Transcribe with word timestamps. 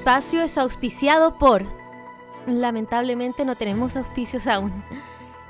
espacio 0.00 0.40
es 0.40 0.56
auspiciado 0.56 1.34
por... 1.34 1.62
Lamentablemente 2.46 3.44
no 3.44 3.54
tenemos 3.54 3.96
auspicios 3.96 4.46
aún. 4.46 4.72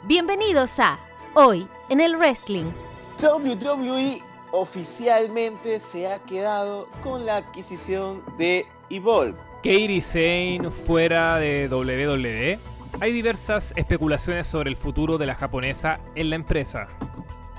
Bienvenidos 0.02 0.80
a 0.80 0.98
Hoy 1.34 1.68
en 1.88 2.00
el 2.00 2.16
Wrestling. 2.16 2.64
WWE 3.22 4.20
oficialmente 4.50 5.78
se 5.78 6.08
ha 6.08 6.18
quedado 6.24 6.88
con 7.00 7.26
la 7.26 7.36
adquisición 7.36 8.24
de 8.36 8.66
Evolve. 8.90 9.38
Kairi 9.62 10.00
Sane 10.00 10.68
fuera 10.72 11.36
de 11.36 11.68
WWE. 11.70 12.58
Hay 13.00 13.12
diversas 13.12 13.72
especulaciones 13.76 14.48
sobre 14.48 14.68
el 14.68 14.76
futuro 14.76 15.16
de 15.16 15.26
la 15.26 15.36
japonesa 15.36 16.00
en 16.16 16.28
la 16.28 16.34
empresa. 16.34 16.88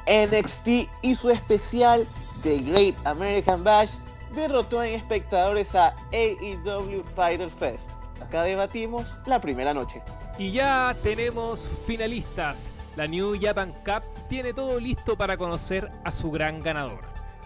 NXT 0.08 0.90
y 1.04 1.16
su 1.16 1.30
especial 1.30 2.06
The 2.44 2.58
Great 2.60 2.96
American 3.06 3.64
Bash 3.64 3.92
derrotó 4.34 4.84
en 4.84 4.96
espectadores 4.96 5.76
a 5.76 5.96
AEW 6.12 7.04
Fighter 7.16 7.50
Fest. 7.50 7.90
Acá 8.22 8.44
debatimos 8.44 9.18
la 9.26 9.42
primera 9.42 9.74
noche. 9.74 10.02
Y 10.38 10.52
ya 10.52 10.96
tenemos 11.04 11.70
finalistas. 11.86 12.72
La 12.96 13.08
New 13.08 13.36
Japan 13.40 13.74
Cup 13.86 14.04
tiene 14.28 14.54
todo 14.54 14.80
listo 14.80 15.18
para 15.18 15.38
conocer 15.38 15.92
a 16.04 16.12
su 16.12 16.30
gran 16.32 16.62
ganador. 16.62 17.02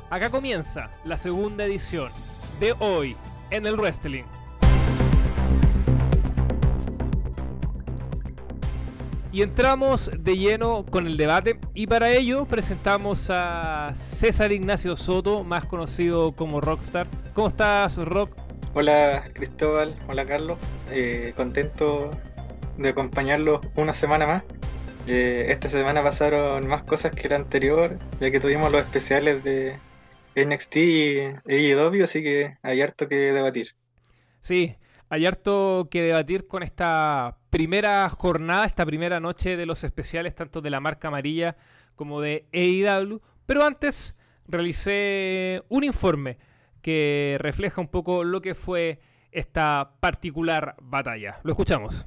Acá 0.10 0.30
comienza 0.30 0.90
la 1.04 1.18
segunda 1.18 1.66
edición 1.66 2.12
de 2.60 2.74
hoy 2.80 3.16
en 3.50 3.66
el 3.66 3.76
wrestling. 3.76 4.24
Y 9.36 9.42
entramos 9.42 10.10
de 10.18 10.38
lleno 10.38 10.86
con 10.90 11.08
el 11.08 11.18
debate 11.18 11.60
y 11.74 11.88
para 11.88 12.10
ello 12.10 12.46
presentamos 12.46 13.28
a 13.30 13.92
César 13.94 14.54
Ignacio 14.54 14.96
Soto, 14.96 15.44
más 15.44 15.66
conocido 15.66 16.32
como 16.32 16.62
Rockstar. 16.62 17.06
¿Cómo 17.34 17.50
estás, 17.50 17.98
Rock? 17.98 18.34
Hola 18.74 19.26
Cristóbal, 19.34 19.94
hola 20.08 20.26
Carlos, 20.26 20.58
eh, 20.90 21.34
contento 21.36 22.12
de 22.78 22.88
acompañarlos 22.88 23.60
una 23.76 23.94
semana 23.94 24.26
más. 24.26 24.44
Eh, 25.06 25.48
esta 25.50 25.68
semana 25.68 26.02
pasaron 26.02 26.66
más 26.66 26.84
cosas 26.84 27.14
que 27.14 27.28
la 27.28 27.36
anterior, 27.36 28.00
ya 28.22 28.32
que 28.32 28.40
tuvimos 28.40 28.72
los 28.72 28.84
especiales 28.84 29.44
de 29.44 29.76
NXT 30.36 30.76
y 30.78 31.74
AEW, 31.74 32.06
así 32.06 32.24
que 32.24 32.56
hay 32.64 32.80
harto 32.80 33.10
que 33.10 33.34
debatir. 33.34 33.76
Sí, 34.40 34.78
hay 35.10 35.26
harto 35.26 35.90
que 35.92 36.04
debatir 36.04 36.48
con 36.48 36.64
esta 36.64 37.38
primera 37.56 38.10
jornada, 38.10 38.66
esta 38.66 38.86
primera 38.86 39.22
noche 39.22 39.56
de 39.56 39.66
los 39.66 39.86
especiales, 39.86 40.36
tanto 40.36 40.60
de 40.60 40.70
la 40.70 40.82
marca 40.82 41.08
amarilla 41.08 41.56
como 41.96 42.20
de 42.20 42.50
AEW. 42.52 43.22
Pero 43.46 43.64
antes 43.64 44.14
realicé 44.46 45.64
un 45.70 45.86
informe 45.86 46.38
que 46.82 47.38
refleja 47.40 47.80
un 47.80 47.88
poco 47.88 48.26
lo 48.26 48.42
que 48.42 48.56
fue 48.56 49.00
esta 49.32 49.94
particular 50.02 50.76
batalla. 50.82 51.40
Lo 51.44 51.54
escuchamos. 51.54 52.06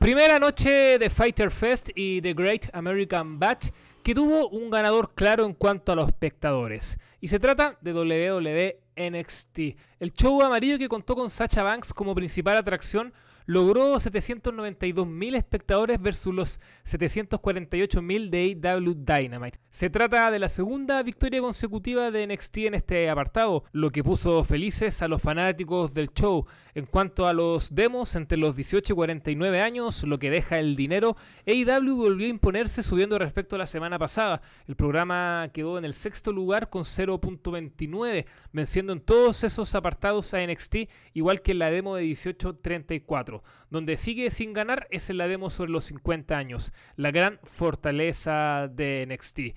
Primera 0.00 0.40
noche 0.40 0.98
de 0.98 1.10
Fighter 1.10 1.52
Fest 1.52 1.90
y 1.94 2.20
The 2.20 2.34
Great 2.34 2.70
American 2.72 3.38
Batch 3.38 3.68
que 4.02 4.16
tuvo 4.16 4.48
un 4.48 4.68
ganador 4.68 5.14
claro 5.14 5.44
en 5.44 5.52
cuanto 5.52 5.92
a 5.92 5.94
los 5.94 6.08
espectadores. 6.08 6.98
Y 7.20 7.28
se 7.28 7.38
trata 7.38 7.78
de 7.82 7.92
WWE 7.92 8.80
NXT. 8.96 9.58
El 10.00 10.12
show 10.12 10.42
amarillo 10.42 10.76
que 10.76 10.88
contó 10.88 11.14
con 11.14 11.30
Sacha 11.30 11.62
Banks 11.62 11.94
como 11.94 12.16
principal 12.16 12.56
atracción 12.56 13.12
logró 13.50 13.96
792.000 13.96 15.34
espectadores 15.34 16.00
versus 16.00 16.32
los 16.32 16.60
748.000 16.88 18.30
de 18.30 18.70
AW 18.70 18.94
Dynamite. 18.94 19.58
Se 19.70 19.90
trata 19.90 20.30
de 20.30 20.38
la 20.38 20.48
segunda 20.48 21.02
victoria 21.02 21.40
consecutiva 21.40 22.12
de 22.12 22.28
NXT 22.28 22.58
en 22.58 22.74
este 22.74 23.10
apartado, 23.10 23.64
lo 23.72 23.90
que 23.90 24.04
puso 24.04 24.44
felices 24.44 25.02
a 25.02 25.08
los 25.08 25.20
fanáticos 25.20 25.94
del 25.94 26.12
show. 26.12 26.46
En 26.74 26.86
cuanto 26.86 27.26
a 27.26 27.32
los 27.32 27.74
demos 27.74 28.14
entre 28.14 28.38
los 28.38 28.54
18 28.54 28.92
y 28.92 28.96
49 28.96 29.60
años, 29.60 30.04
lo 30.04 30.20
que 30.20 30.30
deja 30.30 30.60
el 30.60 30.76
dinero, 30.76 31.16
AEW 31.44 31.96
volvió 31.96 32.26
a 32.26 32.30
imponerse 32.30 32.84
subiendo 32.84 33.18
respecto 33.18 33.56
a 33.56 33.58
la 33.58 33.66
semana 33.66 33.98
pasada. 33.98 34.42
El 34.68 34.76
programa 34.76 35.50
quedó 35.52 35.78
en 35.78 35.84
el 35.84 35.94
sexto 35.94 36.32
lugar 36.32 36.70
con 36.70 36.84
0.29, 36.84 38.26
venciendo 38.52 38.92
en 38.92 39.00
todos 39.00 39.42
esos 39.42 39.74
apartados 39.74 40.32
a 40.34 40.46
NXT, 40.46 40.76
igual 41.14 41.42
que 41.42 41.50
en 41.50 41.58
la 41.58 41.70
demo 41.70 41.96
de 41.96 42.04
18.34. 42.04 43.39
Donde 43.70 43.96
sigue 43.96 44.30
sin 44.30 44.52
ganar 44.52 44.86
es 44.90 45.10
en 45.10 45.18
la 45.18 45.28
demo 45.28 45.50
sobre 45.50 45.70
los 45.70 45.84
50 45.84 46.36
años, 46.36 46.72
la 46.96 47.10
gran 47.10 47.38
fortaleza 47.44 48.68
de 48.72 49.06
NXT 49.08 49.56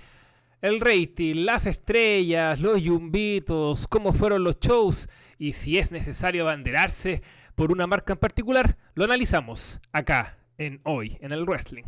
el 0.63 0.79
rating, 0.79 1.43
las 1.43 1.65
estrellas, 1.65 2.57
los 2.57 2.81
yumbitos, 2.81 3.85
cómo 3.85 4.13
fueron 4.13 4.45
los 4.45 4.59
shows 4.61 5.09
y 5.37 5.51
si 5.51 5.77
es 5.77 5.91
necesario 5.91 6.43
abanderarse 6.43 7.21
por 7.55 7.69
una 7.71 7.85
marca 7.85 8.13
en 8.13 8.19
particular, 8.19 8.77
lo 8.95 9.03
analizamos 9.03 9.81
acá 9.91 10.37
en 10.57 10.79
Hoy 10.85 11.17
en 11.19 11.33
el 11.33 11.43
Wrestling. 11.43 11.83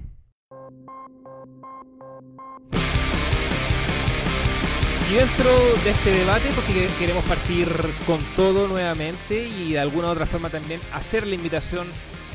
Y 5.07 5.13
dentro 5.13 5.51
de 5.83 5.91
este 5.91 6.09
debate, 6.09 6.49
porque 6.55 6.87
queremos 6.97 7.23
partir 7.25 7.69
con 8.07 8.19
todo 8.35 8.67
nuevamente 8.67 9.47
y 9.47 9.73
de 9.73 9.79
alguna 9.79 10.07
u 10.07 10.11
otra 10.11 10.25
forma 10.25 10.49
también 10.49 10.81
hacer 10.93 11.27
la 11.27 11.35
invitación 11.35 11.85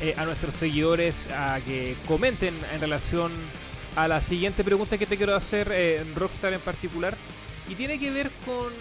eh, 0.01 0.15
a 0.17 0.23
nuestros 0.23 0.55
seguidores 0.55 1.27
a 1.31 1.59
que 1.65 1.97
comenten 2.07 2.53
en 2.73 2.79
relación 2.79 3.33
a 3.97 4.07
la 4.07 4.21
siguiente 4.21 4.63
pregunta 4.63 4.97
que 4.97 5.05
te 5.05 5.17
quiero 5.17 5.35
hacer, 5.35 5.69
eh, 5.73 6.05
Rockstar 6.15 6.53
en 6.53 6.61
particular, 6.61 7.17
y 7.69 7.75
tiene 7.75 7.99
que 7.99 8.09
ver 8.09 8.31
con 8.45 8.71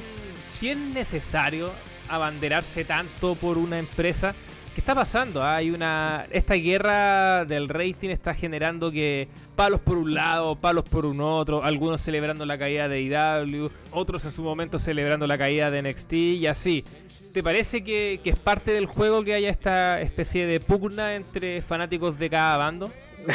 si 0.56 0.70
es 0.70 0.76
necesario 0.76 1.72
abanderarse 2.08 2.84
tanto 2.84 3.34
por 3.34 3.58
una 3.58 3.80
empresa. 3.80 4.34
¿Qué 4.74 4.80
está 4.80 4.94
pasando? 4.94 5.42
Hay 5.42 5.70
una. 5.70 6.26
Esta 6.30 6.54
guerra 6.54 7.44
del 7.44 7.68
rating 7.68 8.10
está 8.10 8.34
generando 8.34 8.92
que 8.92 9.28
palos 9.56 9.80
por 9.80 9.98
un 9.98 10.14
lado, 10.14 10.54
palos 10.54 10.84
por 10.84 11.06
un 11.06 11.20
otro, 11.20 11.64
algunos 11.64 12.00
celebrando 12.00 12.46
la 12.46 12.56
caída 12.56 12.88
de 12.88 13.00
IW, 13.02 13.68
otros 13.90 14.24
en 14.24 14.30
su 14.30 14.42
momento 14.42 14.78
celebrando 14.78 15.26
la 15.26 15.36
caída 15.36 15.70
de 15.70 15.82
NXT 15.82 16.12
y 16.12 16.46
así. 16.46 16.84
¿Te 17.32 17.42
parece 17.42 17.82
que, 17.82 18.20
que 18.22 18.30
es 18.30 18.38
parte 18.38 18.70
del 18.70 18.86
juego 18.86 19.24
que 19.24 19.34
haya 19.34 19.50
esta 19.50 20.00
especie 20.00 20.46
de 20.46 20.60
pugna 20.60 21.14
entre 21.16 21.62
fanáticos 21.62 22.18
de 22.18 22.30
cada 22.30 22.56
bando? 22.56 22.90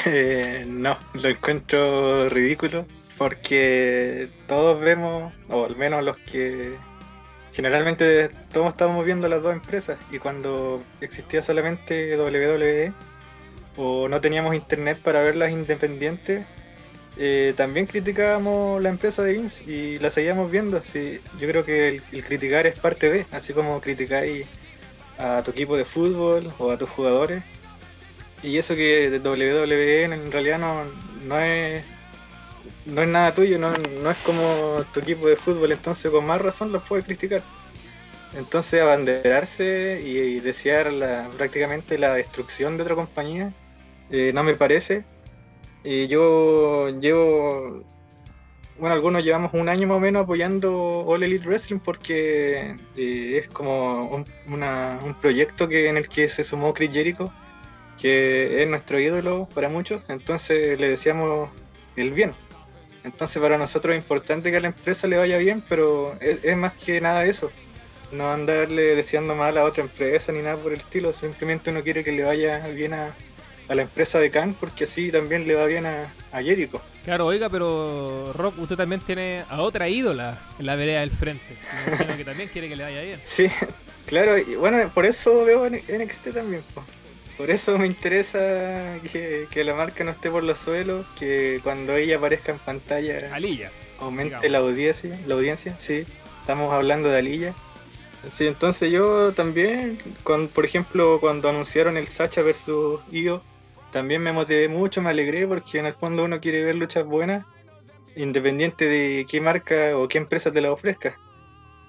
Eh, 0.06 0.66
no, 0.68 0.98
lo 1.14 1.30
encuentro 1.30 2.28
ridículo 2.30 2.86
porque 3.18 4.30
todos 4.48 4.80
vemos, 4.82 5.34
o 5.50 5.66
al 5.66 5.76
menos 5.76 6.04
los 6.04 6.18
que 6.18 6.76
generalmente 7.56 8.30
todos 8.52 8.68
estamos 8.72 9.06
viendo 9.06 9.30
las 9.30 9.42
dos 9.42 9.54
empresas 9.54 9.98
y 10.12 10.20
cuando 10.20 10.84
existía 11.00 11.42
solamente 11.42 12.18
WWE 12.18 12.92
o 13.78 14.10
no 14.10 14.20
teníamos 14.20 14.56
internet 14.56 15.00
para 15.02 15.22
verlas 15.22 15.52
independientes, 15.52 16.46
eh, 17.18 17.54
también 17.56 17.86
criticábamos 17.86 18.82
la 18.82 18.90
empresa 18.90 19.24
de 19.24 19.34
Vince 19.34 19.64
y 19.64 20.00
la 20.00 20.10
seguíamos 20.10 20.52
viendo. 20.52 20.82
Sí, 20.84 21.22
yo 21.40 21.48
creo 21.48 21.64
que 21.64 22.02
el, 22.12 22.24
criticar 22.26 22.68
es 22.68 22.78
parte 22.78 23.10
de, 23.10 23.26
así 23.32 23.54
como 23.54 23.80
criticáis 23.80 24.46
a 25.18 25.42
tu 25.44 25.52
equipo 25.52 25.78
de 25.78 25.86
fútbol 25.86 26.54
o 26.60 26.72
a 26.72 26.78
tus 26.78 26.90
jugadores. 26.90 27.42
Y 28.44 28.58
eso 28.58 28.76
que 28.76 29.22
WWE 29.24 30.04
en 30.04 30.32
realidad 30.32 30.60
no, 30.60 30.84
no 31.26 31.40
es 31.40 31.86
no 32.86 33.02
es 33.02 33.08
nada 33.08 33.34
tuyo, 33.34 33.58
no, 33.58 33.74
no 34.02 34.12
es 34.12 34.18
como 34.18 34.84
tu 34.94 35.00
equipo 35.00 35.28
de 35.28 35.36
fútbol, 35.36 35.72
entonces 35.72 36.12
con 36.12 36.26
más 36.26 36.42
razón 36.42 36.72
los 36.72 36.84
puedes 36.84 37.06
criticar. 37.06 37.42
Entonces 38.36 38.82
abanderarse 38.82 40.02
y, 40.04 40.40
desear 40.42 40.92
la, 40.92 41.30
prácticamente 41.38 41.98
la 41.98 42.14
destrucción 42.16 42.76
de 42.78 42.84
otra 42.84 42.96
compañía 42.96 43.54
eh, 44.12 44.32
no 44.34 44.44
me 44.44 44.56
parece. 44.56 45.06
Y 45.84 46.08
yo 46.08 46.90
llevo, 47.00 47.84
bueno, 48.78 48.94
algunos 48.94 49.24
llevamos 49.24 49.54
un 49.54 49.70
año 49.70 49.88
más 49.88 49.98
o 49.98 50.00
menos 50.00 50.24
apoyando 50.24 51.06
All 51.06 51.24
Elite 51.24 51.48
Wrestling 51.48 51.80
porque 51.80 52.76
eh, 52.98 53.38
es 53.38 53.48
como 53.48 54.10
un, 54.10 54.26
un 54.48 55.16
proyecto 55.22 55.70
que 55.70 55.88
en 55.88 55.98
el 55.98 56.10
que 56.10 56.28
se 56.28 56.44
sumó 56.44 56.74
Chris 56.74 56.92
Jericho, 56.92 57.32
que 58.00 58.62
es 58.62 58.68
nuestro 58.68 59.00
ídolo 59.00 59.48
para 59.54 59.70
muchos, 59.70 60.08
entonces 60.10 60.80
le 60.80 60.90
deseamos 60.90 61.50
el 61.96 62.12
bien. 62.12 62.34
Entonces 63.06 63.42
para 63.42 63.58
nosotros 63.58 63.96
es 63.96 64.02
importante 64.02 64.52
que 64.52 64.58
a 64.58 64.60
la 64.60 64.68
empresa 64.68 65.08
le 65.08 65.18
vaya 65.18 65.38
bien, 65.38 65.64
pero 65.70 66.16
es, 66.20 66.58
más 66.58 66.74
que 66.74 67.00
nada 67.00 67.26
eso. 67.26 67.52
No 68.12 68.32
andarle 68.32 68.96
deseando 68.96 69.36
mal 69.36 69.58
a 69.58 69.64
otra 69.64 69.84
empresa 69.84 70.32
ni 70.32 70.42
nada 70.42 70.58
por 70.58 70.74
el 70.74 70.80
estilo, 70.80 71.14
simplemente 71.14 71.70
uno 71.70 71.84
quiere 71.84 72.04
que 72.04 72.12
le 72.12 72.24
vaya 72.24 72.66
bien 72.68 72.94
a, 72.94 73.14
la 73.68 73.82
empresa 73.82 74.20
de 74.20 74.30
Khan 74.30 74.56
porque 74.60 74.84
así 74.84 75.12
también 75.12 75.48
le 75.48 75.56
va 75.56 75.66
bien 75.66 75.86
a, 75.86 76.12
a 76.32 76.42
Jericho. 76.42 76.82
Claro, 77.04 77.28
oiga, 77.28 77.50
pero 77.50 78.34
Rock, 78.34 78.58
usted 78.60 78.76
también 78.76 79.02
tiene 79.02 79.44
a 79.50 79.62
otra 79.62 79.88
ídola 79.88 80.40
en 80.58 80.66
la 80.66 80.76
vereda 80.76 81.02
del 81.02 81.12
frente. 81.12 81.58
que 82.18 82.26
también 82.26 82.50
quiere 82.50 82.68
que 82.68 82.76
le 82.76 82.84
vaya 82.84 83.02
bien. 83.02 83.20
Sí, 83.26 83.48
claro, 84.08 84.38
y 84.38 84.56
bueno, 84.56 84.90
por 84.94 85.06
eso 85.06 85.46
veo 85.46 85.70
NXT 85.70 86.34
también. 86.34 86.64
Por 87.38 87.50
eso 87.50 87.78
me 87.78 87.86
interesa 87.86 89.00
que, 89.12 89.64
la 89.66 89.74
marca 89.74 90.04
no 90.04 90.12
esté 90.12 90.32
por 90.32 90.44
los 90.44 90.58
suelos, 90.58 91.06
que 91.20 91.60
cuando 91.64 91.96
ella 91.96 92.18
aparezca 92.18 92.54
en 92.54 92.60
pantalla 92.60 93.34
Alilla, 93.36 93.72
aumente 94.00 94.48
la 94.50 94.60
audiencia, 94.60 95.20
la 95.28 95.36
audiencia, 95.36 95.76
sí. 95.80 96.06
Estamos 96.42 96.72
hablando 96.72 97.10
de 97.10 97.18
Alilla. 97.18 97.54
Sí, 98.32 98.48
entonces 98.48 98.92
yo 98.92 99.34
también, 99.34 100.00
con, 100.24 100.48
por 100.48 100.66
ejemplo, 100.66 101.20
cuando 101.20 101.50
anunciaron 101.50 101.98
el 101.98 102.08
Sacha 102.08 102.42
versus 102.42 103.02
Io, 103.12 103.42
también 103.92 104.22
me 104.22 104.32
motivé 104.32 104.68
mucho, 104.68 105.02
me 105.02 105.10
alegré 105.10 105.48
porque 105.48 105.80
en 105.80 105.88
el 105.88 105.94
fondo 105.94 106.24
uno 106.24 106.40
quiere 106.40 106.64
ver 106.64 106.76
luchas 106.76 107.06
buenas, 107.06 107.46
independiente 108.16 108.88
de 108.88 109.26
qué 109.30 109.42
marca 109.42 109.98
o 109.98 110.08
qué 110.08 110.18
empresa 110.18 110.52
te 110.52 110.62
la 110.62 110.72
ofrezca. 110.72 111.20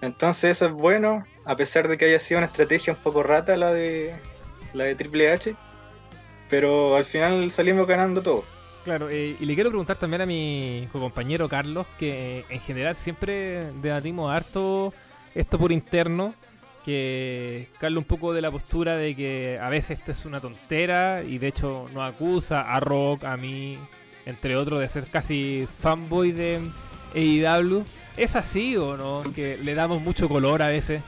Entonces 0.03 0.53
eso 0.53 0.67
es 0.67 0.73
bueno, 0.73 1.25
a 1.45 1.57
pesar 1.57 1.89
de 1.89 1.97
que 1.97 2.05
haya 2.05 2.21
sido 2.21 2.39
una 2.39 2.47
estrategia 2.47 2.93
un 2.93 2.99
poco 3.01 3.23
rata 3.23 3.57
la 3.57 3.73
de 3.73 4.15
la 4.73 4.85
de 4.85 4.95
Triple 4.95 5.31
H, 5.31 5.55
pero 6.49 6.97
al 6.97 7.05
final 7.05 7.51
salimos 7.51 7.87
ganando 7.87 8.23
todo. 8.23 8.45
Claro, 8.85 9.11
eh, 9.11 9.37
y 9.41 9.45
le 9.45 9.55
quiero 9.55 9.71
preguntar 9.71 9.97
también 9.97 10.23
a 10.23 10.27
mi 10.27 10.89
compañero 10.93 11.49
Carlos, 11.49 11.87
que 11.99 12.45
en 12.49 12.61
general 12.61 12.95
siempre 12.95 13.73
debatimos 13.83 14.31
harto 14.31 14.95
esto 15.35 15.59
por 15.59 15.73
interno, 15.73 16.35
que 16.85 17.69
Carlos 17.81 18.03
un 18.03 18.07
poco 18.07 18.33
de 18.33 18.41
la 18.41 18.53
postura 18.53 18.97
de 18.97 19.17
que 19.17 19.59
a 19.61 19.69
veces 19.69 19.99
esto 19.99 20.13
es 20.13 20.25
una 20.25 20.41
tontera 20.41 21.25
y 21.25 21.39
de 21.39 21.49
hecho 21.49 21.85
nos 21.93 22.09
acusa 22.09 22.61
a 22.61 22.79
Rock, 22.79 23.25
a 23.25 23.37
mí, 23.37 23.77
entre 24.25 24.57
otros, 24.57 24.79
de 24.79 24.87
ser 24.87 25.09
casi 25.09 25.67
fanboy 25.79 26.31
de 26.31 26.61
AEW. 27.13 27.85
¿Es 28.17 28.37
así 28.37 28.77
o 28.77 28.97
no? 28.97 29.25
Que 29.35 29.57
le 29.59 29.75
damos 29.75 30.01
mucho 30.01 30.29
color 30.29 30.63
a 30.63 30.69
veces. 30.69 31.03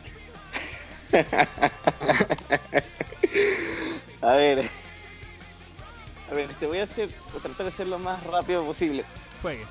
a 4.23 4.33
ver, 4.33 4.71
a 6.31 6.35
ver, 6.35 6.49
te 6.55 6.67
voy 6.67 6.79
a 6.79 6.85
hacer, 6.85 7.11
tratar 7.43 7.67
de 7.67 7.73
ser 7.73 7.87
lo 7.87 7.99
más 7.99 8.23
rápido 8.25 8.65
posible. 8.65 9.05
Juegue. 9.43 9.67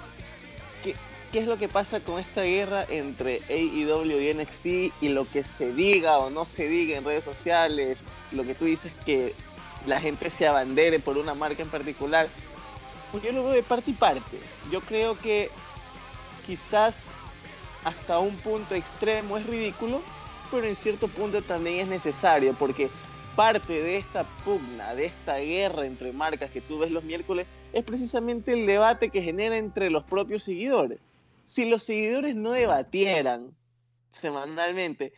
¿Qué, 0.84 0.96
¿Qué 1.32 1.40
es 1.40 1.48
lo 1.48 1.58
que 1.58 1.68
pasa 1.68 2.00
con 2.00 2.20
esta 2.20 2.42
guerra 2.42 2.86
entre 2.90 3.42
AEW 3.50 4.22
y 4.22 4.34
NXT 4.34 4.66
y 5.02 5.10
lo 5.10 5.26
que 5.26 5.44
se 5.44 5.74
diga 5.74 6.18
o 6.18 6.30
no 6.30 6.46
se 6.46 6.68
diga 6.68 6.98
en 6.98 7.04
redes 7.04 7.24
sociales? 7.24 7.98
Lo 8.32 8.44
que 8.44 8.56
tú 8.56 8.66
dices 8.66 8.94
que 9.06 9.34
la 9.86 10.00
gente 10.00 10.30
se 10.30 10.48
abandere 10.48 11.00
por 11.00 11.18
una 11.18 11.34
marca 11.34 11.62
en 11.62 11.70
particular. 11.70 12.28
Pues 13.12 13.24
yo 13.24 13.32
lo 13.32 13.44
veo 13.44 13.54
de 13.54 13.64
parte 13.64 13.92
y 13.92 13.94
parte. 13.94 14.40
Yo 14.72 14.82
creo 14.82 15.18
que 15.18 15.50
quizás 16.46 17.06
hasta 17.84 18.20
un 18.20 18.36
punto 18.38 18.76
extremo 18.76 19.38
es 19.38 19.46
ridículo, 19.46 20.02
pero 20.52 20.66
en 20.66 20.76
cierto 20.76 21.08
punto 21.08 21.42
también 21.42 21.80
es 21.80 21.88
necesario, 21.88 22.54
porque 22.54 22.90
parte 23.36 23.82
de 23.82 23.98
esta 23.98 24.24
pugna, 24.44 24.96
de 24.96 25.06
esta 25.06 25.38
guerra 25.38 25.86
entre 25.86 26.12
marcas 26.12 26.50
que 26.50 26.62
tú 26.62 26.80
ves 26.80 26.92
los 26.92 27.04
miércoles, 27.04 27.46
es 27.74 27.84
precisamente 27.84 28.54
el 28.54 28.66
debate 28.66 29.10
que 29.10 29.22
genera 29.22 29.58
entre 29.58 29.90
los 29.90 30.04
propios 30.04 30.44
seguidores. 30.44 31.00
Si 31.44 31.70
los 31.70 31.84
seguidores 31.84 32.36
no 32.36 32.52
debatieran 32.52 33.56
semanalmente, 34.12 35.14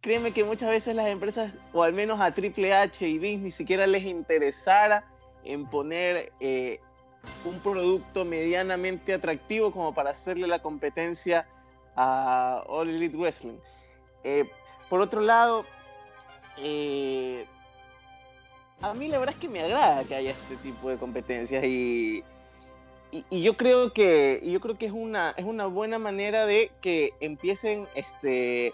créeme 0.00 0.32
que 0.32 0.44
muchas 0.44 0.70
veces 0.70 0.94
las 0.96 1.08
empresas, 1.08 1.52
o 1.72 1.82
al 1.82 1.92
menos 1.92 2.20
a 2.20 2.32
Triple 2.32 2.72
H 2.74 3.06
y 3.06 3.18
Vince, 3.18 3.44
ni 3.44 3.50
siquiera 3.50 3.86
les 3.86 4.04
interesara 4.04 5.04
en 5.44 5.66
poner 5.66 6.32
eh, 6.40 6.80
un 7.44 7.58
producto 7.60 8.24
medianamente 8.24 9.14
atractivo 9.14 9.70
como 9.72 9.94
para 9.94 10.10
hacerle 10.10 10.46
la 10.46 10.60
competencia 10.60 11.46
a 11.96 12.62
All 12.66 12.88
Elite 12.88 13.16
Wrestling. 13.16 13.58
Eh, 14.24 14.48
por 14.88 15.00
otro 15.00 15.20
lado, 15.20 15.64
eh, 16.58 17.46
a 18.80 18.94
mí 18.94 19.08
la 19.08 19.18
verdad 19.18 19.34
es 19.34 19.40
que 19.40 19.48
me 19.48 19.62
agrada 19.62 20.04
que 20.04 20.14
haya 20.14 20.30
este 20.30 20.56
tipo 20.56 20.88
de 20.88 20.98
competencias 20.98 21.64
y, 21.64 22.24
y, 23.10 23.42
yo 23.42 23.56
creo 23.56 23.92
que 23.92 24.40
yo 24.44 24.60
creo 24.60 24.78
que 24.78 24.86
es 24.86 24.92
una 24.92 25.34
es 25.36 25.44
una 25.44 25.66
buena 25.66 25.98
manera 25.98 26.46
de 26.46 26.70
que 26.80 27.12
empiecen 27.20 27.86
este 27.94 28.72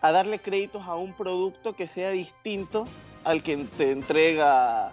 a 0.00 0.10
darle 0.10 0.38
créditos 0.38 0.86
a 0.86 0.96
un 0.96 1.12
producto 1.12 1.74
que 1.74 1.86
sea 1.86 2.10
distinto 2.10 2.86
al 3.24 3.42
que 3.42 3.56
te 3.76 3.92
entrega 3.92 4.92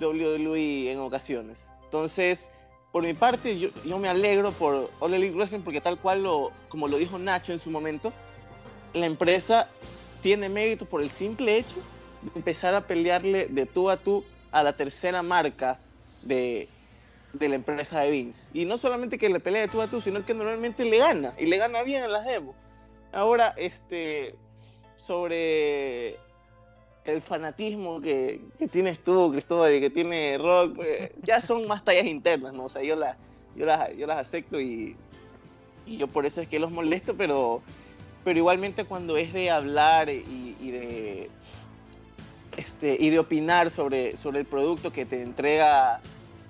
WWE 0.00 0.92
en 0.92 1.00
ocasiones. 1.00 1.68
Entonces, 1.84 2.50
por 2.92 3.02
mi 3.02 3.14
parte, 3.14 3.58
yo, 3.58 3.70
yo 3.84 3.98
me 3.98 4.08
alegro 4.08 4.52
por 4.52 4.90
All 5.00 5.14
Elite 5.14 5.34
Wrestling 5.34 5.62
porque 5.62 5.80
tal 5.80 5.98
cual 5.98 6.22
lo, 6.22 6.52
como 6.68 6.86
lo 6.86 6.98
dijo 6.98 7.18
Nacho 7.18 7.52
en 7.52 7.58
su 7.58 7.70
momento, 7.70 8.12
la 8.92 9.06
empresa 9.06 9.68
tiene 10.24 10.48
mérito 10.48 10.86
por 10.86 11.02
el 11.02 11.10
simple 11.10 11.58
hecho 11.58 11.76
empezar 12.34 12.74
a 12.74 12.86
pelearle 12.86 13.46
de 13.46 13.66
tú 13.66 13.90
a 13.90 13.98
tú 13.98 14.24
a 14.52 14.62
la 14.62 14.72
tercera 14.72 15.22
marca 15.22 15.78
de, 16.22 16.66
la 17.38 17.54
empresa 17.54 18.00
de 18.00 18.10
Vince. 18.10 18.48
Y 18.54 18.64
no 18.64 18.78
solamente 18.78 19.18
que 19.18 19.28
le 19.28 19.38
pelee 19.38 19.60
de 19.60 19.68
tú 19.68 19.82
a 19.82 19.86
tú, 19.86 20.00
sino 20.00 20.24
que 20.24 20.32
normalmente 20.32 20.86
le 20.86 20.96
gana, 20.96 21.34
y 21.38 21.44
le 21.44 21.58
gana 21.58 21.82
bien 21.82 22.04
en 22.04 22.12
las 22.12 22.24
demos. 22.24 22.56
Ahora, 23.12 23.52
este, 23.58 24.34
sobre 24.96 26.16
el 27.04 27.20
fanatismo 27.20 28.00
que, 28.00 28.40
tienes 28.72 29.04
tú, 29.04 29.30
Cristóbal, 29.30 29.74
y 29.74 29.80
que 29.80 29.90
tiene 29.90 30.38
Rock, 30.38 30.76
pues, 30.76 31.10
ya 31.22 31.42
son 31.42 31.68
más 31.68 31.84
tallas 31.84 32.06
internas, 32.06 32.54
¿no? 32.54 32.64
O 32.64 32.68
sea, 32.70 32.82
yo, 32.82 32.96
las 32.96 33.18
yo, 33.56 33.66
las, 33.66 33.94
yo 33.94 34.06
las 34.06 34.20
acepto 34.20 34.58
y, 34.58 34.96
y 35.84 35.98
yo 35.98 36.06
por 36.06 36.24
eso 36.24 36.40
es 36.40 36.48
que 36.48 36.58
los 36.58 36.70
molesto, 36.70 37.14
pero, 37.14 37.60
pero 38.24 38.38
igualmente 38.38 38.84
cuando 38.84 39.16
es 39.16 39.32
de 39.32 39.50
hablar 39.50 40.08
y 40.10 40.70
de 40.70 41.30
este, 42.56 42.96
y 42.98 43.10
de 43.10 43.18
opinar 43.18 43.70
sobre, 43.70 44.16
sobre 44.16 44.40
el 44.40 44.46
producto 44.46 44.92
que 44.92 45.04
te 45.04 45.22
entrega 45.22 46.00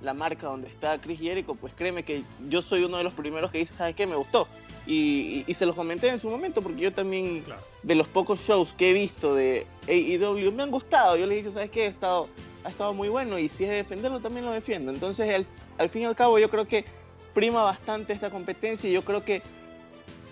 la 0.03 0.13
marca 0.13 0.49
donde 0.49 0.69
está 0.69 1.01
Chris 1.01 1.19
Jericho, 1.19 1.55
pues 1.55 1.73
créeme 1.75 2.03
que 2.03 2.23
yo 2.49 2.61
soy 2.61 2.85
uno 2.85 2.99
de 2.99 3.05
los 3.05 3.15
primeros 3.15 3.51
que 3.51 3.59
dice, 3.59 3.73
¿sabes 3.73 3.95
qué? 3.95 4.07
Me 4.07 4.17
gustó. 4.17 4.47
Y, 4.87 5.47
se 5.55 5.65
los 5.65 5.75
comenté 5.75 6.09
en 6.09 6.19
su 6.19 6.29
momento 6.29 6.61
porque 6.61 6.83
yo 6.83 6.93
también, 6.93 7.43
de 7.83 7.95
los 7.95 8.07
pocos 8.07 8.41
shows 8.41 8.75
que 8.75 8.91
he 8.91 8.93
visto 8.93 9.35
de 9.35 9.67
AEW, 9.89 10.53
me 10.53 10.63
han 10.63 10.71
gustado. 10.71 11.17
Yo 11.17 11.27
le 11.27 11.37
dije, 11.37 11.53
¿sabes 11.53 11.71
qué? 11.71 11.85
Ha 11.87 11.89
estado, 11.89 12.29
ha 12.65 12.69
estado 12.69 12.93
muy 12.93 13.09
bueno 13.09 13.39
y 13.39 13.49
si 13.49 13.65
es 13.65 13.71
de 13.71 13.77
defenderlo, 13.77 14.21
también 14.21 14.45
lo 14.45 14.53
defiendo. 14.53 14.93
Entonces, 14.93 15.47
al, 15.79 15.89
fin 15.89 16.03
y 16.03 16.05
al 16.05 16.17
cabo, 16.17 16.39
yo 16.39 16.51
creo 16.51 16.69
que 16.69 16.85
prima 17.33 17.63
bastante 17.63 18.13
esta 18.13 18.29
competencia 18.29 18.91
y 18.91 18.93
yo 18.93 19.05
creo 19.05 19.25
que 19.25 19.41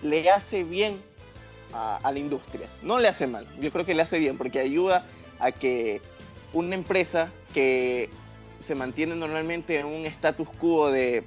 le 0.03 0.29
hace 0.29 0.63
bien 0.63 1.01
a, 1.73 2.11
la 2.11 2.19
industria. 2.19 2.67
No 2.81 2.99
le 2.99 3.07
hace 3.07 3.27
mal, 3.27 3.45
yo 3.59 3.71
creo 3.71 3.85
que 3.85 3.93
le 3.93 4.01
hace 4.01 4.19
bien 4.19 4.37
porque 4.37 4.59
ayuda 4.59 5.05
a 5.39 5.51
que 5.51 6.01
una 6.53 6.75
empresa 6.75 7.31
que 7.53 8.09
se 8.59 8.75
mantiene 8.75 9.15
normalmente 9.15 9.79
en 9.79 9.85
un 9.85 10.05
status 10.05 10.47
quo 10.59 10.91
de, 10.91 11.23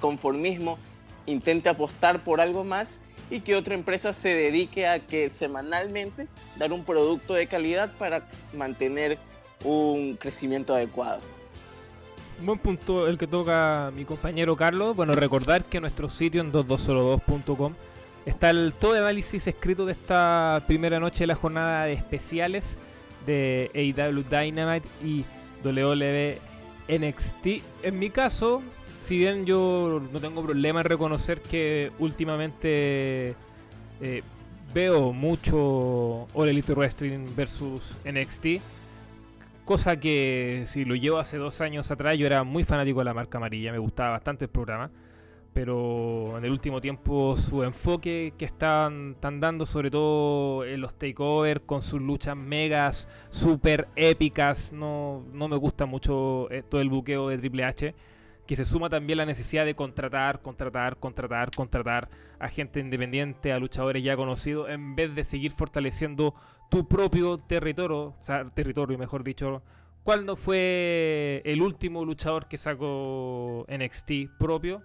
conformismo 0.00 0.78
intente 1.26 1.68
apostar 1.68 2.22
por 2.22 2.40
algo 2.40 2.64
más 2.64 3.00
y 3.30 3.40
que 3.40 3.56
otra 3.56 3.74
empresa 3.74 4.12
se 4.12 4.34
dedique 4.34 4.86
a 4.86 5.00
que 5.00 5.30
semanalmente 5.30 6.28
dar 6.56 6.72
un 6.72 6.84
producto 6.84 7.34
de 7.34 7.46
calidad 7.46 7.90
para 7.98 8.28
mantener 8.52 9.18
un 9.64 10.16
crecimiento 10.16 10.74
adecuado. 10.74 11.20
Un 12.40 12.46
buen 12.46 12.58
punto 12.58 13.06
el 13.06 13.18
que 13.18 13.26
toca 13.26 13.92
mi 13.94 14.04
compañero 14.04 14.56
Carlos. 14.56 14.96
Bueno, 14.96 15.14
recordar 15.14 15.64
que 15.64 15.80
nuestro 15.80 16.08
sitio 16.08 16.40
en 16.40 16.52
2202.com 16.52 17.74
está 18.26 18.50
el 18.50 18.72
todo 18.72 18.94
el 18.94 19.02
análisis 19.02 19.46
escrito 19.46 19.86
de 19.86 19.92
esta 19.92 20.62
primera 20.66 21.00
noche 21.00 21.20
de 21.20 21.28
la 21.28 21.34
jornada 21.34 21.84
de 21.84 21.94
especiales 21.94 22.76
de 23.26 23.70
AEW 23.74 24.24
Dynamite 24.28 24.88
y 25.04 25.24
WWE 25.64 26.38
NXT. 26.88 27.46
En 27.82 27.98
mi 27.98 28.10
caso, 28.10 28.62
si 29.00 29.18
bien 29.18 29.46
yo 29.46 30.02
no 30.12 30.20
tengo 30.20 30.42
problema 30.42 30.80
en 30.80 30.86
reconocer 30.86 31.40
que 31.40 31.92
últimamente 31.98 33.34
eh, 34.00 34.22
veo 34.74 35.12
mucho 35.12 36.28
All 36.34 36.48
Elite 36.48 36.74
Wrestling 36.74 37.26
versus 37.36 37.98
NXT, 38.04 38.62
cosa 39.64 39.98
que 39.98 40.64
si 40.66 40.84
lo 40.84 40.94
llevo 40.94 41.18
hace 41.18 41.36
dos 41.36 41.60
años 41.60 41.90
atrás 41.90 42.18
yo 42.18 42.26
era 42.26 42.42
muy 42.42 42.64
fanático 42.64 43.00
de 43.00 43.04
la 43.04 43.14
marca 43.14 43.38
amarilla, 43.38 43.72
me 43.72 43.78
gustaba 43.78 44.10
bastante 44.10 44.46
el 44.46 44.50
programa 44.50 44.90
pero 45.52 46.38
en 46.38 46.44
el 46.44 46.50
último 46.50 46.80
tiempo 46.80 47.36
su 47.36 47.62
enfoque 47.62 48.32
que 48.38 48.44
están, 48.44 49.16
dando, 49.20 49.66
sobre 49.66 49.90
todo 49.90 50.64
en 50.64 50.80
los 50.80 50.94
takeovers, 50.94 51.60
con 51.66 51.82
sus 51.82 52.00
luchas 52.00 52.36
megas, 52.36 53.08
super 53.28 53.88
épicas, 53.96 54.72
no, 54.72 55.24
no 55.32 55.48
me 55.48 55.56
gusta 55.56 55.86
mucho 55.86 56.48
todo 56.70 56.80
el 56.80 56.88
buqueo 56.88 57.28
de 57.28 57.38
Triple 57.38 57.64
H, 57.64 57.94
que 58.46 58.56
se 58.56 58.64
suma 58.64 58.88
también 58.88 59.18
la 59.18 59.26
necesidad 59.26 59.64
de 59.64 59.74
contratar, 59.74 60.40
contratar, 60.42 60.96
contratar, 60.98 61.50
contratar 61.50 62.08
a 62.38 62.48
gente 62.48 62.80
independiente, 62.80 63.52
a 63.52 63.58
luchadores 63.58 64.02
ya 64.02 64.16
conocidos, 64.16 64.68
en 64.70 64.96
vez 64.96 65.14
de 65.14 65.24
seguir 65.24 65.52
fortaleciendo 65.52 66.34
tu 66.70 66.88
propio 66.88 67.38
territorio, 67.38 67.98
o 67.98 68.16
sea, 68.20 68.48
territorio, 68.50 68.98
mejor 68.98 69.22
dicho. 69.22 69.62
¿Cuál 70.02 70.26
no 70.26 70.34
fue 70.34 71.42
el 71.44 71.62
último 71.62 72.04
luchador 72.04 72.48
que 72.48 72.58
sacó 72.58 73.64
NXT 73.68 74.36
propio? 74.38 74.82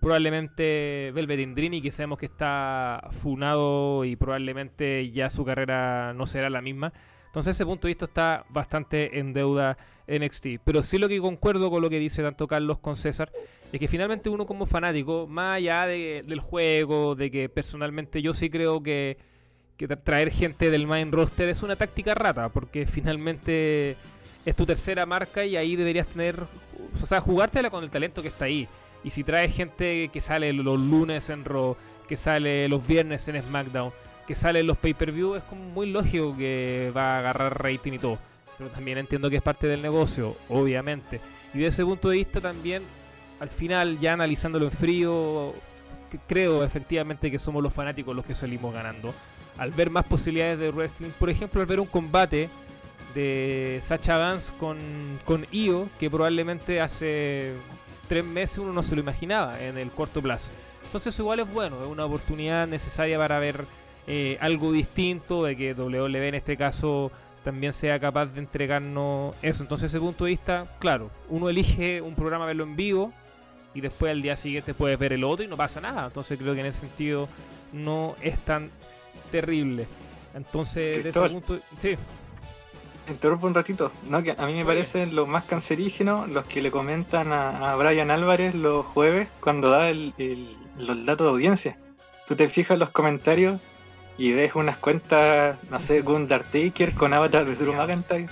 Probablemente 0.00 1.10
Velvet 1.14 1.40
Indrini, 1.40 1.82
que 1.82 1.90
sabemos 1.90 2.18
que 2.18 2.26
está 2.26 3.08
funado 3.10 4.04
y 4.04 4.16
probablemente 4.16 5.10
ya 5.10 5.30
su 5.30 5.44
carrera 5.44 6.12
no 6.14 6.26
será 6.26 6.50
la 6.50 6.60
misma. 6.60 6.92
Entonces, 7.26 7.56
ese 7.56 7.66
punto 7.66 7.86
de 7.86 7.92
vista 7.92 8.06
está 8.06 8.44
bastante 8.48 9.18
en 9.18 9.32
deuda 9.32 9.76
NXT. 10.06 10.46
Pero 10.64 10.82
sí 10.82 10.98
lo 10.98 11.08
que 11.08 11.20
concuerdo 11.20 11.70
con 11.70 11.82
lo 11.82 11.90
que 11.90 11.98
dice 11.98 12.22
tanto 12.22 12.46
Carlos 12.46 12.78
con 12.78 12.96
César, 12.96 13.30
es 13.72 13.80
que 13.80 13.88
finalmente 13.88 14.30
uno 14.30 14.46
como 14.46 14.66
fanático, 14.66 15.26
más 15.26 15.56
allá 15.56 15.86
del 15.86 16.40
juego, 16.40 17.14
de 17.14 17.30
que 17.30 17.48
personalmente 17.48 18.22
yo 18.22 18.32
sí 18.32 18.48
creo 18.48 18.82
que 18.82 19.18
que 19.76 19.88
traer 19.88 20.30
gente 20.32 20.70
del 20.70 20.86
main 20.86 21.12
roster 21.12 21.48
es 21.48 21.62
una 21.62 21.76
táctica 21.76 22.14
rata, 22.14 22.48
porque 22.48 22.86
finalmente 22.86 23.96
es 24.44 24.56
tu 24.56 24.64
tercera 24.64 25.04
marca 25.06 25.44
y 25.44 25.56
ahí 25.56 25.76
deberías 25.76 26.06
tener, 26.06 26.36
o 26.40 26.96
sea, 27.06 27.20
jugártela 27.20 27.70
con 27.70 27.84
el 27.84 27.90
talento 27.90 28.22
que 28.22 28.28
está 28.28 28.46
ahí. 28.46 28.66
Y 29.06 29.10
si 29.10 29.22
traes 29.22 29.54
gente 29.54 30.08
que 30.08 30.20
sale 30.20 30.52
los 30.52 30.80
lunes 30.80 31.30
en 31.30 31.44
Raw, 31.44 31.76
que 32.08 32.16
sale 32.16 32.68
los 32.68 32.84
viernes 32.84 33.28
en 33.28 33.40
SmackDown, 33.40 33.92
que 34.26 34.34
sale 34.34 34.58
en 34.58 34.66
los 34.66 34.76
pay-per-view, 34.78 35.36
es 35.36 35.44
como 35.44 35.62
muy 35.62 35.88
lógico 35.88 36.36
que 36.36 36.90
va 36.94 37.14
a 37.14 37.18
agarrar 37.20 37.62
rating 37.62 37.92
y 37.92 37.98
todo. 38.00 38.18
Pero 38.58 38.68
también 38.70 38.98
entiendo 38.98 39.30
que 39.30 39.36
es 39.36 39.42
parte 39.42 39.68
del 39.68 39.80
negocio, 39.80 40.36
obviamente. 40.48 41.20
Y 41.54 41.58
de 41.58 41.68
ese 41.68 41.84
punto 41.84 42.08
de 42.08 42.16
vista 42.16 42.40
también, 42.40 42.82
al 43.38 43.48
final, 43.48 44.00
ya 44.00 44.14
analizándolo 44.14 44.64
en 44.64 44.72
frío, 44.72 45.54
creo 46.26 46.64
efectivamente 46.64 47.30
que 47.30 47.38
somos 47.38 47.62
los 47.62 47.72
fanáticos 47.72 48.16
los 48.16 48.24
que 48.24 48.34
salimos 48.34 48.74
ganando 48.74 49.14
al 49.56 49.70
ver 49.70 49.88
más 49.88 50.04
posibilidades 50.04 50.58
de 50.58 50.72
wrestling. 50.72 51.10
Por 51.10 51.30
ejemplo, 51.30 51.60
al 51.60 51.68
ver 51.68 51.78
un 51.78 51.86
combate 51.86 52.48
de 53.14 53.80
Sacha 53.84 54.16
Vance 54.16 54.52
con, 54.58 54.78
con 55.24 55.46
Io, 55.52 55.88
que 56.00 56.10
probablemente 56.10 56.80
hace 56.80 57.54
tres 58.08 58.24
meses 58.24 58.58
uno 58.58 58.72
no 58.72 58.82
se 58.82 58.94
lo 58.94 59.02
imaginaba 59.02 59.60
en 59.60 59.78
el 59.78 59.90
corto 59.90 60.22
plazo. 60.22 60.50
Entonces 60.84 61.18
igual 61.18 61.40
es 61.40 61.52
bueno, 61.52 61.82
es 61.82 61.88
una 61.88 62.04
oportunidad 62.04 62.66
necesaria 62.66 63.18
para 63.18 63.38
ver 63.38 63.64
eh, 64.06 64.38
algo 64.40 64.72
distinto, 64.72 65.44
de 65.44 65.56
que 65.56 65.74
WWE 65.74 66.28
en 66.28 66.34
este 66.36 66.56
caso 66.56 67.10
también 67.46 67.72
sea 67.72 68.00
capaz 68.00 68.26
de 68.26 68.40
entregarnos 68.40 69.34
eso. 69.40 69.62
Entonces, 69.62 69.92
ese 69.92 70.00
punto 70.00 70.24
de 70.24 70.30
vista, 70.30 70.66
claro, 70.80 71.10
uno 71.28 71.48
elige 71.48 72.00
un 72.00 72.16
programa 72.16 72.44
verlo 72.44 72.64
en 72.64 72.74
vivo 72.74 73.12
y 73.72 73.80
después 73.80 74.10
al 74.10 74.20
día 74.20 74.34
siguiente 74.34 74.74
puedes 74.74 74.98
ver 74.98 75.12
el 75.12 75.22
otro 75.22 75.44
y 75.44 75.48
no 75.48 75.56
pasa 75.56 75.80
nada. 75.80 76.06
Entonces 76.06 76.38
creo 76.38 76.54
que 76.54 76.60
en 76.60 76.66
ese 76.66 76.80
sentido 76.80 77.28
no 77.72 78.16
es 78.20 78.36
tan 78.38 78.70
terrible. 79.30 79.86
Entonces, 80.34 81.04
de 81.04 81.10
ese 81.10 81.20
punto. 81.20 81.58
Sí. 81.80 81.96
Interrumpo 83.08 83.46
un 83.46 83.54
ratito. 83.54 83.92
No, 84.08 84.22
que 84.22 84.34
a 84.36 84.46
mí 84.46 84.54
me 84.54 84.64
parece 84.64 85.06
lo 85.06 85.26
más 85.26 85.44
cancerígeno 85.44 86.26
los 86.26 86.44
que 86.46 86.60
le 86.60 86.70
comentan 86.70 87.32
a, 87.32 87.74
Brian 87.76 88.10
Álvarez 88.10 88.54
los 88.54 88.84
jueves 88.86 89.28
cuando 89.40 89.70
da 89.70 89.90
el, 89.90 90.12
los 90.76 91.06
datos 91.06 91.26
de 91.26 91.30
audiencia. 91.30 91.78
Tú 92.26 92.34
te 92.34 92.48
fijas 92.48 92.72
en 92.72 92.80
los 92.80 92.90
comentarios 92.90 93.60
y 94.18 94.32
ves 94.32 94.54
unas 94.54 94.76
cuentas, 94.76 95.56
no 95.70 95.78
sé, 95.78 96.02
con 96.02 96.26
Taker 96.26 96.94
con 96.94 97.12
avatar 97.12 97.44
de 97.44 97.54
Drew 97.54 97.74
McIntyre 97.74 98.28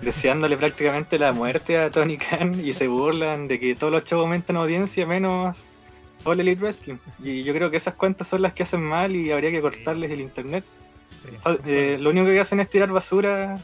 deseándole 0.00 0.56
prácticamente 0.56 1.18
la 1.18 1.32
muerte 1.32 1.78
a 1.78 1.90
Tony 1.90 2.18
Khan 2.18 2.60
y 2.64 2.72
se 2.72 2.88
burlan 2.88 3.48
de 3.48 3.58
que 3.58 3.74
todos 3.74 3.92
los 3.92 4.04
shows 4.04 4.22
aumentan 4.22 4.56
audiencia 4.56 5.06
menos 5.06 5.64
All 6.24 6.40
Elite 6.40 6.60
Wrestling. 6.60 6.96
Y 7.22 7.42
yo 7.42 7.54
creo 7.54 7.70
que 7.70 7.76
esas 7.76 7.94
cuentas 7.94 8.28
son 8.28 8.42
las 8.42 8.52
que 8.52 8.62
hacen 8.62 8.82
mal 8.82 9.14
y 9.14 9.30
habría 9.30 9.50
que 9.50 9.60
cortarles 9.60 10.10
el 10.10 10.20
internet. 10.20 10.64
Ah, 11.44 11.56
eh, 11.66 11.96
lo 12.00 12.10
único 12.10 12.26
que 12.26 12.40
hacen 12.40 12.60
es 12.60 12.68
tirar 12.68 12.90
basura. 12.90 13.58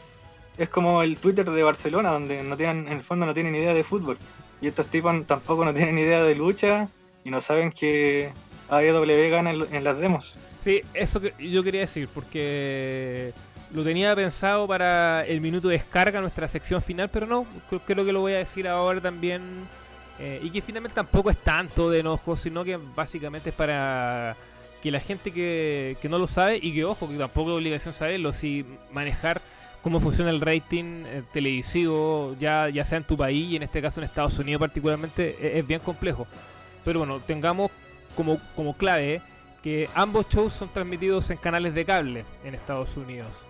Es 0.61 0.69
como 0.69 1.03
el 1.03 1.17
Twitter 1.17 1.51
de 1.51 1.63
Barcelona, 1.63 2.13
donde 2.13 2.43
no 2.43 2.55
tienen, 2.55 2.87
en 2.87 2.99
el 2.99 3.03
fondo 3.03 3.25
no 3.25 3.33
tienen 3.33 3.57
idea 3.57 3.73
de 3.73 3.83
fútbol. 3.83 4.19
Y 4.61 4.67
estos 4.69 4.87
tipos 4.87 5.27
tampoco 5.27 5.65
no 5.65 5.73
tienen 5.73 5.99
idea 5.99 6.23
de 6.23 6.35
lucha 6.35 6.87
y 7.25 7.31
no 7.31 7.41
saben 7.41 7.73
que 7.73 8.31
AEW 8.69 9.31
gana 9.31 9.53
en, 9.53 9.85
las 9.85 9.99
demos. 9.99 10.37
Sí, 10.61 10.83
eso 10.93 11.19
que 11.19 11.33
yo 11.39 11.63
quería 11.63 11.81
decir, 11.81 12.09
porque 12.13 13.33
lo 13.73 13.83
tenía 13.83 14.15
pensado 14.15 14.69
para 14.69 15.25
el 15.27 15.41
minuto 15.41 15.69
de 15.69 15.79
descarga, 15.79 16.21
nuestra 16.21 16.47
sección 16.47 16.83
final, 16.83 17.09
pero 17.09 17.27
no, 17.27 17.47
creo 17.87 18.05
que 18.05 18.13
lo 18.13 18.21
voy 18.21 18.35
a 18.35 18.39
decir 18.39 18.69
ahora 18.69 19.01
también 19.01 19.41
eh, 20.19 20.41
y 20.43 20.51
que 20.51 20.61
finalmente 20.61 20.95
tampoco 20.95 21.31
es 21.31 21.39
tanto 21.39 21.89
de 21.89 22.01
enojo, 22.01 22.37
sino 22.37 22.65
que 22.65 22.77
básicamente 22.77 23.49
es 23.49 23.57
para 23.57 24.37
que 24.83 24.91
la 24.91 25.01
gente 25.01 25.33
que, 25.33 25.97
no 26.11 26.19
lo 26.19 26.29
sabe 26.29 26.59
y 26.61 26.75
que, 26.75 26.85
ojo, 26.85 27.09
que 27.09 27.17
tampoco 27.17 27.53
es 27.53 27.57
obligación 27.57 27.95
saberlo, 27.95 28.35
si 28.35 28.67
manejar 28.93 29.41
cómo 29.83 30.01
funciona 30.01 30.31
el 30.31 30.41
rating 30.41 31.05
eh, 31.07 31.23
televisivo, 31.33 32.37
ya, 32.39 32.69
ya 32.69 32.85
sea 32.85 32.99
en 32.99 33.05
tu 33.05 33.17
país 33.17 33.51
y 33.51 33.57
en 33.57 33.63
este 33.63 33.81
caso 33.81 34.01
en 34.01 34.05
Estados 34.05 34.39
Unidos 34.39 34.61
particularmente, 34.61 35.37
e, 35.41 35.59
es, 35.59 35.67
bien 35.67 35.81
complejo. 35.81 36.27
Pero 36.85 37.01
bueno, 37.01 37.21
tengamos 37.21 37.71
como, 38.17 38.39
como 38.57 38.77
clave 38.77 39.23
que 39.63 39.89
ambos 39.95 40.29
shows 40.29 40.55
son 40.55 40.69
transmitidos 40.69 41.31
en 41.31 41.37
canales 41.37 41.75
de 41.75 41.85
cable 41.85 42.25
en 42.45 42.55
Estados 42.55 42.97
Unidos. 42.97 43.45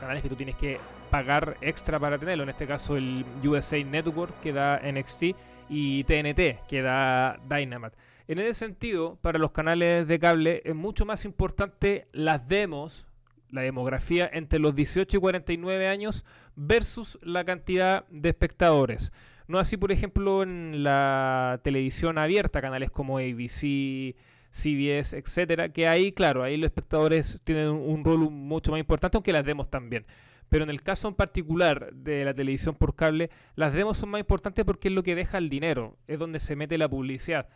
Canales 0.00 0.22
que 0.22 0.28
tú 0.28 0.36
tienes 0.36 0.56
que 0.56 0.78
pagar 1.10 1.56
extra 1.60 1.98
para 2.00 2.18
tenerlo, 2.18 2.42
en 2.42 2.50
este 2.50 2.66
caso 2.66 2.96
el 2.96 3.24
USA 3.44 3.82
Network 3.82 4.40
que 4.40 4.52
da 4.52 4.80
NXT 4.80 5.22
y 5.68 6.04
TNT, 6.04 6.66
que 6.68 6.82
da 6.82 7.38
Dynamite. 7.48 7.96
En 8.26 8.38
ese 8.38 8.54
sentido, 8.54 9.18
para 9.20 9.38
los 9.38 9.52
canales 9.52 10.08
de 10.08 10.18
cable 10.18 10.62
es 10.64 10.74
mucho 10.74 11.04
más 11.04 11.24
importante 11.24 12.08
las 12.12 12.48
demos, 12.48 13.06
la 13.54 13.62
demografía 13.62 14.28
entre 14.32 14.58
los 14.58 14.74
18 14.74 15.16
y 15.16 15.20
49 15.20 15.86
años 15.86 16.24
versus 16.56 17.18
la 17.22 17.44
cantidad 17.44 18.04
de 18.08 18.30
espectadores. 18.30 19.12
No 19.46 19.58
así, 19.58 19.76
por 19.76 19.92
ejemplo, 19.92 20.42
en 20.42 20.82
la 20.82 21.60
televisión 21.62 22.18
abierta, 22.18 22.60
canales 22.60 22.90
como 22.90 23.18
ABC, 23.18 24.16
CBS, 24.50 25.16
etcétera, 25.16 25.68
que 25.68 25.86
ahí, 25.86 26.12
claro, 26.12 26.42
ahí 26.42 26.56
los 26.56 26.66
espectadores 26.66 27.40
tienen 27.44 27.68
un 27.68 28.04
rol 28.04 28.30
mucho 28.30 28.72
más 28.72 28.80
importante, 28.80 29.16
aunque 29.16 29.32
las 29.32 29.44
demos 29.44 29.70
también. 29.70 30.04
Pero 30.48 30.64
en 30.64 30.70
el 30.70 30.82
caso 30.82 31.08
en 31.08 31.14
particular 31.14 31.92
de 31.92 32.24
la 32.24 32.34
televisión 32.34 32.74
por 32.74 32.94
cable, 32.94 33.30
las 33.54 33.72
demos 33.72 33.98
son 33.98 34.10
más 34.10 34.20
importantes 34.20 34.64
porque 34.64 34.88
es 34.88 34.94
lo 34.94 35.02
que 35.02 35.14
deja 35.14 35.38
el 35.38 35.48
dinero, 35.48 35.96
es 36.06 36.18
donde 36.18 36.40
se 36.40 36.56
mete 36.56 36.78
la 36.78 36.88
publicidad. 36.88 37.48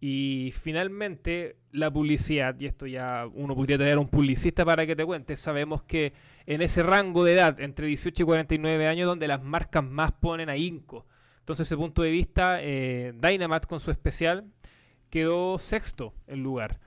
Y 0.00 0.52
finalmente, 0.56 1.56
la 1.72 1.90
publicidad, 1.90 2.58
y 2.58 2.66
esto 2.66 2.86
ya 2.86 3.26
uno 3.32 3.56
podría 3.56 3.78
tener 3.78 3.98
un 3.98 4.08
publicista 4.08 4.64
para 4.64 4.86
que 4.86 4.94
te 4.94 5.04
cuente, 5.04 5.34
sabemos 5.34 5.82
que 5.82 6.12
en 6.46 6.62
ese 6.62 6.82
rango 6.82 7.24
de 7.24 7.34
edad, 7.34 7.60
entre 7.60 7.88
18 7.88 8.22
y 8.22 8.26
49 8.26 8.86
años, 8.86 9.08
donde 9.08 9.26
las 9.26 9.42
marcas 9.42 9.82
más 9.82 10.12
ponen 10.12 10.48
a 10.48 10.56
Inco. 10.56 11.06
Entonces, 11.40 11.66
ese 11.66 11.76
punto 11.76 12.02
de 12.02 12.10
vista, 12.10 12.58
eh, 12.62 13.12
Dynamite 13.20 13.66
con 13.66 13.80
su 13.80 13.90
especial 13.90 14.44
quedó 15.10 15.58
sexto 15.58 16.14
en 16.26 16.42
lugar 16.42 16.80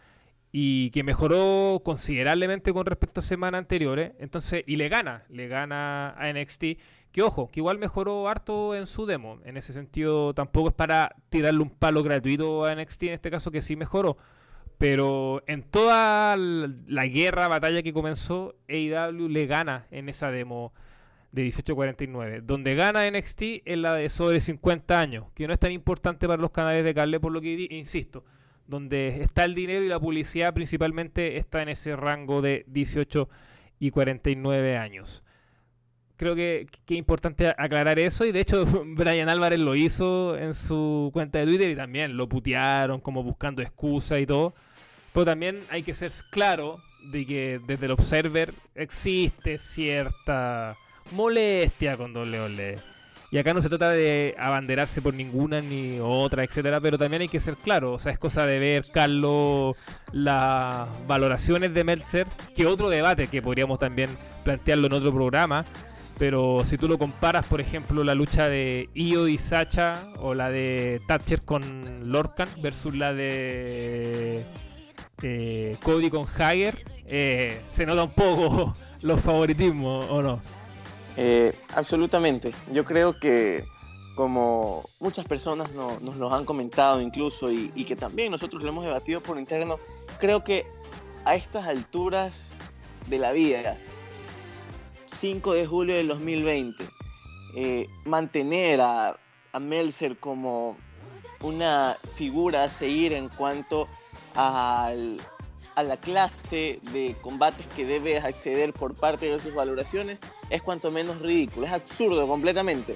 y 0.52 0.90
que 0.92 1.04
mejoró 1.04 1.82
considerablemente 1.84 2.74
con 2.74 2.86
respecto 2.86 3.22
a 3.22 3.24
semanas 3.24 3.60
anteriores. 3.60 4.14
Entonces, 4.20 4.64
y 4.68 4.76
le 4.76 4.90
gana, 4.90 5.24
le 5.30 5.48
gana 5.48 6.12
a 6.12 6.32
NXT. 6.32 6.64
Que 7.12 7.22
ojo, 7.22 7.50
que 7.52 7.60
igual 7.60 7.78
mejoró 7.78 8.30
harto 8.30 8.76
en 8.76 8.88
su 8.88 9.06
demo. 9.06 9.40
En 9.44 9.58
ese 9.58 9.74
sentido, 9.74 10.34
tampoco 10.34 10.70
es 10.70 10.76
para 10.76 11.16
tirarle 11.30 11.62
un 11.62 11.70
palo 11.70 12.04
gratuito 12.04 12.66
a 12.66 12.74
NXT, 12.76 13.04
en 13.04 13.14
este 13.14 13.32
caso 13.32 13.52
que 13.52 13.62
sí 13.62 13.76
mejoró. 13.76 14.18
Pero 14.78 15.44
en 15.46 15.64
toda 15.64 16.36
la 16.38 17.06
guerra, 17.08 17.48
batalla 17.48 17.84
que 17.84 17.94
comenzó, 17.94 18.56
AEW 18.70 19.28
le 19.28 19.46
gana 19.46 19.88
en 19.92 20.10
esa 20.10 20.32
demo 20.32 20.74
de 21.32 21.44
1849. 21.44 22.42
Donde 22.42 22.76
gana 22.76 23.10
NXT 23.10 23.42
es 23.66 23.78
la 23.78 23.96
de 23.96 24.10
sobre 24.10 24.40
50 24.40 25.00
años, 25.00 25.26
que 25.36 25.48
no 25.48 25.54
es 25.54 25.60
tan 25.60 25.72
importante 25.72 26.28
para 26.28 26.42
los 26.42 26.52
canales 26.52 26.84
de 26.84 26.94
cable, 26.94 27.20
por 27.20 27.32
lo 27.32 27.42
que 27.42 27.68
insisto 27.70 28.24
donde 28.72 29.22
está 29.22 29.44
el 29.44 29.54
dinero 29.54 29.84
y 29.86 29.90
la 29.90 30.00
publicidad 30.00 30.54
principalmente 30.54 31.38
está 31.38 31.62
en 31.62 31.70
ese 31.70 31.96
rango 31.96 32.42
de 32.42 32.66
18 32.68 33.30
y 33.80 33.92
49 33.92 34.78
años. 34.78 35.24
Creo 36.22 36.36
que, 36.36 36.68
es 36.88 36.98
importante 36.98 37.48
aclarar 37.48 37.98
eso 37.98 38.26
y 38.26 38.32
de 38.32 38.42
hecho 38.42 38.64
Brian 38.86 39.28
Álvarez 39.28 39.60
lo 39.60 39.74
hizo 39.74 40.38
en 40.38 40.54
su 40.54 41.10
cuenta 41.12 41.40
de 41.40 41.46
Twitter 41.46 41.72
y 41.72 41.76
también 41.76 42.16
lo 42.16 42.30
putearon 42.30 43.02
como 43.02 43.24
buscando 43.24 43.64
excusas 43.64 44.20
y 44.20 44.28
todo. 44.28 44.54
Pero 45.14 45.26
también 45.26 45.62
hay 45.72 45.82
que 45.82 45.96
ser 45.96 46.12
claro 46.30 46.80
de 47.12 47.26
que 47.26 47.60
desde 47.66 47.88
el 47.88 47.94
Observer 47.94 48.54
existe 48.76 49.58
cierta 49.58 50.78
molestia 51.12 51.98
con 51.98 52.16
WWE. 52.16 52.76
Y 53.32 53.40
acá 53.40 53.56
no 53.56 53.62
se 53.64 53.70
trata 53.70 53.90
de 53.90 54.36
abanderarse 54.38 55.02
por 55.02 55.16
ninguna 55.16 55.60
ni 55.60 56.00
otra, 56.00 56.44
etcétera, 56.44 56.80
pero 56.82 57.00
también 57.00 57.24
hay 57.24 57.30
que 57.30 57.40
ser 57.40 57.56
claro. 57.56 57.94
O 57.94 57.98
sea, 58.00 58.12
es 58.12 58.20
cosa 58.20 58.46
de 58.46 58.60
ver, 58.60 58.84
Carlos, 58.94 59.76
las 60.12 60.88
valoraciones 61.08 61.74
de 61.74 61.84
Meltzer, 61.84 62.28
que 62.56 62.68
otro 62.68 62.90
debate 62.90 63.26
que 63.26 63.42
podríamos 63.42 63.80
también 63.80 64.12
plantearlo 64.44 64.86
en 64.86 64.94
otro 64.94 65.12
programa. 65.12 65.66
Pero 66.18 66.64
si 66.64 66.78
tú 66.78 66.88
lo 66.88 66.98
comparas, 66.98 67.48
por 67.48 67.62
ejemplo, 67.62 68.04
la 68.04 68.14
lucha 68.16 68.48
de 68.48 68.90
Io 68.94 69.28
y 69.28 69.38
Sacha 69.38 70.08
o 70.20 70.34
la 70.34 70.50
de 70.50 71.02
Thatcher 71.08 71.42
con 71.42 72.12
Lorcan 72.12 72.50
versus 72.62 72.96
la 72.96 73.14
de 73.14 74.46
eh, 75.24 75.78
Cody 75.82 76.10
con 76.10 76.26
Hager, 76.26 76.78
eh, 77.06 77.62
se 77.70 77.86
nota 77.86 78.04
un 78.04 78.12
poco 78.12 78.74
los 79.02 79.20
favoritismos, 79.22 80.10
¿o 80.10 80.22
no? 80.22 80.42
Eh, 81.18 81.54
absolutamente. 81.76 82.52
Yo 82.72 82.86
creo 82.86 83.20
que 83.20 83.66
como 84.16 84.84
muchas 85.00 85.26
personas 85.26 85.72
nos 85.72 86.16
lo 86.18 86.34
han 86.34 86.46
comentado 86.46 87.02
incluso 87.02 87.52
y, 87.52 87.70
que 87.86 87.96
también 87.96 88.32
nosotros 88.32 88.62
lo 88.62 88.70
hemos 88.70 88.86
debatido 88.86 89.22
por 89.22 89.40
interno, 89.40 89.80
creo 90.20 90.44
que 90.44 90.66
a 91.26 91.36
estas 91.36 91.66
alturas 91.66 92.44
de 93.08 93.18
la 93.18 93.32
vida, 93.32 93.78
5 95.22 95.54
de 95.54 95.68
julio 95.68 95.94
del 95.94 96.08
2020, 96.08 96.84
eh, 97.56 97.88
mantener 98.06 98.82
a, 98.82 99.16
a 99.54 99.60
Melzer 99.60 100.18
como 100.18 100.76
una 101.42 101.96
figura 102.16 102.64
a 102.64 102.70
seguir 102.70 103.14
en 103.14 103.30
cuanto 103.30 103.88
al 104.34 105.20
a 105.76 105.84
la 105.84 105.96
clase 105.96 106.80
de 106.92 107.16
combates 107.22 107.68
que 107.68 107.86
debes 107.86 108.24
acceder 108.24 108.74
por 108.74 108.96
parte 108.96 109.28
de 109.28 109.40
sus 109.40 109.54
valoraciones 109.54 110.18
es 110.50 110.62
cuanto 110.62 110.92
menos 110.92 111.20
ridículo, 111.20 111.68
es 111.68 111.72
absurdo 111.72 112.28
completamente. 112.28 112.96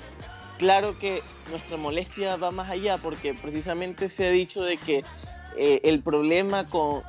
Claro 0.57 0.97
que 0.97 1.21
nuestra 1.51 1.77
molestia 1.77 2.37
va 2.37 2.51
más 2.51 2.69
allá 2.69 2.97
porque 2.97 3.33
precisamente 3.33 4.09
se 4.09 4.27
ha 4.27 4.31
dicho 4.31 4.63
de 4.63 4.77
que 4.77 5.03
eh, 5.57 5.79
el 5.83 6.01
problema 6.01 6.65
con, 6.65 7.03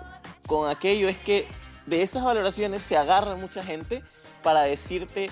con 0.46 0.70
aquello 0.70 1.08
es 1.08 1.18
que 1.18 1.48
de 1.86 2.02
esas 2.02 2.22
valoraciones 2.22 2.82
se 2.82 2.96
agarra 2.96 3.34
mucha 3.34 3.62
gente 3.62 4.02
para 4.42 4.62
decirte 4.62 5.28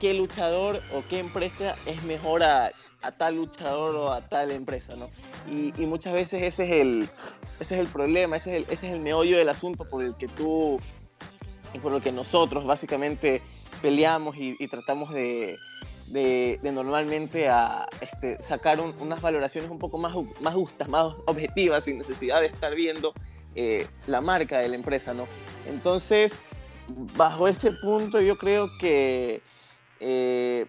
qué 0.00 0.14
luchador 0.14 0.82
o 0.92 1.02
qué 1.08 1.18
empresa 1.18 1.76
es 1.86 2.04
mejor 2.04 2.42
a, 2.42 2.72
tal 3.18 3.36
luchador 3.36 3.96
o 3.96 4.12
a 4.12 4.20
tal 4.28 4.50
empresa, 4.50 4.96
¿no? 4.96 5.08
Y, 5.50 5.72
muchas 5.86 6.12
veces 6.12 6.42
ese 6.42 6.64
es 6.64 6.70
el, 6.80 7.08
ese 7.60 7.74
es 7.74 7.80
el 7.80 7.86
problema, 7.86 8.36
ese 8.36 8.56
es 8.56 8.66
el, 8.66 8.74
ese 8.74 8.88
es 8.88 8.94
el 8.94 9.00
meollo 9.00 9.36
del 9.38 9.48
asunto 9.48 9.88
por 9.88 10.02
el 10.02 10.16
que 10.16 10.28
tú 10.28 10.80
y 11.72 11.78
por 11.78 11.92
el 11.94 12.02
que 12.02 12.12
nosotros 12.12 12.64
básicamente 12.64 13.42
peleamos 13.82 14.36
y, 14.36 14.56
tratamos 14.68 15.12
de, 15.12 15.56
de, 16.08 16.58
normalmente 16.72 17.48
a 17.48 17.86
este, 18.00 18.38
sacar 18.38 18.80
unas 18.80 19.20
valoraciones 19.20 19.70
un 19.70 19.78
poco 19.78 19.98
más, 19.98 20.14
más 20.40 20.54
justas, 20.54 20.88
más 20.88 21.14
objetivas, 21.26 21.84
sin 21.84 21.98
necesidad 21.98 22.40
de 22.40 22.46
estar 22.46 22.74
viendo 22.74 23.12
eh, 23.54 23.86
la 24.06 24.20
marca 24.20 24.58
de 24.58 24.68
la 24.68 24.74
empresa, 24.74 25.14
¿no? 25.14 25.26
Entonces, 25.68 26.42
bajo 27.16 27.48
ese 27.48 27.72
punto 27.72 28.20
yo 28.20 28.36
creo 28.36 28.70
que 28.78 29.42
eh, 30.00 30.66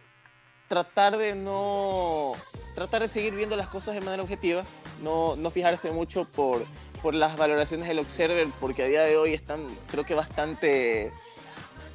tratar 0.67 1.17
de 1.17 1.35
no 1.35 2.33
tratar 2.75 3.01
de 3.01 3.09
seguir 3.09 3.33
viendo 3.33 3.55
las 3.55 3.69
cosas 3.69 3.95
de 3.95 4.01
manera 4.01 4.21
objetiva, 4.21 4.63
no, 5.01 5.35
no 5.37 5.49
fijarse 5.49 5.91
mucho 5.91 6.25
por, 6.25 6.65
por 7.01 7.15
las 7.15 7.37
valoraciones 7.37 7.87
del 7.87 7.99
Observer, 7.99 8.47
porque 8.59 8.83
a 8.83 8.87
día 8.87 9.01
de 9.03 9.15
hoy 9.15 9.33
están, 9.33 9.65
creo 9.89 10.03
que 10.03 10.13
bastante 10.13 11.13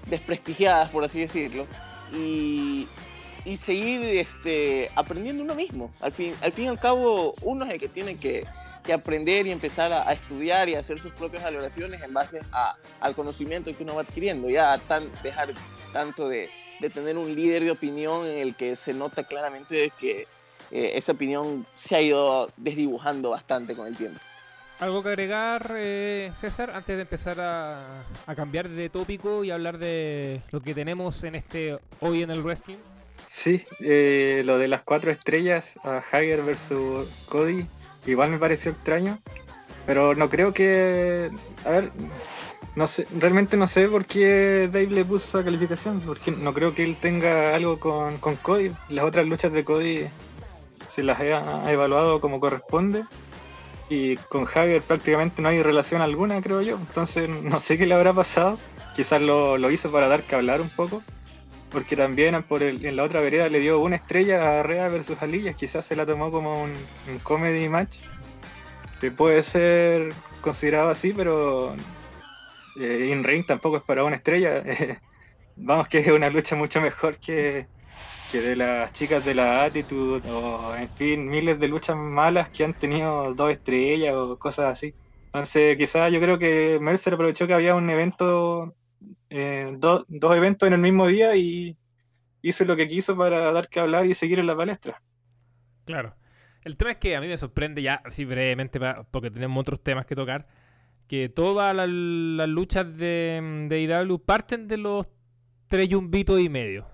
desprestigiadas, 0.06 0.88
por 0.88 1.04
así 1.04 1.20
decirlo, 1.20 1.66
y, 2.14 2.88
y 3.44 3.58
seguir 3.58 4.02
este, 4.04 4.90
aprendiendo 4.96 5.42
uno 5.42 5.54
mismo. 5.54 5.92
Al 6.00 6.12
fin, 6.12 6.32
al 6.40 6.52
fin 6.52 6.64
y 6.64 6.68
al 6.68 6.80
cabo, 6.80 7.34
uno 7.42 7.66
es 7.66 7.72
el 7.72 7.78
que 7.78 7.88
tiene 7.88 8.16
que, 8.16 8.46
que 8.84 8.92
aprender 8.92 9.46
y 9.46 9.50
empezar 9.50 9.92
a, 9.92 10.12
estudiar 10.12 10.68
y 10.68 10.74
hacer 10.74 10.98
sus 10.98 11.12
propias 11.12 11.42
valoraciones 11.42 12.02
en 12.02 12.12
base 12.12 12.40
a, 12.52 12.76
al 13.00 13.14
conocimiento 13.14 13.74
que 13.76 13.82
uno 13.82 13.96
va 13.96 14.02
adquiriendo, 14.02 14.48
ya 14.48 14.78
tan, 14.78 15.08
dejar 15.22 15.48
tanto 15.92 16.28
de, 16.28 16.48
de, 16.80 16.90
tener 16.90 17.18
un 17.18 17.34
líder 17.34 17.64
de 17.64 17.70
opinión 17.70 18.26
en 18.26 18.38
el 18.38 18.54
que 18.54 18.76
se 18.76 18.92
nota 18.94 19.24
claramente 19.24 19.92
que 19.98 20.26
eh, 20.70 20.92
esa 20.94 21.12
opinión 21.12 21.66
se 21.74 21.96
ha 21.96 22.02
ido 22.02 22.50
desdibujando 22.56 23.30
bastante 23.30 23.74
con 23.74 23.86
el 23.86 23.96
tiempo. 23.96 24.20
¿Algo 24.78 25.02
que 25.02 25.10
agregar, 25.10 25.74
eh, 25.76 26.32
César, 26.40 26.70
antes 26.70 26.96
de 26.96 27.02
empezar 27.02 27.38
a, 27.38 28.02
a, 28.26 28.34
cambiar 28.34 28.66
de 28.66 28.88
tópico 28.88 29.44
y 29.44 29.50
hablar 29.50 29.76
de 29.76 30.40
lo 30.52 30.62
que 30.62 30.72
tenemos 30.72 31.22
en 31.24 31.34
este 31.34 31.78
hoy 32.00 32.22
en 32.22 32.30
el 32.30 32.42
wrestling? 32.42 32.78
Sí, 33.26 33.62
eh, 33.80 34.42
lo 34.44 34.58
de 34.58 34.68
las 34.68 34.82
cuatro 34.82 35.10
estrellas, 35.10 35.74
a 35.82 35.98
Hager 35.98 36.42
versus 36.42 37.08
Cody, 37.28 37.66
igual 38.06 38.30
me 38.30 38.38
pareció 38.38 38.72
extraño, 38.72 39.18
pero 39.86 40.14
no 40.14 40.28
creo 40.28 40.52
que... 40.52 41.30
A 41.64 41.70
ver, 41.70 41.92
no 42.76 42.86
sé, 42.86 43.06
realmente 43.18 43.56
no 43.56 43.66
sé 43.66 43.88
por 43.88 44.04
qué 44.04 44.68
Dave 44.72 44.86
le 44.86 45.04
puso 45.04 45.38
esa 45.38 45.44
calificación, 45.44 46.00
porque 46.00 46.30
no 46.30 46.54
creo 46.54 46.74
que 46.74 46.84
él 46.84 46.96
tenga 47.00 47.54
algo 47.54 47.78
con, 47.80 48.18
Cody. 48.42 48.72
Las 48.88 49.04
otras 49.04 49.26
luchas 49.26 49.52
de 49.52 49.64
Cody 49.64 50.06
se 50.88 51.02
las 51.02 51.20
ha 51.20 51.70
evaluado 51.72 52.20
como 52.20 52.40
corresponde. 52.40 53.04
Y 53.88 54.16
con 54.16 54.44
Javier 54.44 54.82
prácticamente 54.82 55.42
no 55.42 55.48
hay 55.48 55.62
relación 55.62 56.00
alguna, 56.00 56.40
creo 56.40 56.62
yo. 56.62 56.76
Entonces 56.76 57.28
no 57.28 57.60
sé 57.60 57.76
qué 57.76 57.86
le 57.86 57.94
habrá 57.94 58.12
pasado. 58.12 58.56
Quizás 58.94 59.20
lo, 59.20 59.58
lo 59.58 59.70
hizo 59.70 59.90
para 59.90 60.08
dar 60.08 60.22
que 60.22 60.36
hablar 60.36 60.60
un 60.60 60.68
poco. 60.68 61.02
Porque 61.70 61.96
también 61.96 62.42
por 62.42 62.62
el, 62.62 62.84
en 62.84 62.96
la 62.96 63.04
otra 63.04 63.20
vereda 63.20 63.48
le 63.48 63.60
dio 63.60 63.80
una 63.80 63.96
estrella 63.96 64.60
a 64.60 64.62
Rea 64.62 64.88
versus 64.88 65.22
Alillas. 65.22 65.56
Quizás 65.56 65.84
se 65.84 65.96
la 65.96 66.04
tomó 66.04 66.30
como 66.30 66.62
un, 66.62 66.74
comedy 67.22 67.68
match. 67.68 67.98
Que 69.00 69.10
puede 69.10 69.42
ser 69.42 70.12
considerado 70.40 70.90
así, 70.90 71.12
pero 71.12 71.74
eh, 72.78 73.08
In 73.10 73.24
Ring 73.24 73.46
tampoco 73.46 73.78
es 73.78 73.82
para 73.82 74.04
una 74.04 74.16
estrella. 74.16 74.62
vamos, 75.56 75.88
que 75.88 75.98
es 75.98 76.08
una 76.08 76.30
lucha 76.30 76.56
mucho 76.56 76.80
mejor 76.80 77.18
que, 77.18 77.68
que 78.30 78.40
de 78.40 78.56
las 78.56 78.92
chicas 78.92 79.24
de 79.24 79.34
la 79.34 79.64
Attitude 79.64 80.28
o, 80.30 80.74
en 80.76 80.88
fin, 80.88 81.28
miles 81.28 81.58
de 81.58 81.68
luchas 81.68 81.96
malas 81.96 82.50
que 82.50 82.64
han 82.64 82.74
tenido 82.74 83.34
dos 83.34 83.50
estrellas 83.50 84.14
o 84.14 84.38
cosas 84.38 84.66
así. 84.72 84.94
Entonces, 85.26 85.76
quizás 85.76 86.12
yo 86.12 86.20
creo 86.20 86.38
que 86.38 86.78
Mercer 86.80 87.14
aprovechó 87.14 87.46
que 87.46 87.54
había 87.54 87.74
un 87.74 87.88
evento 87.90 88.74
eh, 89.28 89.74
dos 89.78 90.36
eventos 90.36 90.66
en 90.66 90.74
el 90.74 90.80
mismo 90.80 91.06
día 91.06 91.36
y 91.36 91.76
hizo 92.42 92.64
lo 92.64 92.76
que 92.76 92.88
quiso 92.88 93.16
para 93.16 93.52
dar 93.52 93.68
que 93.68 93.80
hablar 93.80 94.06
y 94.06 94.14
seguir 94.14 94.38
en 94.38 94.46
la 94.46 94.56
palestra. 94.56 95.02
Claro. 95.84 96.14
El 96.62 96.76
tema 96.76 96.92
es 96.92 96.98
que 96.98 97.16
a 97.16 97.20
mí 97.20 97.26
me 97.26 97.38
sorprende 97.38 97.82
ya, 97.82 98.02
así 98.04 98.24
brevemente, 98.24 98.78
porque 99.10 99.30
tenemos 99.30 99.60
otros 99.60 99.82
temas 99.82 100.04
que 100.04 100.14
tocar, 100.14 100.46
que 101.06 101.28
todas 101.28 101.74
las, 101.74 101.88
luchas 101.88 102.96
de, 102.96 103.66
de 103.68 103.82
IW 103.82 104.18
parten 104.18 104.68
de 104.68 104.76
los 104.76 105.08
tres 105.68 105.88
yumbitos 105.88 106.38
y 106.40 106.48
medio. 106.48 106.86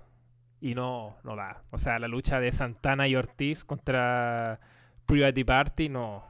Y 0.61 0.73
no, 0.73 1.17
no 1.23 1.35
da. 1.35 1.63
O 1.71 1.77
sea, 1.77 1.99
la 1.99 2.07
lucha 2.07 2.39
de 2.39 2.51
Santana 2.51 3.07
y 3.07 3.15
Ortiz 3.15 3.63
contra 3.63 4.59
Private 5.05 5.45
Party, 5.45 5.89
no, 5.89 6.23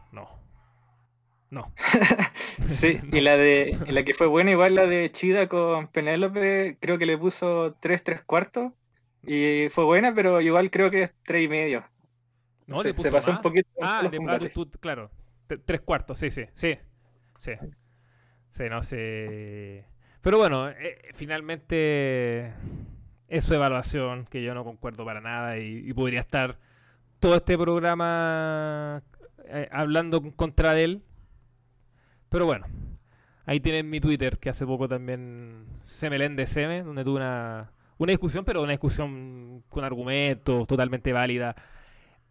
no. 1.50 1.72
No. 2.58 2.68
sí, 2.70 3.00
y 3.12 3.22
la 3.22 3.38
de 3.38 3.78
la 3.88 4.04
que 4.04 4.16
fue 4.16 4.26
buena, 4.26 4.50
igual 4.52 4.74
la 4.74 4.88
de 4.88 5.12
Chida 5.12 5.48
con 5.48 5.88
Penélope, 5.88 6.78
creo 6.80 6.98
que 6.98 7.06
le 7.06 7.18
puso 7.18 7.76
3, 7.80 8.04
3 8.04 8.24
cuartos. 8.24 8.74
Y 9.24 9.68
fue 9.70 9.84
buena, 9.84 10.14
pero 10.16 10.42
igual 10.42 10.72
creo 10.72 10.90
que 10.90 11.04
es 11.04 11.14
3 11.24 11.44
y 11.44 11.48
medio. 11.48 11.84
No, 12.66 12.82
se, 12.82 12.94
pasó 12.94 13.32
un 13.32 13.42
poquito. 13.42 13.70
Ah, 13.82 14.02
de, 14.10 14.52
claro. 14.80 15.12
3 15.48 15.82
cuartos, 15.82 16.18
sí, 16.18 16.32
sí, 16.32 16.46
sí. 16.54 16.78
Sí. 17.38 17.52
Sí, 18.50 18.64
no 18.70 18.82
sé. 18.82 19.86
Pero 20.22 20.38
bueno, 20.40 20.70
eh, 20.70 21.00
finalmente 21.14 22.54
es 23.28 23.44
su 23.44 23.54
evaluación, 23.54 24.26
que 24.26 24.42
yo 24.42 24.54
no 24.54 24.64
concuerdo 24.64 25.06
para 25.06 25.22
nada 25.22 25.60
y, 25.60 25.94
podría 25.94 26.22
estar 26.22 26.58
todo 27.20 27.36
este 27.36 27.58
programa 27.58 29.04
eh, 29.46 29.70
hablando 29.72 30.22
contra 30.36 30.80
él 30.80 31.04
pero 32.30 32.46
bueno, 32.46 32.66
ahí 33.46 33.60
tienen 33.60 33.90
mi 33.90 34.00
Twitter, 34.00 34.38
que 34.38 34.50
hace 34.50 34.66
poco 34.66 34.88
también 34.88 35.66
se 35.84 36.10
me 36.10 36.18
de 36.18 36.46
Seme, 36.46 36.84
donde 36.84 37.04
tuve 37.04 37.18
una, 37.18 37.72
una 37.98 38.12
discusión, 38.12 38.46
pero 38.46 38.62
una 38.62 38.72
discusión 38.72 39.64
con 39.70 39.84
argumentos, 39.84 40.68
totalmente 40.68 41.14
válida 41.14 41.56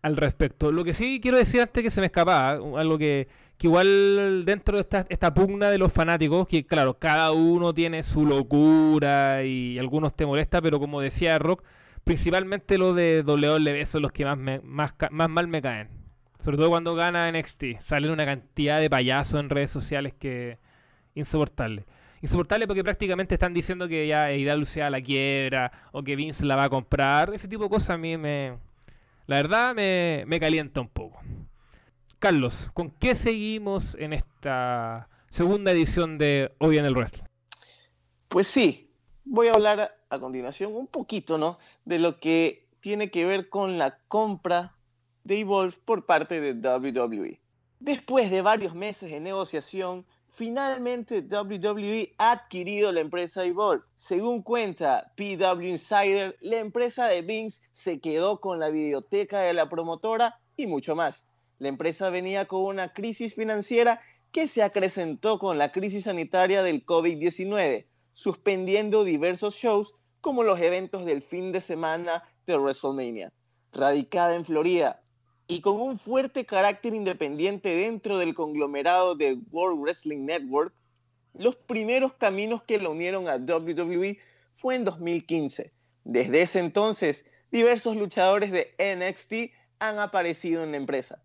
al 0.03 0.17
respecto. 0.17 0.71
Lo 0.71 0.85
que 0.85 0.95
sí 0.95 1.21
quiero 1.21 1.37
decir 1.39 1.61
antes 1.61 1.83
que 1.83 1.91
se 1.91 2.01
me 2.01 2.07
escapaba, 2.07 2.53
algo 2.53 2.99
que, 2.99 3.27
que 3.59 3.67
igual 3.67 4.45
dentro 4.45 4.77
de 4.77 4.83
esta, 4.83 5.07
esta 5.09 5.35
pugna 5.35 5.71
de 5.71 5.79
los 5.79 5.93
fanáticos, 5.93 6.47
que 6.47 6.65
claro, 6.65 6.99
cada 6.99 7.33
uno 7.33 7.75
tiene 7.75 8.03
su 8.03 8.27
locura 8.27 9.43
y 9.43 9.79
algunos 9.79 10.15
te 10.15 10.27
molesta, 10.27 10.61
pero 10.63 10.79
como 10.79 11.01
decía 11.01 11.39
Rock, 11.39 11.65
principalmente 12.05 12.79
los 12.79 12.95
de 12.95 13.25
WWE 13.27 13.85
son 13.87 14.03
los 14.03 14.13
que 14.13 14.25
más, 14.25 14.39
más, 14.63 14.95
más 15.11 15.31
mal 15.31 15.49
me 15.49 15.63
caen. 15.63 16.06
Sobre 16.39 16.57
todo 16.57 16.69
cuando 16.69 16.95
gana 16.95 17.31
NXT. 17.31 17.81
Salen 17.81 18.11
una 18.11 18.25
cantidad 18.25 18.81
de 18.81 18.91
payasos 18.91 19.41
en 19.41 19.51
redes 19.51 19.71
sociales 19.71 20.15
que. 20.15 20.59
insoportable. 21.15 21.87
Insoportable 22.23 22.67
porque 22.67 22.83
prácticamente 22.83 23.35
están 23.35 23.55
diciendo 23.55 23.89
que 23.89 24.07
ya 24.07 24.25
AEW 24.25 24.65
sea 24.65 24.91
la 24.91 25.01
quiebra 25.01 25.71
o 25.93 26.03
que 26.03 26.17
Vince 26.17 26.45
la 26.45 26.57
va 26.57 26.65
a 26.65 26.71
comprar. 26.71 27.33
Ese 27.35 27.49
tipo 27.49 27.65
de 27.65 27.71
cosas 27.71 27.91
a 27.91 27.99
mí 27.99 28.17
me. 28.17 28.59
La 29.27 29.37
verdad 29.37 29.75
me, 29.75 30.25
me 30.27 30.41
calienta 30.41 30.81
un 30.81 30.89
poco. 30.89 31.21
Carlos, 32.19 32.71
¿con 32.73 32.91
qué 32.91 33.15
seguimos 33.15 33.95
en 33.97 34.13
esta 34.13 35.09
segunda 35.29 35.73
edición 35.73 36.17
de 36.17 36.55
Hoy 36.59 36.79
en 36.79 36.87
el 36.87 36.95
Wrestling? 36.95 37.25
Pues 38.29 38.47
sí, 38.47 38.91
voy 39.25 39.49
a 39.49 39.53
hablar 39.53 39.99
a 40.09 40.19
continuación 40.19 40.75
un 40.75 40.87
poquito, 40.87 41.37
¿no? 41.37 41.59
De 41.85 41.99
lo 41.99 42.19
que 42.19 42.69
tiene 42.81 43.11
que 43.11 43.27
ver 43.27 43.49
con 43.49 43.79
la 43.79 43.99
compra 44.09 44.76
de 45.27 45.41
Evolve 45.41 45.77
por 45.85 46.07
parte 46.07 46.41
de 46.41 46.53
WWE. 46.53 47.41
Después 47.81 48.31
de 48.31 48.43
varios 48.43 48.77
meses 48.77 49.11
de 49.11 49.19
negociación, 49.19 50.07
finalmente 50.29 51.21
WWE 51.21 52.15
ha 52.19 52.31
adquirido 52.31 52.93
la 52.93 53.01
empresa 53.01 53.45
Evolve. 53.45 53.83
Según 53.97 54.43
cuenta 54.43 55.13
PW 55.17 55.63
Insider, 55.63 56.37
la 56.41 56.59
empresa 56.59 57.09
de 57.09 57.23
Vince 57.23 57.63
se 57.73 57.99
quedó 57.99 58.41
con 58.41 58.61
la 58.61 58.69
videoteca 58.69 59.41
de 59.41 59.53
la 59.53 59.69
promotora 59.69 60.39
y 60.57 60.69
mucho 60.69 60.95
más. 60.95 61.27
La 61.59 61.69
empresa 61.69 62.09
venía 62.11 62.45
con 62.45 62.63
una 62.63 62.93
crisis 62.93 63.35
financiera 63.35 64.01
que 64.31 64.47
se 64.47 64.63
acrecentó 64.63 65.41
con 65.41 65.59
la 65.59 65.73
crisis 65.73 66.05
sanitaria 66.05 66.63
del 66.63 66.87
COVID-19, 66.87 67.87
suspendiendo 68.13 69.03
diversos 69.03 69.57
shows 69.57 69.97
como 70.21 70.45
los 70.45 70.61
eventos 70.61 71.05
del 71.05 71.21
fin 71.23 71.51
de 71.51 71.61
semana 71.61 72.23
de 72.47 72.57
WrestleMania. 72.59 73.33
Radicada 73.73 74.35
en 74.37 74.45
Florida, 74.45 75.03
y 75.49 75.61
con 75.61 75.81
un 75.81 75.99
fuerte 75.99 76.45
carácter 76.45 76.95
independiente 76.95 77.69
dentro 77.69 78.19
del 78.19 78.35
conglomerado 78.35 79.15
de 79.15 79.39
World 79.51 79.81
Wrestling 79.81 80.25
Network, 80.25 80.75
Los 81.39 81.55
primeros 81.55 82.15
caminos 82.15 82.63
que 82.63 82.79
la 82.79 82.89
unieron 82.89 83.29
a 83.29 83.37
WWE 83.37 84.19
fue 84.55 84.75
en 84.75 84.87
2015. 84.87 85.71
Desde 86.05 86.41
ese 86.41 86.61
entonces, 86.61 87.27
diversos 87.51 87.95
luchadores 87.95 88.51
de 88.51 88.75
NXT 88.79 89.53
han 89.79 89.99
aparecido 89.99 90.65
en 90.65 90.71
la 90.71 90.79
empresa. 90.79 91.23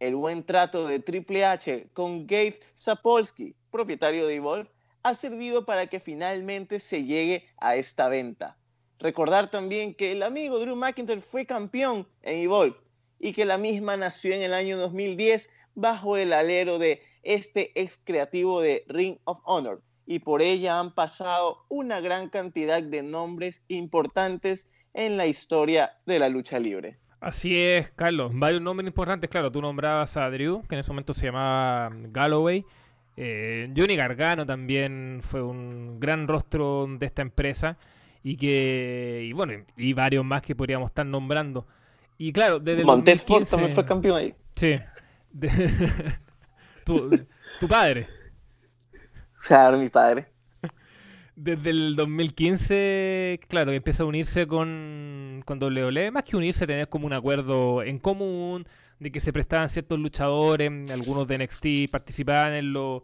El 0.00 0.16
buen 0.16 0.44
trato 0.44 0.86
de 0.86 0.98
Triple 0.98 1.46
H 1.46 1.88
con 1.94 2.26
Gabe 2.26 2.60
Sapolsky, 2.74 3.56
propietario 3.70 4.26
de 4.26 4.34
Evolve, 4.34 4.70
ha 5.02 5.14
servido 5.14 5.64
para 5.64 5.86
que 5.86 5.98
finalmente 5.98 6.78
se 6.78 7.04
llegue 7.04 7.46
a 7.56 7.76
esta 7.76 8.08
venta. 8.08 8.58
Recordar 8.98 9.50
también 9.50 9.94
que 9.94 10.12
el 10.12 10.22
amigo 10.22 10.58
Drew 10.58 10.76
McIntyre 10.76 11.22
fue 11.22 11.46
campeón 11.46 12.06
en 12.20 12.40
Evolve 12.40 12.83
y 13.24 13.32
que 13.32 13.46
la 13.46 13.56
misma 13.56 13.96
nació 13.96 14.34
en 14.34 14.42
el 14.42 14.52
año 14.52 14.76
2010 14.76 15.48
bajo 15.74 16.18
el 16.18 16.34
alero 16.34 16.78
de 16.78 17.00
este 17.22 17.72
ex 17.74 17.98
creativo 18.04 18.60
de 18.60 18.84
Ring 18.86 19.16
of 19.24 19.40
Honor 19.44 19.80
y 20.04 20.18
por 20.18 20.42
ella 20.42 20.78
han 20.78 20.92
pasado 20.92 21.64
una 21.70 22.00
gran 22.00 22.28
cantidad 22.28 22.82
de 22.82 23.02
nombres 23.02 23.62
importantes 23.68 24.68
en 24.92 25.16
la 25.16 25.24
historia 25.26 25.92
de 26.04 26.18
la 26.18 26.28
lucha 26.28 26.58
libre. 26.58 26.98
Así 27.18 27.58
es, 27.58 27.90
Carlos. 27.92 28.30
Varios 28.34 28.60
nombres 28.60 28.88
importantes, 28.88 29.30
claro. 29.30 29.50
Tú 29.50 29.62
nombrabas 29.62 30.18
a 30.18 30.28
Drew, 30.28 30.62
que 30.68 30.74
en 30.74 30.82
ese 30.82 30.90
momento 30.90 31.14
se 31.14 31.24
llamaba 31.24 31.90
Galloway. 32.10 32.66
Eh, 33.16 33.72
Johnny 33.74 33.96
Gargano 33.96 34.44
también 34.44 35.20
fue 35.22 35.42
un 35.42 35.98
gran 35.98 36.28
rostro 36.28 36.86
de 36.98 37.06
esta 37.06 37.22
empresa. 37.22 37.78
Y 38.22 38.36
que, 38.36 39.22
y 39.24 39.32
bueno, 39.32 39.54
y 39.78 39.94
varios 39.94 40.26
más 40.26 40.42
que 40.42 40.54
podríamos 40.54 40.90
estar 40.90 41.06
nombrando. 41.06 41.66
Y 42.18 42.32
claro, 42.32 42.60
desde 42.60 42.84
Montes 42.84 43.24
también 43.24 43.74
fue 43.74 43.84
campeón 43.84 44.16
ahí. 44.16 44.34
Sí. 44.54 44.76
tu, 46.84 47.68
padre. 47.68 48.08
Claro, 49.46 49.78
mi 49.78 49.88
padre. 49.88 50.26
Desde 51.36 51.70
el 51.70 51.96
2015, 51.96 53.40
claro, 53.48 53.72
empieza 53.72 54.04
a 54.04 54.06
unirse 54.06 54.46
con, 54.46 55.42
con 55.44 55.60
WWE. 55.60 56.12
Más 56.12 56.22
que 56.22 56.36
unirse, 56.36 56.66
tener 56.66 56.88
como 56.88 57.06
un 57.06 57.12
acuerdo 57.12 57.82
en 57.82 57.98
común 57.98 58.66
de 59.00 59.10
que 59.10 59.18
se 59.18 59.32
prestaban 59.32 59.68
ciertos 59.68 59.98
luchadores, 59.98 60.70
algunos 60.92 61.26
de 61.26 61.38
NXT 61.38 61.90
participaban 61.90 62.52
en, 62.52 62.66
en 62.66 62.72
los 62.72 63.02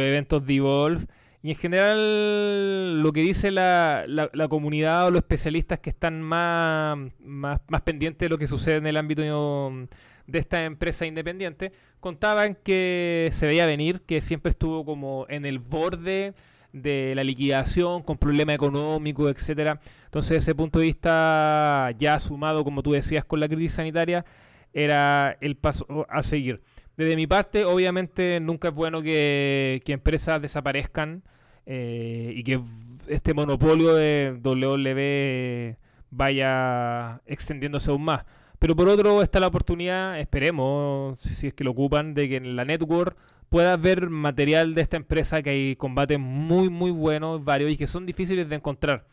eventos 0.00 0.46
de 0.46 0.54
Evolve. 0.54 1.06
Y 1.42 1.50
en 1.50 1.56
general 1.56 3.02
lo 3.02 3.12
que 3.12 3.20
dice 3.20 3.50
la, 3.50 4.04
la, 4.06 4.48
comunidad 4.48 5.06
o 5.06 5.10
los 5.10 5.20
especialistas 5.20 5.78
que 5.78 5.90
están 5.90 6.20
más, 6.20 6.98
más, 7.20 7.60
más 7.68 7.82
pendientes 7.82 8.26
de 8.26 8.28
lo 8.28 8.38
que 8.38 8.48
sucede 8.48 8.76
en 8.76 8.86
el 8.86 8.96
ámbito 8.96 9.22
de 9.22 10.38
esta 10.38 10.64
empresa 10.64 11.06
independiente, 11.06 11.72
contaban 12.00 12.56
que 12.56 13.30
se 13.32 13.46
veía 13.46 13.66
venir, 13.66 14.02
que 14.02 14.20
siempre 14.20 14.50
estuvo 14.50 14.84
como 14.84 15.26
en 15.28 15.46
el 15.46 15.60
borde 15.60 16.34
de 16.72 17.14
la 17.14 17.24
liquidación, 17.24 18.02
con 18.02 18.18
problemas 18.18 18.56
económicos, 18.56 19.30
etcétera. 19.30 19.80
Entonces, 20.04 20.30
desde 20.30 20.50
ese 20.50 20.54
punto 20.54 20.80
de 20.80 20.86
vista, 20.86 21.90
ya 21.98 22.18
sumado, 22.18 22.64
como 22.64 22.82
tú 22.82 22.92
decías, 22.92 23.24
con 23.24 23.40
la 23.40 23.48
crisis 23.48 23.72
sanitaria, 23.72 24.24
era 24.72 25.36
el 25.40 25.56
paso 25.56 26.06
a 26.10 26.22
seguir. 26.22 26.60
Desde 26.98 27.14
mi 27.14 27.28
parte, 27.28 27.64
obviamente, 27.64 28.40
nunca 28.40 28.68
es 28.68 28.74
bueno 28.74 29.02
que, 29.02 29.80
empresas 29.86 30.42
desaparezcan 30.42 31.22
eh, 31.64 32.32
y 32.34 32.42
que 32.42 32.60
este 33.06 33.34
monopolio 33.34 33.94
de 33.94 34.36
WWE 34.42 35.76
vaya 36.10 37.20
extendiéndose 37.24 37.92
aún 37.92 38.02
más. 38.02 38.24
Pero 38.58 38.74
por 38.74 38.88
otro 38.88 39.22
está 39.22 39.38
la 39.38 39.46
oportunidad, 39.46 40.18
esperemos, 40.18 41.20
si, 41.20 41.46
es 41.46 41.54
que 41.54 41.62
lo 41.62 41.70
ocupan, 41.70 42.14
de 42.14 42.28
que 42.28 42.36
en 42.38 42.56
la 42.56 42.64
network 42.64 43.16
puedas 43.48 43.80
ver 43.80 44.10
material 44.10 44.74
de 44.74 44.82
esta 44.82 44.96
empresa 44.96 45.40
que 45.40 45.50
hay 45.50 45.76
combates 45.76 46.18
muy, 46.18 46.68
muy 46.68 46.90
buenos, 46.90 47.44
varios 47.44 47.70
y 47.70 47.76
que 47.76 47.86
son 47.86 48.06
difíciles 48.06 48.48
de 48.48 48.56
encontrar. 48.56 49.06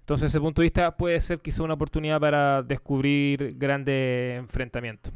Entonces, 0.00 0.28
desde 0.28 0.38
ese 0.38 0.42
punto 0.42 0.62
de 0.62 0.66
vista, 0.66 0.96
puede 0.96 1.20
ser 1.20 1.40
quizá 1.40 1.62
una 1.62 1.74
oportunidad 1.74 2.18
para 2.20 2.62
descubrir 2.62 3.54
grandes 3.58 4.38
enfrentamientos. 4.38 5.12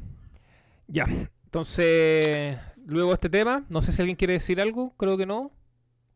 Ya, 0.88 1.06
entonces, 1.52 2.56
luego 2.86 3.12
este 3.12 3.28
tema, 3.28 3.66
no 3.68 3.82
sé 3.82 3.92
si 3.92 4.00
alguien 4.00 4.16
quiere 4.16 4.32
decir 4.32 4.58
algo, 4.58 4.94
creo 4.96 5.18
que 5.18 5.26
no. 5.26 5.50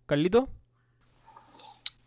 Carlito. 0.06 0.48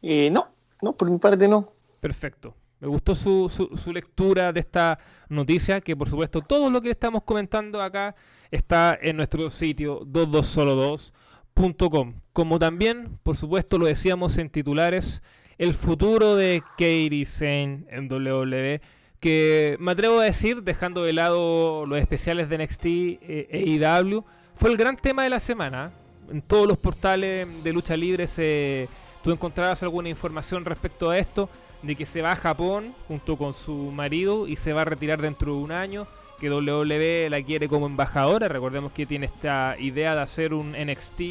Eh, 0.02 0.32
no, 0.32 0.52
no, 0.82 0.94
por 0.94 1.12
mi 1.12 1.20
parte 1.20 1.48
no. 1.48 1.72
Perfecto. 2.00 2.56
Me 2.80 2.88
gustó 2.88 3.14
su, 3.14 3.48
su, 3.48 3.94
lectura 3.94 4.52
de 4.52 4.62
esta 4.62 4.98
noticia, 5.28 5.80
que 5.80 5.96
por 5.96 6.10
supuesto 6.10 6.42
todo 6.42 6.72
lo 6.72 6.82
que 6.82 6.90
estamos 6.90 7.22
comentando 7.22 7.84
acá 7.84 8.16
está 8.50 8.98
en 9.00 9.18
nuestro 9.18 9.48
sitio 9.52 10.02
22solo2.com. 10.08 12.16
Como 12.34 12.58
también, 12.58 13.20
por 13.22 13.38
supuesto, 13.38 13.78
lo 13.78 13.86
decíamos 13.86 14.40
en 14.40 14.50
titulares, 14.50 15.22
el 15.60 15.76
futuro 15.76 16.36
de 16.36 16.64
Katie 16.80 17.26
Sane 17.26 17.86
en 17.90 18.12
WWE, 18.12 18.80
que 19.20 19.78
me 19.80 19.92
atrevo 19.92 20.20
a 20.20 20.24
decir, 20.24 20.64
dejando 20.64 21.04
de 21.04 21.14
lado 21.14 21.86
los 21.86 22.00
especiales 22.00 22.50
de 22.50 22.58
NXT 22.58 22.86
e 22.86 23.80
AEW, 23.82 24.24
fue 24.56 24.70
el 24.70 24.78
gran 24.78 24.98
tema 24.98 25.24
de 25.24 25.30
la 25.30 25.40
semana. 25.40 25.92
En 26.32 26.42
todos 26.42 26.68
los 26.68 26.78
portales 26.78 27.48
de 27.64 27.74
lucha 27.74 27.98
libre 27.98 28.28
se, 28.28 28.88
tú 29.24 29.32
encontrabas 29.32 29.82
alguna 29.84 30.10
información 30.10 30.64
respecto 30.64 31.10
a 31.10 31.18
esto 31.18 31.50
de 31.82 31.96
que 31.96 32.06
se 32.06 32.22
va 32.22 32.34
a 32.34 32.36
Japón 32.36 32.94
junto 33.08 33.38
con 33.38 33.54
su 33.54 33.74
marido 33.92 34.48
y 34.48 34.56
se 34.56 34.74
va 34.74 34.82
a 34.82 34.86
retirar 34.86 35.22
dentro 35.22 35.54
de 35.54 35.60
un 35.60 35.72
año, 35.72 36.08
que 36.40 36.50
WWE 36.50 37.30
la 37.30 37.42
quiere 37.42 37.68
como 37.68 37.86
embajadora, 37.86 38.48
recordemos 38.48 38.92
que 38.92 39.06
tiene 39.06 39.26
esta 39.26 39.76
idea 39.80 40.16
de 40.16 40.22
hacer 40.22 40.54
un 40.54 40.72
NXT 40.72 41.22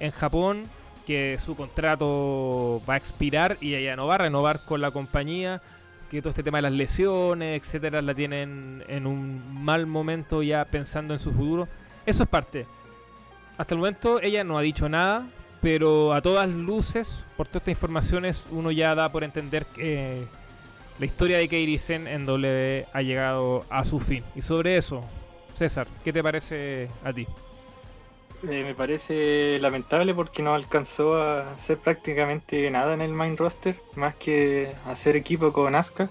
en 0.00 0.10
Japón, 0.12 0.64
que 1.06 1.38
su 1.38 1.56
contrato 1.56 2.82
va 2.88 2.94
a 2.94 2.96
expirar 2.96 3.56
y 3.60 3.74
ella 3.74 3.96
no 3.96 4.06
va 4.06 4.16
a 4.16 4.18
renovar 4.18 4.64
con 4.64 4.80
la 4.80 4.90
compañía, 4.90 5.62
que 6.10 6.20
todo 6.20 6.30
este 6.30 6.42
tema 6.42 6.58
de 6.58 6.62
las 6.62 6.72
lesiones, 6.72 7.60
etcétera, 7.60 8.02
la 8.02 8.14
tienen 8.14 8.84
en 8.88 9.06
un 9.06 9.64
mal 9.64 9.86
momento 9.86 10.42
ya 10.42 10.64
pensando 10.64 11.14
en 11.14 11.20
su 11.20 11.32
futuro. 11.32 11.68
Eso 12.04 12.22
es 12.22 12.28
parte. 12.28 12.66
Hasta 13.58 13.74
el 13.74 13.78
momento 13.78 14.20
ella 14.20 14.44
no 14.44 14.58
ha 14.58 14.62
dicho 14.62 14.88
nada, 14.88 15.26
pero 15.60 16.12
a 16.12 16.22
todas 16.22 16.48
luces, 16.48 17.24
por 17.36 17.48
todas 17.48 17.62
estas 17.62 17.72
informaciones, 17.72 18.46
uno 18.50 18.70
ya 18.70 18.94
da 18.94 19.10
por 19.10 19.24
entender 19.24 19.66
que 19.66 20.24
la 20.98 21.06
historia 21.06 21.38
de 21.38 21.48
Kairi 21.48 21.78
Sen 21.78 22.06
en 22.06 22.26
W 22.26 22.86
ha 22.92 23.02
llegado 23.02 23.64
a 23.68 23.84
su 23.84 23.98
fin. 23.98 24.24
Y 24.34 24.42
sobre 24.42 24.76
eso, 24.76 25.04
César, 25.54 25.86
¿qué 26.04 26.12
te 26.12 26.22
parece 26.22 26.88
a 27.04 27.12
ti? 27.12 27.26
Eh, 28.42 28.62
me 28.62 28.74
parece 28.74 29.58
lamentable 29.60 30.14
porque 30.14 30.42
no 30.42 30.54
alcanzó 30.54 31.16
a 31.16 31.52
hacer 31.52 31.78
prácticamente 31.78 32.70
nada 32.70 32.92
en 32.94 33.00
el 33.00 33.12
main 33.12 33.36
roster, 33.36 33.76
más 33.96 34.14
que 34.16 34.72
hacer 34.86 35.16
equipo 35.16 35.52
con 35.52 35.74
Asuka. 35.74 36.08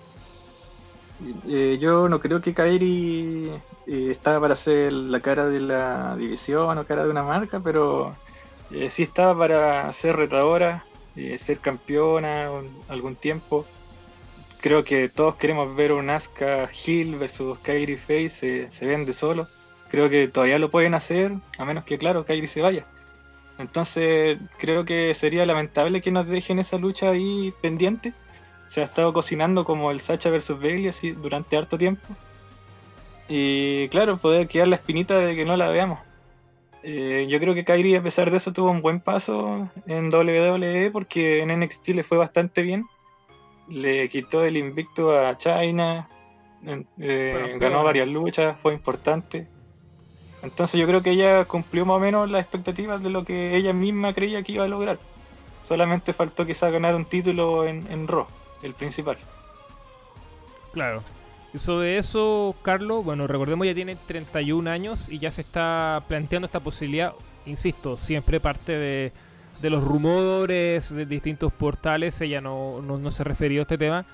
Eh, 1.48 1.78
yo 1.80 2.10
no 2.10 2.20
creo 2.20 2.42
que 2.42 2.54
Kairi 2.54 3.52
eh, 3.88 4.08
estaba 4.10 4.42
para 4.42 4.56
ser 4.56 4.92
la 4.92 5.20
cara 5.20 5.46
de 5.46 5.60
la 5.60 6.16
división 6.18 6.78
o 6.78 6.86
cara 6.86 7.04
de 7.04 7.12
una 7.12 7.24
marca, 7.24 7.62
pero 7.64 8.16
sí 8.90 9.04
estaba 9.04 9.38
para 9.38 9.92
ser 9.94 10.16
retadora, 10.16 10.84
ser 11.38 11.60
campeona 11.60 12.50
algún 12.90 13.16
tiempo. 13.16 13.66
Creo 14.62 14.84
que 14.84 15.10
todos 15.10 15.36
queremos 15.36 15.74
ver 15.76 15.94
un 15.94 16.10
Asuka 16.10 16.68
Hill 16.86 17.16
versus 17.18 17.60
Kairi 17.60 17.98
Face, 17.98 18.70
se 18.70 18.86
vende 18.86 19.14
solo. 19.14 19.48
Creo 19.95 20.10
que 20.10 20.27
todavía 20.27 20.60
lo 20.60 20.69
pueden 20.69 20.93
hacer, 20.93 21.31
a 21.58 21.63
menos 21.63 21.86
que, 21.86 21.97
claro, 21.97 22.25
Kairi 22.25 22.47
se 22.47 22.62
vaya. 22.62 22.86
Entonces, 23.58 24.38
creo 24.58 24.84
que 24.84 25.13
sería 25.13 25.45
lamentable 25.45 26.01
que 26.01 26.12
nos 26.12 26.27
dejen 26.27 26.60
esa 26.60 26.77
lucha 26.77 27.12
ahí 27.12 27.53
pendiente. 27.62 28.12
Se 28.67 28.81
ha 28.81 28.84
estado 28.84 29.13
cocinando 29.13 29.63
como 29.63 29.91
el 29.91 30.01
Sacha 30.01 30.29
versus 30.29 30.60
Bailey 30.60 30.89
así 30.89 31.12
durante 31.12 31.55
harto 31.55 31.77
tiempo. 31.77 32.05
Y 33.29 33.88
claro, 33.88 34.17
poder 34.17 34.49
quedar 34.49 34.67
la 34.67 34.75
espinita 34.75 35.17
de 35.17 35.34
que 35.34 35.45
no 35.45 35.55
la 35.55 35.69
veamos. 35.69 35.99
Eh, 36.84 37.27
yo 37.29 37.39
creo 37.39 37.53
que 37.53 37.63
Kairi, 37.63 37.95
a 37.95 38.03
pesar 38.03 38.31
de 38.31 38.36
eso, 38.36 38.51
tuvo 38.51 38.71
un 38.71 38.81
buen 38.81 38.99
paso 38.99 39.69
en 39.88 40.13
WWE 40.13 40.91
porque 40.91 41.39
en 41.41 41.58
NXT 41.58 41.88
le 41.91 42.03
fue 42.03 42.17
bastante 42.17 42.63
bien. 42.63 42.84
Le 43.69 44.10
quitó 44.10 44.43
el 44.43 44.58
invicto 44.58 45.17
a 45.17 45.38
China, 45.38 46.10
eh, 46.99 47.55
ganó 47.62 47.81
varias 47.81 48.10
luchas, 48.10 48.58
fue 48.60 48.73
importante. 48.73 49.55
Entonces 50.43 50.80
yo 50.80 50.88
creo 50.88 51.02
que 51.02 51.12
ella 51.12 51.45
cumplió 51.45 51.86
más 51.86 51.98
o 51.98 52.00
menos 52.00 52.30
las 52.30 52.41
expectativas 52.41 53.02
de 53.02 53.10
lo 53.10 53.26
que 53.26 53.56
ella 53.56 53.74
misma 53.74 54.13
creía 54.13 54.43
que 54.43 54.54
iba 54.54 54.65
a 54.65 54.67
lograr. 54.67 55.00
Solamente 55.67 56.13
faltó 56.13 56.45
quizás 56.45 56.71
ganar 56.71 56.95
un 56.95 57.06
título 57.06 57.65
en, 57.65 57.88
en 57.91 58.08
Raw, 58.08 58.28
el 58.62 58.74
principal. 58.74 59.17
Claro, 60.74 61.02
y 61.56 61.58
sobre 61.58 61.98
eso, 61.98 62.54
Carlos, 62.63 63.06
bueno, 63.06 63.28
recordemos 63.28 63.65
ya 63.65 63.74
tiene 63.74 63.95
31 63.95 64.69
años 64.69 65.08
y 65.08 65.19
ya 65.19 65.32
se 65.32 65.39
está 65.39 66.04
planteando 66.06 66.48
esta 66.48 66.60
posibilidad, 66.60 67.13
insisto, 67.45 67.98
siempre 67.98 68.41
parte 68.41 68.78
de, 68.78 69.13
los 69.62 69.82
rumores 69.82 70.93
de 70.93 71.06
distintos 71.06 71.54
portales, 71.54 72.19
ella 72.19 72.41
no, 72.41 72.82
no, 72.82 73.10
se 73.10 73.24
refirió 73.24 73.62
a 73.62 73.63
este 73.63 73.78
tema, 73.78 74.06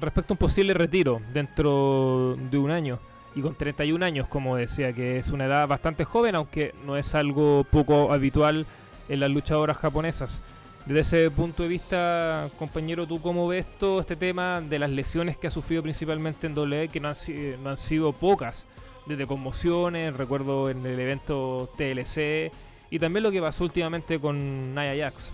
respecto 0.00 0.32
a 0.32 0.34
un 0.34 0.38
posible 0.38 0.72
retiro 0.72 1.20
dentro 1.30 2.36
de 2.50 2.56
un 2.56 2.70
año. 2.70 2.98
Y 3.34 3.42
con 3.42 3.54
31 3.54 4.04
años, 4.04 4.28
como 4.28 4.56
decía, 4.56 4.92
que 4.92 5.18
es 5.18 5.30
una 5.30 5.46
edad 5.46 5.68
bastante 5.68 6.04
joven, 6.04 6.34
aunque 6.34 6.74
no 6.84 6.96
es 6.96 7.14
algo 7.14 7.64
poco 7.70 8.12
habitual 8.12 8.66
en 9.08 9.20
las 9.20 9.30
luchadoras 9.30 9.76
japonesas. 9.76 10.40
Desde 10.86 11.00
ese 11.00 11.30
punto 11.30 11.62
de 11.62 11.68
vista, 11.68 12.48
compañero, 12.58 13.06
¿tú 13.06 13.20
cómo 13.20 13.46
ves 13.46 13.66
todo 13.78 14.00
este 14.00 14.16
tema 14.16 14.62
de 14.62 14.78
las 14.78 14.90
lesiones 14.90 15.36
que 15.36 15.46
ha 15.46 15.50
sufrido 15.50 15.82
principalmente 15.82 16.46
en 16.46 16.56
WWE, 16.56 16.88
que 16.88 16.98
no 16.98 17.08
han, 17.08 17.16
no 17.62 17.70
han 17.70 17.76
sido 17.76 18.12
pocas? 18.12 18.66
Desde 19.04 19.26
conmociones, 19.26 20.14
recuerdo 20.16 20.70
en 20.70 20.84
el 20.84 20.98
evento 20.98 21.68
TLC, 21.76 22.50
y 22.90 22.98
también 22.98 23.22
lo 23.22 23.30
que 23.30 23.40
pasó 23.40 23.64
últimamente 23.64 24.18
con 24.18 24.74
Nia 24.74 24.94
Jax. 24.96 25.30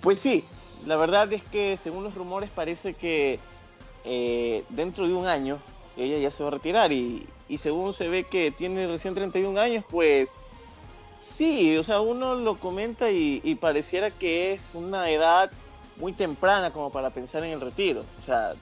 Pues 0.00 0.20
sí, 0.20 0.44
la 0.84 0.96
verdad 0.96 1.32
es 1.32 1.44
que 1.44 1.76
según 1.76 2.04
los 2.04 2.14
rumores 2.14 2.50
parece 2.50 2.94
que 2.94 3.38
eh, 4.04 4.64
dentro 4.68 5.06
de 5.06 5.14
un 5.14 5.26
año 5.26 5.58
ella 5.96 6.18
ya 6.18 6.30
se 6.30 6.42
va 6.42 6.48
a 6.48 6.52
retirar 6.52 6.92
y, 6.92 7.26
y 7.48 7.58
según 7.58 7.92
se 7.92 8.08
ve 8.08 8.24
que 8.24 8.50
tiene 8.50 8.86
recién 8.86 9.14
31 9.14 9.60
años, 9.60 9.84
pues 9.88 10.38
Sí, 11.26 11.76
o 11.76 11.84
sea, 11.84 12.00
uno 12.00 12.34
lo 12.34 12.58
comenta 12.58 13.10
y, 13.10 13.58
pareciera 13.60 14.10
que 14.10 14.52
es 14.52 14.72
una 14.74 15.10
edad 15.10 15.50
muy 15.96 16.12
temprana 16.12 16.72
como 16.72 16.90
para 16.90 17.10
pensar 17.10 17.42
en 17.44 17.52
el 17.52 17.60
retiro. 17.60 18.04
O 18.20 18.22
sea, 18.22 18.54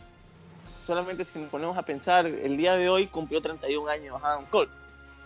solamente 0.86 1.24
si 1.24 1.38
nos 1.38 1.50
ponemos 1.50 1.76
a 1.76 1.82
pensar, 1.82 2.26
el 2.26 2.56
día 2.56 2.74
de 2.76 2.88
hoy 2.88 3.06
cumplió 3.06 3.40
31 3.40 3.88
años 3.88 4.20
Adam 4.22 4.46
Cole 4.46 4.70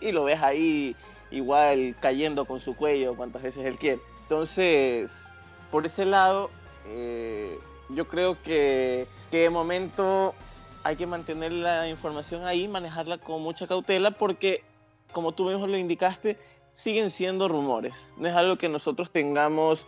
y 0.01 0.11
lo 0.11 0.25
ves 0.25 0.41
ahí 0.41 0.95
igual 1.31 1.95
cayendo 1.99 2.45
con 2.45 2.59
su 2.59 2.75
cuello 2.75 3.15
cuantas 3.15 3.41
veces 3.41 3.65
él 3.65 3.77
quiere. 3.77 4.01
Entonces, 4.23 5.31
por 5.71 5.85
ese 5.85 6.05
lado, 6.05 6.49
eh, 6.87 7.57
yo 7.89 8.07
creo 8.07 8.41
que, 8.43 9.07
que 9.31 9.39
de 9.39 9.49
momento 9.49 10.35
hay 10.83 10.95
que 10.95 11.07
mantener 11.07 11.51
la 11.51 11.87
información 11.87 12.45
ahí, 12.45 12.67
manejarla 12.67 13.17
con 13.17 13.41
mucha 13.41 13.67
cautela 13.67 14.11
porque, 14.11 14.63
como 15.11 15.33
tú 15.33 15.49
mismo 15.49 15.67
lo 15.67 15.77
indicaste, 15.77 16.37
siguen 16.71 17.11
siendo 17.11 17.47
rumores. 17.47 18.13
No 18.17 18.27
es 18.27 18.35
algo 18.35 18.57
que 18.57 18.69
nosotros 18.69 19.11
tengamos 19.11 19.85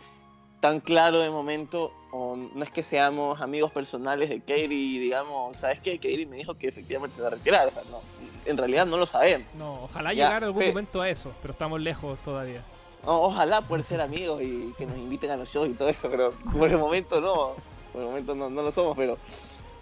tan 0.60 0.80
claro 0.80 1.18
de 1.18 1.30
momento, 1.30 1.92
o 2.12 2.36
no 2.36 2.62
es 2.62 2.70
que 2.70 2.84
seamos 2.84 3.40
amigos 3.40 3.72
personales 3.72 4.28
de 4.28 4.38
Katie 4.38 4.66
y 4.66 4.98
digamos, 4.98 5.56
¿sabes 5.56 5.80
qué? 5.80 5.96
Katie 5.96 6.26
me 6.26 6.36
dijo 6.36 6.54
que 6.54 6.68
efectivamente 6.68 7.16
se 7.16 7.22
va 7.22 7.28
a 7.28 7.30
retirar. 7.32 7.66
O 7.66 7.70
sea, 7.72 7.82
no, 7.90 8.00
en 8.44 8.56
realidad 8.56 8.86
no 8.86 8.96
lo 8.96 9.06
sabemos. 9.06 9.48
No, 9.54 9.82
ojalá 9.84 10.12
llegar 10.12 10.44
algún 10.44 10.66
momento 10.68 11.00
a 11.00 11.08
eso, 11.08 11.32
pero 11.42 11.52
estamos 11.52 11.80
lejos 11.80 12.16
todavía. 12.24 12.62
ojalá 13.04 13.62
poder 13.62 13.82
ser 13.82 14.00
amigos 14.00 14.40
y 14.40 14.72
que 14.78 14.86
nos 14.86 14.96
inviten 14.96 15.32
a 15.32 15.36
los 15.36 15.48
shows 15.48 15.68
y 15.68 15.72
todo 15.72 15.88
eso, 15.88 16.08
pero 16.08 16.30
por 16.52 16.70
el 16.70 16.78
momento 16.78 17.20
no, 17.20 17.54
por 17.92 18.02
el 18.02 18.08
momento 18.08 18.34
no, 18.36 18.48
no 18.48 18.62
lo 18.62 18.70
somos, 18.70 18.96
pero, 18.96 19.18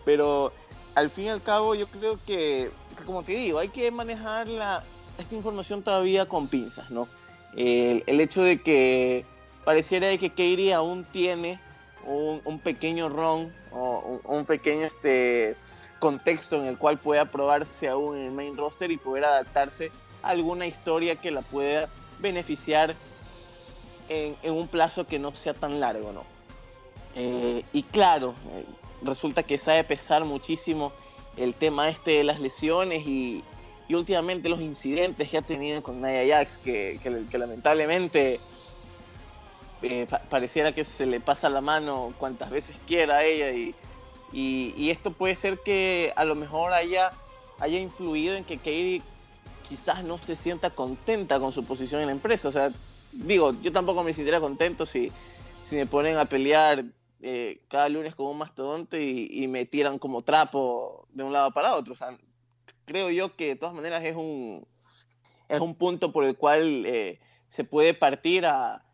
pero 0.07 0.51
al 0.94 1.11
fin 1.11 1.26
y 1.26 1.29
al 1.29 1.42
cabo 1.42 1.74
yo 1.74 1.87
creo 1.87 2.18
que, 2.26 2.70
como 3.07 3.22
te 3.22 3.33
digo, 3.33 3.59
hay 3.59 3.68
que 3.68 3.90
manejar 3.90 4.48
la, 4.48 4.85
esta 5.18 5.35
información 5.35 5.83
todavía 5.83 6.26
con 6.26 6.48
pinzas, 6.48 6.90
¿no? 6.90 7.09
El, 7.57 8.20
hecho 8.20 8.42
de 8.42 8.61
que 8.62 9.24
pareciera 9.64 10.16
que 10.16 10.31
Katie 10.31 10.72
aún 10.72 11.05
tiene 11.05 11.61
un, 12.05 12.61
pequeño 12.61 13.09
ron 13.09 13.53
o 13.72 14.20
un, 14.24 14.44
pequeño 14.44 14.87
este, 14.87 15.57
contexto 15.98 16.57
en 16.57 16.66
el 16.66 16.79
cual 16.79 16.98
pueda 16.98 17.24
probarse 17.24 17.88
aún 17.88 18.16
en 18.16 18.26
el 18.26 18.33
main 18.33 18.57
roster 18.57 18.90
y 18.90 18.96
poder 18.96 19.24
adaptarse 19.24 19.90
a 20.22 20.29
alguna 20.29 20.66
historia 20.66 21.16
que 21.16 21.31
la 21.31 21.42
pueda 21.42 21.88
beneficiar 22.20 22.94
en, 24.09 24.37
un 24.53 24.68
plazo 24.68 25.07
que 25.07 25.18
no 25.18 25.35
sea 25.35 25.55
tan 25.55 25.81
largo, 25.81 26.12
¿no? 26.12 26.24
Eh, 27.16 27.64
y 27.72 27.83
claro, 27.83 28.35
eh, 28.53 28.64
resulta 29.02 29.42
que 29.42 29.58
sabe 29.58 29.84
pesar 29.84 30.24
muchísimo 30.24 30.92
el 31.36 31.54
tema 31.54 31.88
este 31.88 32.12
de 32.12 32.24
las 32.24 32.40
lesiones 32.40 33.06
y, 33.06 33.42
y 33.88 33.94
últimamente 33.94 34.48
los 34.48 34.60
incidentes 34.60 35.28
que 35.28 35.38
ha 35.38 35.42
tenido 35.42 35.82
con 35.82 36.00
Nia 36.00 36.24
Jax, 36.26 36.58
que, 36.58 37.26
lamentablemente 37.32 38.40
eh, 39.82 40.06
pareciera 40.28 40.72
que 40.72 40.84
se 40.84 41.06
le 41.06 41.20
pasa 41.20 41.48
la 41.48 41.60
mano 41.60 42.12
cuantas 42.18 42.50
veces 42.50 42.78
quiera 42.86 43.18
a 43.18 43.24
ella 43.24 43.50
y, 43.50 43.74
y, 44.32 44.90
esto 44.90 45.10
puede 45.10 45.34
ser 45.34 45.58
que 45.58 46.12
a 46.16 46.24
lo 46.24 46.34
mejor 46.34 46.72
haya, 46.72 47.10
haya 47.58 47.78
influido 47.78 48.36
en 48.36 48.44
que 48.44 48.58
Katie 48.58 49.02
quizás 49.68 50.04
no 50.04 50.18
se 50.18 50.36
sienta 50.36 50.70
contenta 50.70 51.40
con 51.40 51.52
su 51.52 51.64
posición 51.64 52.00
en 52.00 52.08
la 52.08 52.12
empresa. 52.12 52.48
O 52.48 52.52
sea, 52.52 52.70
digo, 53.12 53.54
yo 53.62 53.72
tampoco 53.72 54.02
me 54.02 54.12
sintiera 54.12 54.40
contento 54.40 54.86
si, 54.86 55.10
si 55.62 55.76
me 55.76 55.86
ponen 55.86 56.16
a 56.16 56.26
pelear 56.26 56.84
eh, 57.22 57.62
cada 57.68 57.88
lunes 57.88 58.14
con 58.14 58.26
un 58.26 58.38
mastodonte 58.38 59.02
y, 59.02 59.28
y, 59.30 59.48
me 59.48 59.66
tiran 59.66 59.98
como 59.98 60.22
trapo 60.22 61.06
de 61.12 61.22
un 61.22 61.33
lado 61.33 61.52
para 61.52 61.76
otro. 61.76 61.92
O 61.92 61.96
sea, 61.96 62.16
creo 62.87 63.11
yo 63.11 63.37
que 63.37 63.48
de 63.48 63.56
todas 63.56 63.74
maneras 63.74 64.02
es 64.04 64.16
un, 64.16 64.66
es 65.48 65.61
un 65.61 65.74
punto 65.74 66.12
por 66.12 66.24
el 66.24 66.37
cual 66.37 66.87
eh, 66.87 67.20
se 67.48 67.64
puede 67.64 67.92
partir 67.94 68.46
a, 68.46 68.85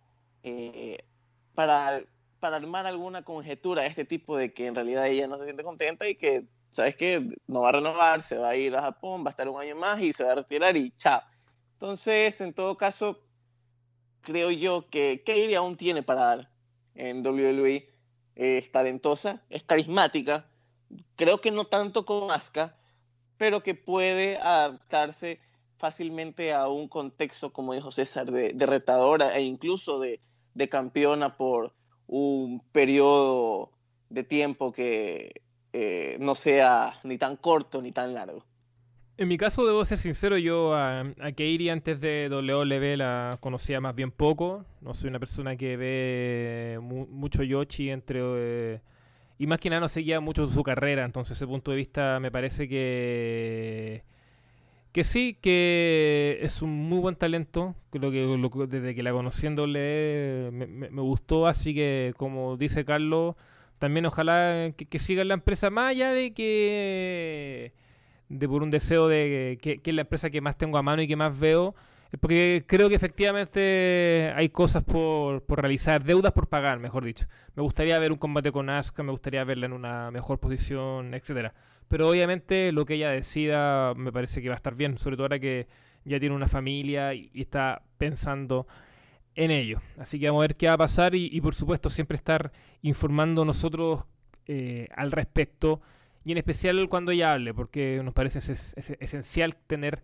eh, 0.43 0.99
para, 1.55 2.03
para 2.41 2.57
armar 2.57 2.87
alguna 2.87 3.23
conjetura 3.23 3.83
de 3.83 3.89
este 3.89 4.05
tipo 4.05 4.37
de 4.37 4.53
que 4.53 4.67
en 4.67 4.75
realidad 4.75 5.07
ella 5.07 5.27
no 5.27 5.39
se 5.39 5.45
siente 5.45 5.63
contenta 5.63 6.09
y 6.09 6.15
que, 6.15 6.45
¿sabes 6.71 6.97
qué? 6.97 7.29
No 7.47 7.61
va 7.61 7.69
a 7.69 7.73
renovar, 7.73 8.23
se 8.23 8.37
va 8.37 8.51
a 8.51 8.57
ir 8.57 8.75
a 8.75 8.83
Japón, 8.83 9.25
va 9.25 9.29
a 9.29 9.31
estar 9.31 9.49
un 9.49 9.61
año 9.61 9.77
más 9.77 10.01
y 10.01 10.13
se 10.13 10.25
va 10.25 10.33
a 10.33 10.37
retirar 10.37 10.77
y 10.77 10.91
chao. 10.93 11.21
Entonces, 11.75 12.41
en 12.41 12.55
todo 12.55 12.77
caso, 12.77 13.23
creo 14.23 14.51
yo 14.51 14.89
que 14.91 15.23
Kairi 15.25 15.55
aún 15.55 15.77
tiene 15.77 16.03
para 16.03 16.25
dar 16.25 16.51
en 16.95 17.25
WWE. 17.25 17.96
Es 18.37 18.71
talentosa, 18.71 19.43
es 19.51 19.63
carismática. 19.65 20.47
Creo 21.17 21.41
que 21.41 21.51
no 21.51 21.65
tanto 21.65 22.05
como 22.05 22.31
Asuka, 22.31 22.77
pero 23.37 23.63
que 23.63 23.75
puede 23.75 24.37
adaptarse 24.39 25.41
fácilmente 25.79 26.53
a 26.53 26.69
un 26.69 26.89
contexto, 26.89 27.53
como 27.53 27.75
dijo 27.75 27.91
César, 27.91 28.31
de, 28.31 28.55
retadora 28.67 29.37
e 29.37 29.43
incluso 29.43 29.99
de, 29.99 30.21
campeona 30.71 31.37
por 31.37 31.75
un 32.07 32.61
periodo 32.73 33.73
de 34.09 34.23
tiempo 34.23 34.73
que 34.73 35.43
eh, 35.73 36.17
no 36.21 36.35
sea 36.35 36.99
ni 37.05 37.19
tan 37.19 37.37
corto 37.37 37.83
ni 37.83 37.93
tan 37.93 38.15
largo. 38.15 38.45
En 39.19 39.29
mi 39.29 39.39
caso, 39.39 39.65
debo 39.65 39.85
ser 39.85 39.99
sincero, 39.99 40.37
yo 40.37 40.75
a, 40.75 41.01
a 41.01 41.33
Keiri 41.33 41.71
antes 41.71 42.01
de 42.01 42.29
WWE 42.31 42.99
la 42.99 43.39
conocía 43.41 43.81
más 43.81 43.95
bien 43.95 44.11
poco. 44.11 44.65
No 44.83 44.93
soy 44.93 45.09
una 45.09 45.19
persona 45.19 45.57
que 45.57 45.77
ve 45.77 46.79
mucho 46.81 47.43
Yoshi 47.43 47.91
entre... 47.91 48.21
Eh, 48.23 48.81
y 49.39 49.47
más 49.47 49.59
que 49.59 49.71
nada 49.71 49.81
no 49.81 49.89
seguía 49.89 50.21
mucho 50.21 50.47
su 50.47 50.63
carrera, 50.63 51.05
entonces 51.05 51.37
ese 51.37 51.47
punto 51.47 51.71
de 51.71 51.77
vista 51.79 52.19
me 52.21 52.31
parece 52.31 52.69
que 52.69 54.03
que 54.97 55.05
sí, 55.05 55.37
que 55.43 56.39
es 56.41 56.63
un 56.63 56.71
muy 56.89 56.99
buen 57.01 57.17
talento, 57.17 57.75
creo 57.91 58.11
que 58.11 58.67
desde 58.67 58.95
que 58.95 59.03
la 59.03 59.13
conociéndole 59.13 60.49
me, 60.53 60.67
me, 60.67 61.03
gustó, 61.03 61.47
así 61.47 61.75
que 61.75 62.15
como 62.17 62.57
dice 62.57 62.87
Carlos, 62.87 63.35
también 63.79 64.07
ojalá 64.07 64.73
que, 64.75 64.99
siga 64.99 65.21
en 65.21 65.29
la 65.29 65.35
empresa, 65.35 65.69
más 65.69 65.91
allá 65.91 66.13
de 66.15 66.33
que 66.33 67.73
de 68.29 68.49
por 68.49 68.63
un 68.63 68.71
deseo 68.71 69.09
de 69.09 69.59
que, 69.61 69.81
es 69.85 69.95
la 69.95 70.03
empresa 70.03 70.31
que 70.31 70.41
más 70.41 70.59
tengo 70.59 70.79
a 70.79 70.83
mano 70.83 71.03
y 71.03 71.09
que 71.09 71.17
más 71.17 71.39
veo, 71.39 71.75
porque 72.21 72.65
creo 72.67 72.89
que 72.89 72.95
efectivamente 72.95 74.33
hay 74.35 74.49
cosas 74.49 74.85
por, 74.85 75.43
por, 75.43 75.61
realizar, 75.61 76.05
deudas 76.05 76.33
por 76.33 76.49
pagar, 76.49 76.79
mejor 76.79 77.05
dicho. 77.05 77.27
Me 77.55 77.63
gustaría 77.63 77.99
ver 77.99 78.13
un 78.13 78.19
combate 78.19 78.53
con 78.53 78.71
Asuka, 78.71 79.03
me 79.03 79.11
gustaría 79.11 79.45
verla 79.45 79.67
en 79.67 79.73
una 79.73 80.11
mejor 80.11 80.39
posición, 80.39 81.15
etcétera. 81.15 81.53
Pero 81.89 82.09
obviamente 82.09 82.73
lo 82.73 82.85
que 82.85 82.95
ella 82.95 83.11
decida 83.11 83.95
me 83.95 84.13
parece 84.13 84.43
que 84.43 84.49
va 84.49 84.55
a 84.55 84.57
estar 84.57 84.75
bien, 84.75 84.99
sobre 84.99 85.17
todo 85.17 85.25
ahora 85.25 85.39
que 85.39 85.67
ya 86.05 86.19
tiene 86.21 86.35
una 86.35 86.49
familia 86.49 87.15
y, 87.15 87.31
está 87.35 87.83
pensando 87.99 88.67
en 89.35 89.51
ello. 89.51 89.81
Así 89.99 90.19
que 90.19 90.27
vamos 90.27 90.41
a 90.41 90.49
ver 90.49 90.57
qué 90.57 90.69
va 90.69 90.75
a 90.75 90.79
pasar 90.79 91.15
y, 91.15 91.41
por 91.41 91.55
supuesto 91.55 91.91
siempre 91.91 92.17
estar 92.17 92.53
informando 92.83 93.45
nosotros 93.45 94.07
eh, 94.47 94.89
al 94.97 95.13
respecto 95.13 95.81
y 96.27 96.33
en 96.33 96.39
especial 96.39 96.89
cuando 96.89 97.13
ella 97.13 97.35
hable, 97.35 97.55
porque 97.55 98.01
nos 98.03 98.13
parece 98.13 98.41
esencial 98.41 99.55
tener 99.69 100.03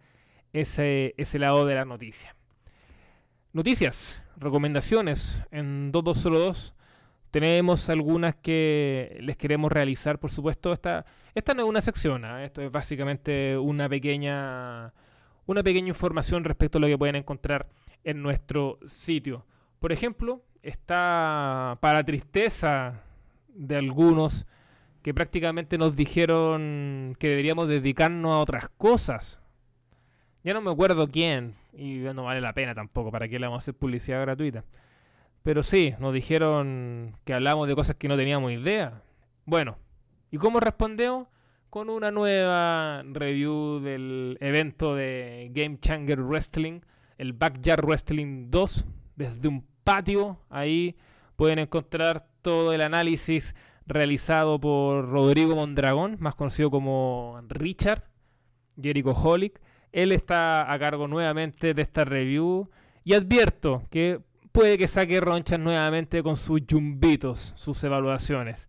ese, 0.53 1.15
ese 1.17 1.41
lado 1.41 1.67
de 1.67 1.75
la 1.75 1.85
noticia. 1.85 2.37
Noticias, 3.53 4.23
recomendaciones 4.37 5.43
en 5.51 5.91
2202. 5.91 6.77
Tenemos 7.33 7.89
algunas 7.89 8.37
que 8.37 9.19
les 9.21 9.37
queremos 9.37 9.73
realizar, 9.73 10.21
por 10.21 10.31
supuesto. 10.31 10.73
Esta, 10.73 11.05
esta 11.35 11.55
no 11.55 11.63
es 11.65 11.69
una 11.69 11.81
sección, 11.81 12.25
¿ah? 12.25 12.45
esto 12.45 12.63
es 12.63 12.71
básicamente 12.71 13.59
una 13.59 13.89
pequeña, 13.89 14.95
una 15.47 15.65
pequeña 15.65 15.89
información 15.89 16.45
respecto 16.45 16.79
a 16.79 16.83
lo 16.83 16.87
que 16.87 16.99
pueden 16.99 17.17
encontrar 17.17 17.69
en 18.05 18.23
nuestro 18.23 18.79
sitio. 18.87 19.45
Por 19.81 19.91
ejemplo, 19.91 20.45
está 20.63 21.79
para 21.81 22.05
tristeza 22.05 23.03
de 23.49 23.75
algunos 23.75 24.47
que 25.03 25.13
prácticamente 25.13 25.79
nos 25.79 25.97
dijeron 25.97 27.17
que 27.19 27.29
deberíamos 27.29 27.69
dedicarnos 27.69 28.33
a 28.33 28.39
otras 28.39 28.69
cosas. 28.69 29.41
Ya 30.45 30.55
no 30.55 30.61
me 30.61 30.71
acuerdo 30.71 31.09
quién, 31.09 31.55
y 31.73 31.99
no 31.99 32.25
vale 32.25 32.41
la 32.41 32.53
pena 32.53 32.75
tampoco, 32.75 33.11
¿para 33.11 33.29
qué 33.29 33.39
le 33.39 33.47
vamos 33.47 33.63
a 33.63 33.65
hacer 33.65 33.75
publicidad 33.75 34.21
gratuita? 34.21 34.65
Pero 35.43 35.63
sí, 35.63 35.95
nos 35.99 36.15
dijeron 36.15 37.17
que 37.25 37.35
hablamos 37.35 37.67
de 37.69 37.75
cosas 37.75 37.97
que 37.97 38.09
no 38.09 38.17
teníamos 38.17 38.53
idea. 38.53 39.03
Bueno, 39.45 39.77
¿y 40.31 40.39
cómo 40.39 40.61
respondemos? 40.61 41.27
Con 41.69 41.89
una 41.91 42.11
nueva 42.11 43.03
review 43.03 43.81
del 43.81 44.37
evento 44.41 44.95
de 44.95 45.51
Game 45.53 45.79
Changer 45.81 46.21
Wrestling, 46.21 46.81
el 47.19 47.33
Backyard 47.33 47.85
Wrestling 47.85 48.51
2, 48.51 48.85
desde 49.17 49.49
un 49.49 49.67
patio. 49.83 50.39
Ahí 50.51 50.95
pueden 51.35 51.59
encontrar 51.59 52.27
todo 52.43 52.73
el 52.73 52.83
análisis 52.83 53.55
realizado 53.87 54.59
por 54.61 55.09
Rodrigo 55.09 55.55
Mondragón, 55.57 56.17
más 56.21 56.35
conocido 56.35 56.71
como 56.71 57.41
Richard, 57.49 58.05
Jericho 58.81 59.13
Holic. 59.13 59.61
Él 59.93 60.13
está 60.13 60.73
a 60.73 60.79
cargo 60.79 61.09
nuevamente 61.09 61.75
de 61.75 61.83
esta 61.83 62.05
review 62.05 62.71
y 63.05 63.15
advierto 63.15 63.83
que 63.91 64.21
puede 64.53 64.79
que 64.79 64.89
saque 64.89 65.21
ronchas 65.21 65.59
nuevamente 65.59 66.23
con 66.23 66.37
sus 66.37 66.67
yumbitos, 66.67 67.53
sus 67.57 67.83
evaluaciones. 67.85 68.69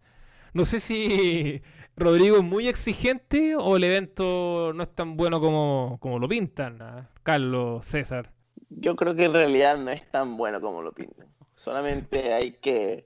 No 0.53 0.65
sé 0.65 0.79
si 0.79 1.61
Rodrigo 1.95 2.37
es 2.37 2.43
muy 2.43 2.67
exigente 2.67 3.55
o 3.55 3.75
el 3.75 3.83
evento 3.83 4.71
no 4.73 4.83
es 4.83 4.93
tan 4.93 5.15
bueno 5.15 5.39
como, 5.39 5.97
como 5.99 6.19
lo 6.19 6.27
pintan, 6.27 6.81
¿ah? 6.81 7.09
Carlos, 7.23 7.85
César. 7.85 8.31
Yo 8.69 8.95
creo 8.95 9.15
que 9.15 9.25
en 9.25 9.33
realidad 9.33 9.77
no 9.77 9.91
es 9.91 10.09
tan 10.09 10.35
bueno 10.35 10.59
como 10.59 10.81
lo 10.81 10.91
pintan. 10.93 11.27
Solamente 11.51 12.33
hay 12.33 12.53
que 12.53 13.05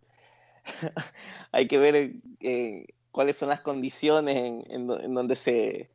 hay 1.58 1.68
que 1.68 1.80
ver 1.80 2.12
eh, 2.40 2.86
cuáles 3.10 3.36
son 3.36 3.50
las 3.50 3.62
condiciones 3.62 4.64
en, 4.70 4.86
donde 4.86 5.34
se, 5.34 5.90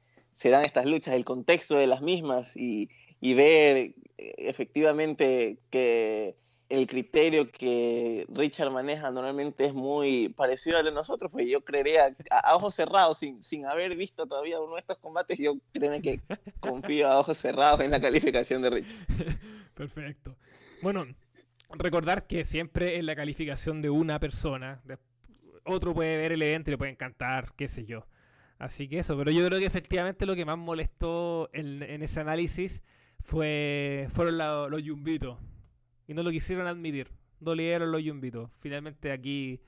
dan 0.51 0.65
estas 0.65 0.87
luchas, 0.87 1.15
el 1.15 1.25
contexto 1.25 1.77
de 1.77 1.87
las 1.87 2.01
mismas 2.01 2.57
y, 2.57 2.91
y 3.21 3.35
ver 3.35 3.77
eh, 3.77 3.95
efectivamente 4.39 5.61
que 5.71 6.35
el 6.69 6.89
criterio 6.89 7.53
que 7.53 8.27
Richard 8.31 8.73
maneja 8.73 9.13
normalmente 9.13 9.67
es 9.67 9.73
muy 9.73 10.31
parecido 10.31 10.79
al 10.79 10.85
de 10.85 10.91
nosotros, 10.91 11.31
pues 11.31 11.49
yo 11.49 11.61
creería, 11.61 12.13
a, 12.33 12.57
ojos 12.57 12.75
cerrados, 12.75 13.19
sin, 13.19 13.41
sin 13.41 13.65
haber 13.65 13.95
visto 13.95 14.27
todavía 14.27 14.59
uno 14.59 14.75
de 14.75 14.81
estos 14.81 14.99
combates, 14.99 15.39
yo 15.39 15.59
creo 15.73 16.03
que 16.03 16.21
confío 16.59 17.07
a 17.07 17.21
ojos 17.21 17.39
cerrados 17.39 17.83
en 17.83 17.93
la 17.93 18.01
calificación 18.01 18.63
de 18.63 18.71
Richard. 18.71 18.99
Perfecto. 19.75 20.35
Bueno, 20.83 21.07
recordar 21.71 22.27
que 22.27 22.45
siempre 22.45 22.97
en 22.97 23.07
la 23.07 23.15
calificación 23.15 23.81
de 23.81 23.91
una 23.91 24.19
persona, 24.19 24.83
otro 25.65 25.95
puede 25.95 26.17
ver 26.17 26.33
el 26.33 26.43
evento 26.43 26.71
y 26.71 26.73
le 26.73 26.79
puede 26.79 26.93
encantar, 26.93 27.53
qué 27.57 27.69
sé 27.69 27.85
yo. 27.85 28.07
Así 28.59 28.89
que 28.89 28.99
eso, 28.99 29.17
pero 29.17 29.31
yo 29.31 29.45
creo 29.47 29.59
que 29.59 29.67
efectivamente 29.67 30.25
lo 30.25 30.37
que 30.37 30.45
más 30.45 30.57
molestó 30.57 31.51
en, 31.53 31.83
ese 31.83 32.21
análisis 32.21 32.83
fue 33.25 34.07
fueron 34.11 34.39
los 34.71 34.83
yumbitos 34.83 35.39
y 36.07 36.15
no 36.15 36.23
lo 36.23 36.31
quisieron 36.31 36.67
admitir. 36.67 37.11
Dolieron 37.41 37.91
los 37.91 38.03
yumbitos. 38.03 38.51
Finalmente 38.61 39.11
aquí 39.11 39.61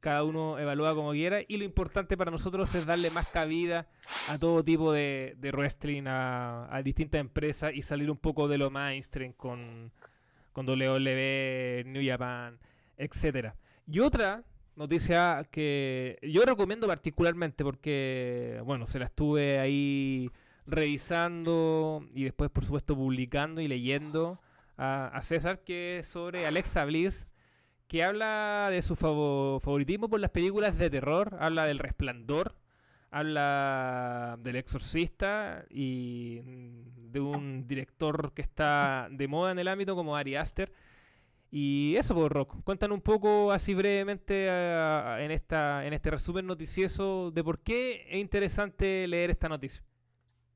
cada 0.00 0.24
uno 0.24 0.58
evalúa 0.58 0.94
como 0.94 1.12
quiera 1.12 1.40
y 1.46 1.56
lo 1.56 1.64
importante 1.64 2.16
para 2.16 2.30
nosotros 2.30 2.74
es 2.74 2.86
darle 2.86 3.10
más 3.10 3.30
cabida 3.30 3.88
a 4.28 4.38
todo 4.38 4.62
tipo 4.62 4.92
de, 4.92 5.36
wrestling, 5.40 6.04
a, 6.06 6.80
distintas 6.84 7.20
empresas 7.20 7.72
y 7.74 7.82
salir 7.82 8.10
un 8.10 8.18
poco 8.18 8.46
de 8.46 8.58
lo 8.58 8.70
mainstream 8.70 9.32
con, 9.32 9.90
con 10.52 10.68
WWE, 10.68 11.84
New 11.86 12.02
Japan, 12.06 12.58
etcétera. 12.96 13.56
Y 13.86 14.00
otra 14.00 14.44
noticia 14.78 15.46
que 15.50 16.18
yo 16.22 16.44
recomiendo 16.44 16.86
particularmente 16.86 17.64
porque, 17.64 18.62
bueno, 18.64 18.86
se 18.86 19.00
la 19.00 19.06
estuve 19.06 19.58
ahí 19.58 20.30
revisando 20.66 22.06
y 22.14 22.24
después, 22.24 22.48
por 22.50 22.64
supuesto, 22.64 22.94
publicando 22.94 23.60
y 23.60 23.68
leyendo 23.68 24.38
a, 24.76 25.18
César, 25.22 25.64
que 25.64 25.98
es 25.98 26.08
sobre 26.08 26.46
Alexa 26.46 26.84
Bliss, 26.84 27.26
que 27.88 28.04
habla 28.04 28.68
de 28.70 28.80
su 28.82 28.94
favoritismo 28.94 30.08
por 30.08 30.20
las 30.20 30.30
películas 30.30 30.78
de 30.78 30.90
terror, 30.90 31.36
habla 31.40 31.66
del 31.66 31.80
resplandor, 31.80 32.54
habla 33.10 34.38
del 34.40 34.56
exorcista 34.56 35.64
y 35.70 36.40
de 37.10 37.20
un 37.20 37.66
director 37.66 38.32
que 38.32 38.42
está 38.42 39.08
de 39.10 39.26
moda 39.26 39.50
en 39.50 39.58
el 39.58 39.66
ámbito 39.66 39.96
como 39.96 40.16
Ari 40.16 40.36
Aster. 40.36 40.72
Y 41.50 41.96
eso, 41.96 42.14
por 42.14 42.24
pues, 42.24 42.32
Rock, 42.32 42.62
cuéntanos 42.64 42.96
un 42.96 43.02
poco 43.02 43.52
así 43.52 43.74
brevemente 43.74 44.46
en, 44.46 45.30
esta, 45.30 45.86
en 45.86 45.94
este 45.94 46.10
resumen 46.10 46.46
noticioso 46.46 47.30
de 47.30 47.42
por 47.42 47.60
qué 47.60 48.06
es 48.10 48.20
interesante 48.20 49.06
leer 49.08 49.30
esta 49.30 49.48
noticia. 49.48 49.82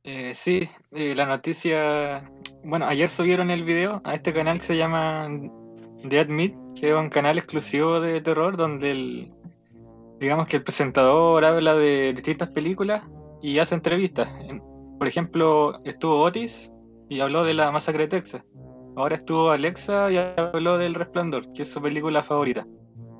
Eh, 0.04 0.34
sí, 0.34 0.68
eh, 0.90 1.14
la 1.14 1.26
noticia. 1.26 2.30
Bueno, 2.64 2.86
ayer 2.86 3.08
subieron 3.08 3.50
el 3.50 3.64
video 3.64 4.02
a 4.04 4.14
este 4.14 4.34
canal 4.34 4.58
que 4.58 4.64
se 4.66 4.76
llama 4.76 5.28
Dead 6.02 6.26
Meat, 6.26 6.52
que 6.78 6.90
es 6.90 6.94
un 6.94 7.08
canal 7.08 7.38
exclusivo 7.38 8.00
de 8.00 8.20
terror 8.20 8.56
donde 8.56 8.90
el. 8.90 9.32
Digamos 10.18 10.46
que 10.46 10.56
el 10.56 10.62
presentador 10.62 11.44
habla 11.44 11.74
de 11.74 12.12
distintas 12.14 12.50
películas 12.50 13.02
y 13.40 13.58
hace 13.58 13.74
entrevistas. 13.74 14.28
Por 14.98 15.08
ejemplo, 15.08 15.80
estuvo 15.84 16.20
Otis 16.20 16.70
y 17.08 17.20
habló 17.20 17.44
de 17.44 17.54
la 17.54 17.70
masacre 17.72 18.04
de 18.04 18.08
Texas. 18.08 18.44
Ahora 18.96 19.16
estuvo 19.16 19.50
Alexa 19.50 20.10
y 20.10 20.16
habló 20.16 20.78
del 20.78 20.94
Resplandor, 20.94 21.52
que 21.52 21.62
es 21.62 21.70
su 21.70 21.80
película 21.80 22.22
favorita. 22.22 22.66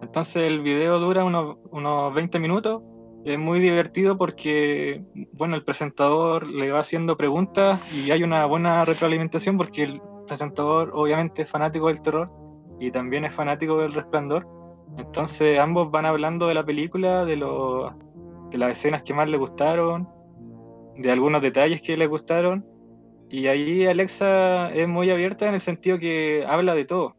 Entonces 0.02 0.44
el 0.44 0.61
video 0.61 0.98
dura 0.98 1.24
unos, 1.24 1.56
unos 1.70 2.12
20 2.14 2.38
minutos 2.38 2.82
es 3.24 3.38
muy 3.38 3.61
divertido 3.61 4.16
porque, 4.16 5.02
bueno, 5.32 5.54
el 5.54 5.64
presentador 5.64 6.46
le 6.46 6.72
va 6.72 6.80
haciendo 6.80 7.16
preguntas 7.16 7.80
y 7.94 8.11
hay 8.11 8.24
una 8.24 8.44
buena 8.46 8.85
retroalimentación 8.85 9.56
porque 9.56 9.85
el 9.85 10.02
presentador 10.26 10.90
obviamente 10.92 11.42
es 11.42 11.48
fanático 11.48 11.87
del 11.88 12.02
terror 12.02 12.30
y 12.80 12.90
también 12.90 13.24
es 13.24 13.32
fanático 13.32 13.78
del 13.78 13.94
resplandor. 13.94 14.46
Entonces 14.98 15.58
ambos 15.58 15.90
van 15.90 16.04
hablando 16.04 16.48
de 16.48 16.54
la 16.54 16.64
película, 16.64 17.24
de, 17.24 17.37
lo, 17.37 17.94
de 18.50 18.58
las 18.58 18.72
escenas 18.72 19.02
que 19.02 19.14
más 19.14 19.30
le 19.30 19.38
gustaron, 19.38 20.08
de 20.96 21.11
algunos 21.11 21.42
detalles 21.42 21.80
que 21.80 21.96
le 21.96 22.06
gustaron. 22.06 22.66
Y 23.33 23.49
ahí 23.49 23.87
Alexa 23.87 24.71
es 24.73 24.87
muy 24.87 25.11
abierta 25.11 25.49
en 25.49 25.55
el 25.55 25.61
sentido 25.61 25.99
que 25.99 26.45
habla 26.47 26.77
de 26.77 26.85
todo 26.85 27.16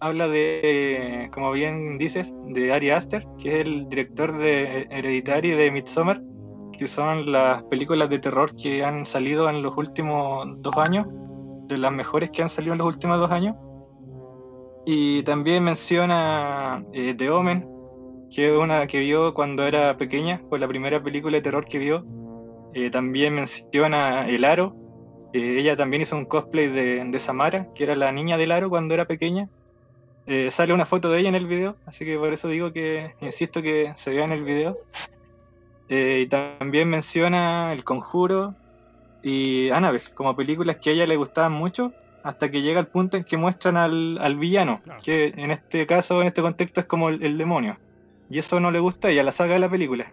habla 0.00 0.28
de, 0.28 1.28
como 1.32 1.52
bien 1.52 1.98
dices, 1.98 2.34
de 2.46 2.72
Ari 2.72 2.90
Aster, 2.90 3.26
que 3.38 3.60
es 3.60 3.66
el 3.66 3.88
director 3.88 4.36
de 4.36 4.86
Hereditary 4.90 5.50
de 5.50 5.70
Midsommar, 5.70 6.22
que 6.72 6.86
son 6.86 7.30
las 7.30 7.62
películas 7.64 8.08
de 8.08 8.18
terror 8.18 8.54
que 8.56 8.84
han 8.84 9.04
salido 9.04 9.48
en 9.50 9.62
los 9.62 9.76
últimos 9.76 10.46
dos 10.62 10.76
años, 10.78 11.06
de 11.66 11.76
las 11.76 11.92
mejores 11.92 12.30
que 12.30 12.42
han 12.42 12.48
salido 12.48 12.72
en 12.72 12.78
los 12.78 12.86
últimos 12.86 13.18
dos 13.18 13.30
años. 13.30 13.56
Y 14.86 15.22
también 15.24 15.64
menciona 15.64 16.82
eh, 16.94 17.14
The 17.14 17.30
Omen, 17.30 17.68
que 18.30 18.48
es 18.48 18.58
una 18.58 18.86
que 18.86 19.00
vio 19.00 19.34
cuando 19.34 19.66
era 19.66 19.96
pequeña, 19.98 20.40
fue 20.48 20.58
la 20.58 20.68
primera 20.68 21.02
película 21.02 21.36
de 21.36 21.42
terror 21.42 21.66
que 21.66 21.78
vio. 21.78 22.06
Eh, 22.72 22.90
también 22.90 23.34
menciona 23.34 24.26
El 24.26 24.44
Aro, 24.44 24.74
ella 25.32 25.76
también 25.76 26.02
hizo 26.02 26.16
un 26.16 26.24
cosplay 26.24 26.68
de, 26.68 27.04
de, 27.04 27.18
Samara, 27.18 27.68
que 27.74 27.84
era 27.84 27.96
la 27.96 28.12
niña 28.12 28.36
del 28.36 28.52
aro 28.52 28.70
cuando 28.70 28.94
era 28.94 29.06
pequeña. 29.06 29.48
Eh, 30.26 30.50
sale 30.50 30.74
una 30.74 30.86
foto 30.86 31.10
de 31.10 31.20
ella 31.20 31.28
en 31.30 31.34
el 31.34 31.46
video, 31.46 31.76
así 31.86 32.04
que 32.04 32.18
por 32.18 32.32
eso 32.32 32.48
digo 32.48 32.72
que 32.72 33.14
insisto 33.20 33.62
que 33.62 33.92
se 33.96 34.10
vea 34.10 34.24
en 34.24 34.32
el 34.32 34.44
video. 34.44 34.78
Eh, 35.88 36.24
y 36.24 36.26
también 36.26 36.88
menciona 36.88 37.72
El 37.72 37.82
Conjuro 37.82 38.54
y 39.22 39.70
Annabelle 39.70 40.12
como 40.14 40.36
películas 40.36 40.76
que 40.76 40.90
a 40.90 40.92
ella 40.92 41.06
le 41.06 41.16
gustaban 41.16 41.52
mucho, 41.52 41.92
hasta 42.22 42.50
que 42.50 42.62
llega 42.62 42.80
el 42.80 42.86
punto 42.86 43.16
en 43.16 43.24
que 43.24 43.36
muestran 43.36 43.76
al, 43.76 44.18
al 44.18 44.36
villano, 44.36 44.82
que 45.02 45.32
en 45.36 45.50
este 45.50 45.86
caso, 45.86 46.20
en 46.20 46.28
este 46.28 46.42
contexto, 46.42 46.80
es 46.80 46.86
como 46.86 47.08
el, 47.08 47.38
demonio. 47.38 47.78
Y 48.30 48.38
eso 48.38 48.60
no 48.60 48.70
le 48.70 48.80
gusta 48.80 49.08
a 49.08 49.10
ella, 49.10 49.22
la 49.22 49.32
saga 49.32 49.54
de 49.54 49.60
la 49.60 49.70
película. 49.70 50.12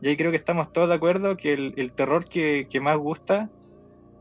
Y 0.00 0.08
ahí 0.08 0.16
creo 0.16 0.30
que 0.30 0.36
estamos 0.36 0.72
todos 0.72 0.88
de 0.88 0.94
acuerdo 0.94 1.36
que 1.36 1.52
el, 1.52 1.92
terror 1.92 2.24
que, 2.24 2.66
más 2.80 2.96
gusta, 2.96 3.50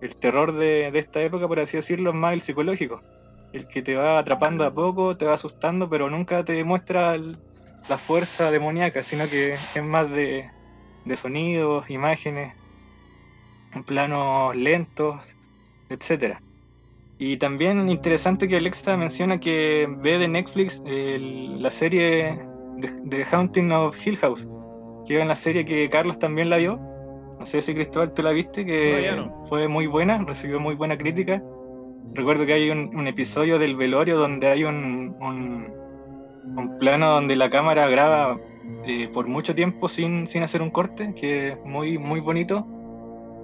el 0.03 0.15
terror 0.15 0.53
de, 0.53 0.91
de 0.91 0.99
esta 0.99 1.21
época, 1.21 1.47
por 1.47 1.59
así 1.59 1.77
decirlo, 1.77 2.11
es 2.11 2.15
más 2.15 2.33
el 2.33 2.41
psicológico 2.41 3.01
el 3.53 3.67
que 3.67 3.83
te 3.83 3.95
va 3.95 4.17
atrapando 4.17 4.65
a 4.65 4.73
poco, 4.73 5.15
te 5.15 5.25
va 5.25 5.35
asustando, 5.35 5.87
pero 5.87 6.09
nunca 6.09 6.43
te 6.43 6.53
demuestra 6.53 7.15
la 7.17 7.97
fuerza 7.97 8.49
demoníaca, 8.51 9.03
sino 9.03 9.29
que 9.29 9.53
es 9.53 9.83
más 9.83 10.09
de, 10.09 10.49
sonidos, 11.15 11.89
imágenes, 11.89 12.55
planos 13.85 14.55
lentos, 14.55 15.35
etcétera. 15.89 16.41
Y 17.19 17.37
también 17.37 17.87
interesante 17.89 18.47
que 18.47 18.57
Alexa 18.57 18.97
menciona 18.97 19.39
que 19.39 19.87
ve 19.99 20.17
de 20.17 20.27
Netflix 20.27 20.81
la 20.85 21.69
serie 21.69 22.43
The, 23.07 23.23
Haunting 23.31 23.71
of 23.71 23.95
Hill 24.05 24.17
House, 24.17 24.47
que 25.05 25.21
es 25.21 25.27
la 25.27 25.35
serie 25.35 25.63
que 25.63 25.87
Carlos 25.89 26.17
también 26.17 26.49
la 26.49 26.57
vio. 26.57 26.79
No 27.43 27.45
sé 27.45 27.61
si 27.61 27.73
Cristóbal 27.73 28.13
tú 28.13 28.23
la 28.23 28.31
viste, 28.31 28.65
que 28.65 29.13
fue 29.45 29.67
muy 29.67 29.85
buena, 29.85 30.23
recibió 30.25 30.59
muy 30.59 30.75
buena 30.75 30.97
crítica 30.97 31.43
recuerdo 32.13 32.45
que 32.45 32.53
hay 32.53 32.69
un, 32.69 33.07
episodio 33.07 33.59
del 33.59 33.75
velorio 33.75 34.17
donde 34.17 34.47
hay 34.47 34.63
un, 34.63 35.15
un, 35.19 36.77
plano 36.79 37.11
donde 37.11 37.35
la 37.35 37.49
cámara 37.49 37.87
graba 37.87 38.39
eh, 38.85 39.09
por 39.11 39.27
mucho 39.27 39.55
tiempo 39.55 39.87
sin, 39.87 40.27
sin 40.27 40.43
hacer 40.43 40.61
un 40.61 40.69
corte, 40.69 41.13
que 41.15 41.49
es 41.49 41.57
muy, 41.65 41.97
muy 41.97 42.19
bonito. 42.19 42.67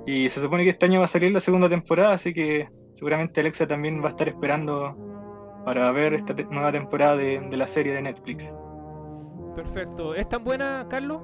Y 0.06 0.30
se 0.30 0.42
supone 0.42 0.64
que 0.64 0.72
este 0.72 0.86
año 0.86 1.00
va 1.00 1.06
a 1.06 1.10
salir 1.10 1.32
la 1.32 1.40
segunda 1.40 1.70
temporada, 1.70 2.14
así 2.14 2.34
que 2.34 2.70
seguramente 2.94 3.40
Alexa 3.40 3.68
también 3.68 4.02
va 4.02 4.08
a 4.08 4.10
estar 4.10 4.28
esperando 4.28 4.96
para 5.66 5.92
ver 5.92 6.14
esta 6.14 6.34
nueva 6.50 6.72
temporada 6.72 7.16
de, 7.16 7.40
de 7.40 7.58
la 7.58 7.68
serie 7.68 7.94
de 7.94 8.02
Netflix. 8.02 8.54
Perfecto. 9.56 10.16
¿Es 10.16 10.28
tan 10.28 10.44
buena, 10.44 10.86
Carlos? 10.90 11.22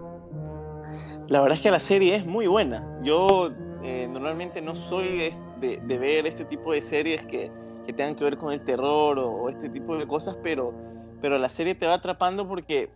La 1.28 1.41
verdad 1.41 1.57
es 1.57 1.61
que 1.61 1.71
la 1.71 1.80
serie 1.80 2.15
es 2.15 2.26
muy 2.26 2.47
buena. 2.47 2.84
Yo 3.01 3.51
eh, 3.84 4.07
normalmente 4.11 4.61
no 4.61 4.76
soy 4.76 5.32
de, 5.59 5.97
ver 5.97 6.28
este 6.28 6.45
tipo 6.45 6.71
de 6.71 6.82
series 6.82 7.26
que, 7.26 7.51
que 7.86 7.93
tengan 7.93 8.15
que 8.15 8.23
ver 8.23 8.38
con 8.38 8.53
el 8.53 8.61
terror 8.61 9.17
o, 9.19 9.49
este 9.49 9.69
tipo 9.69 9.97
de 9.97 10.07
cosas, 10.07 10.38
pero, 10.43 10.73
pero 11.21 11.38
la 11.38 11.49
serie 11.49 11.73
te 11.76 11.88
va 11.88 11.95
atrapando 11.95 12.47
porque 12.47 12.89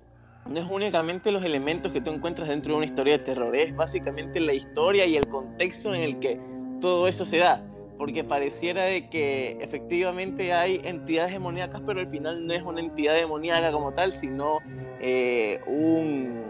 no 0.48 0.60
es 0.60 0.66
únicamente 0.70 1.32
los 1.32 1.44
elementos 1.44 1.92
que 1.92 2.02
tú 2.02 2.12
encuentras 2.12 2.50
dentro 2.50 2.74
de 2.74 2.78
una 2.78 2.86
historia 2.86 3.18
de 3.18 3.24
terror, 3.24 3.56
es 3.56 3.76
básicamente 3.76 4.40
la 4.40 4.54
historia 4.54 5.06
y 5.06 5.18
el 5.18 5.28
contexto 5.28 5.94
en 5.94 6.02
el 6.02 6.20
que 6.20 6.40
todo 6.82 7.08
eso 7.08 7.26
se 7.26 7.38
da. 7.38 7.64
Porque 7.98 8.24
pareciera 8.24 8.84
de 8.84 9.10
que 9.10 9.58
efectivamente 9.60 10.54
hay 10.54 10.80
entidades 10.86 11.34
demoníacas, 11.34 11.82
pero 11.86 12.00
al 12.00 12.10
final 12.10 12.48
no 12.48 12.54
es 12.54 12.64
una 12.64 12.80
entidad 12.80 13.14
demoníaca 13.16 13.74
como 13.74 13.92
tal, 13.94 14.14
sino 14.14 14.60
eh, 15.02 15.60
un, 15.68 16.49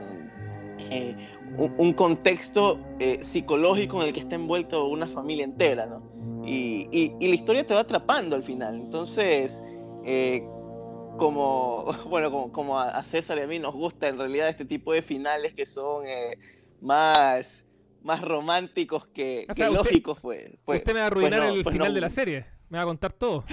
eh, 0.91 1.15
un, 1.57 1.93
contexto 1.93 2.79
eh, 2.99 3.19
psicológico 3.21 4.01
en 4.01 4.07
el 4.07 4.13
que 4.13 4.21
está 4.21 4.35
envuelto 4.35 4.85
una 4.85 5.05
familia 5.05 5.45
entera, 5.45 5.85
¿no? 5.85 6.01
Y, 6.45 6.87
y, 6.91 7.27
la 7.27 7.35
historia 7.35 7.65
te 7.65 7.73
va 7.73 7.81
atrapando 7.81 8.35
al 8.35 8.43
final. 8.43 8.75
Entonces, 8.75 9.61
como, 11.19 11.85
bueno, 12.09 12.31
como, 12.31 12.51
como, 12.51 12.79
a 12.79 13.03
César 13.03 13.37
y 13.37 13.41
a 13.41 13.47
mí 13.47 13.59
nos 13.59 13.75
gusta 13.75 14.07
en 14.07 14.17
realidad 14.17 14.49
este 14.49 14.65
tipo 14.65 14.91
de 14.91 15.03
finales 15.03 15.53
que 15.53 15.67
son 15.67 16.07
eh, 16.07 16.39
más, 16.81 17.67
más 18.01 18.21
románticos 18.21 19.05
que, 19.05 19.45
lógicos. 19.71 20.19
Pues, 20.19 20.49
pues, 20.65 20.79
usted 20.79 20.93
me 20.93 21.01
va 21.01 21.07
a 21.07 21.09
pues 21.11 21.25
arruinar 21.25 21.55
el 21.55 21.61
pues 21.61 21.73
final 21.73 21.93
de 21.93 22.01
la 22.01 22.09
serie, 22.09 22.45
me 22.69 22.79
va 22.79 22.83
a 22.83 22.87
contar 22.87 23.13
todo. 23.13 23.43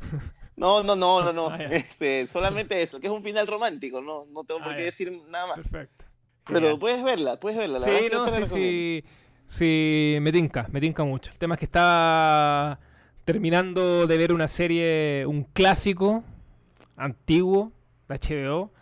No, 0.56 0.84
no, 0.84 0.94
no, 0.94 1.20
no, 1.20 1.32
no. 1.32 1.48
Ah, 1.48 1.58
este, 1.64 2.28
solamente 2.28 2.80
eso, 2.80 3.00
que 3.00 3.08
es 3.08 3.12
un 3.12 3.24
final 3.24 3.44
romántico, 3.44 4.00
no, 4.00 4.26
no 4.26 4.44
tengo 4.44 4.62
por 4.62 4.74
ah, 4.74 4.76
qué 4.76 4.84
decir 4.84 5.10
nada 5.26 5.48
más. 5.48 5.56
Perfecto. 5.56 6.03
Pero 6.46 6.78
puedes 6.78 7.02
verla, 7.02 7.40
puedes 7.40 7.58
verla. 7.58 7.78
La 7.78 7.86
sí, 7.86 8.06
no, 8.12 8.30
sí, 8.30 8.44
sí, 8.44 9.04
sí, 9.46 10.18
me 10.20 10.30
tinca, 10.32 10.66
me 10.70 10.80
tinca 10.80 11.04
mucho. 11.04 11.30
El 11.30 11.38
tema 11.38 11.54
es 11.54 11.58
que 11.58 11.64
estaba 11.64 12.78
terminando 13.24 14.06
de 14.06 14.16
ver 14.18 14.32
una 14.32 14.48
serie, 14.48 15.24
un 15.26 15.44
clásico, 15.44 16.24
antiguo 16.96 17.72
de 18.08 18.14
HBO 18.16 18.72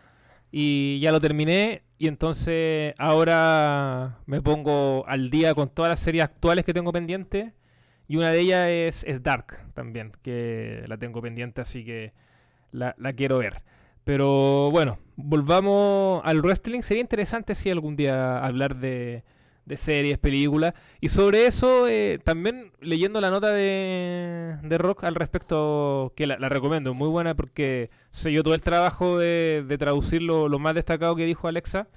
y 0.50 1.00
ya 1.00 1.12
lo 1.12 1.20
terminé 1.20 1.82
y 1.98 2.08
entonces 2.08 2.94
ahora 2.98 4.18
me 4.26 4.42
pongo 4.42 5.04
al 5.06 5.30
día 5.30 5.54
con 5.54 5.68
todas 5.68 5.88
las 5.88 6.00
series 6.00 6.24
actuales 6.24 6.64
que 6.64 6.74
tengo 6.74 6.92
pendientes 6.92 7.52
y 8.08 8.16
una 8.16 8.32
de 8.32 8.40
ellas 8.40 8.68
es, 8.68 9.04
es 9.04 9.22
Dark 9.22 9.72
también, 9.74 10.12
que 10.22 10.84
la 10.86 10.96
tengo 10.96 11.22
pendiente 11.22 11.60
así 11.60 11.84
que 11.84 12.10
la, 12.72 12.94
la 12.98 13.12
quiero 13.12 13.38
ver. 13.38 13.62
Pero 14.04 14.70
bueno, 14.70 14.98
volvamos 15.22 16.22
al 16.24 16.40
wrestling. 16.40 16.82
Sería 16.82 17.00
interesante 17.00 17.54
si 17.54 17.70
algún 17.70 17.96
día 17.96 18.44
hablar 18.44 18.76
de, 18.76 19.24
de 19.64 19.76
series, 19.76 20.18
películas. 20.18 20.74
Y 21.00 21.08
sobre 21.08 21.46
eso, 21.46 21.88
eh, 21.88 22.18
también 22.22 22.72
leyendo 22.80 23.20
la 23.20 23.30
nota 23.30 23.50
de, 23.50 24.56
de 24.62 24.78
Rock 24.78 25.04
al 25.04 25.14
respecto, 25.14 26.12
que 26.16 26.26
la, 26.26 26.36
recomiendo, 26.48 26.94
muy 26.94 27.08
buena 27.08 27.34
porque 27.34 27.90
sé 28.10 28.32
yo 28.32 28.42
todo 28.42 28.54
el 28.54 28.62
trabajo 28.62 29.18
de, 29.18 29.64
de 29.66 29.78
traducir 29.78 30.22
lo, 30.22 30.48
más 30.58 30.74
destacado 30.74 31.16
que 31.16 31.26
dijo 31.26 31.48
Alexa. 31.48 31.88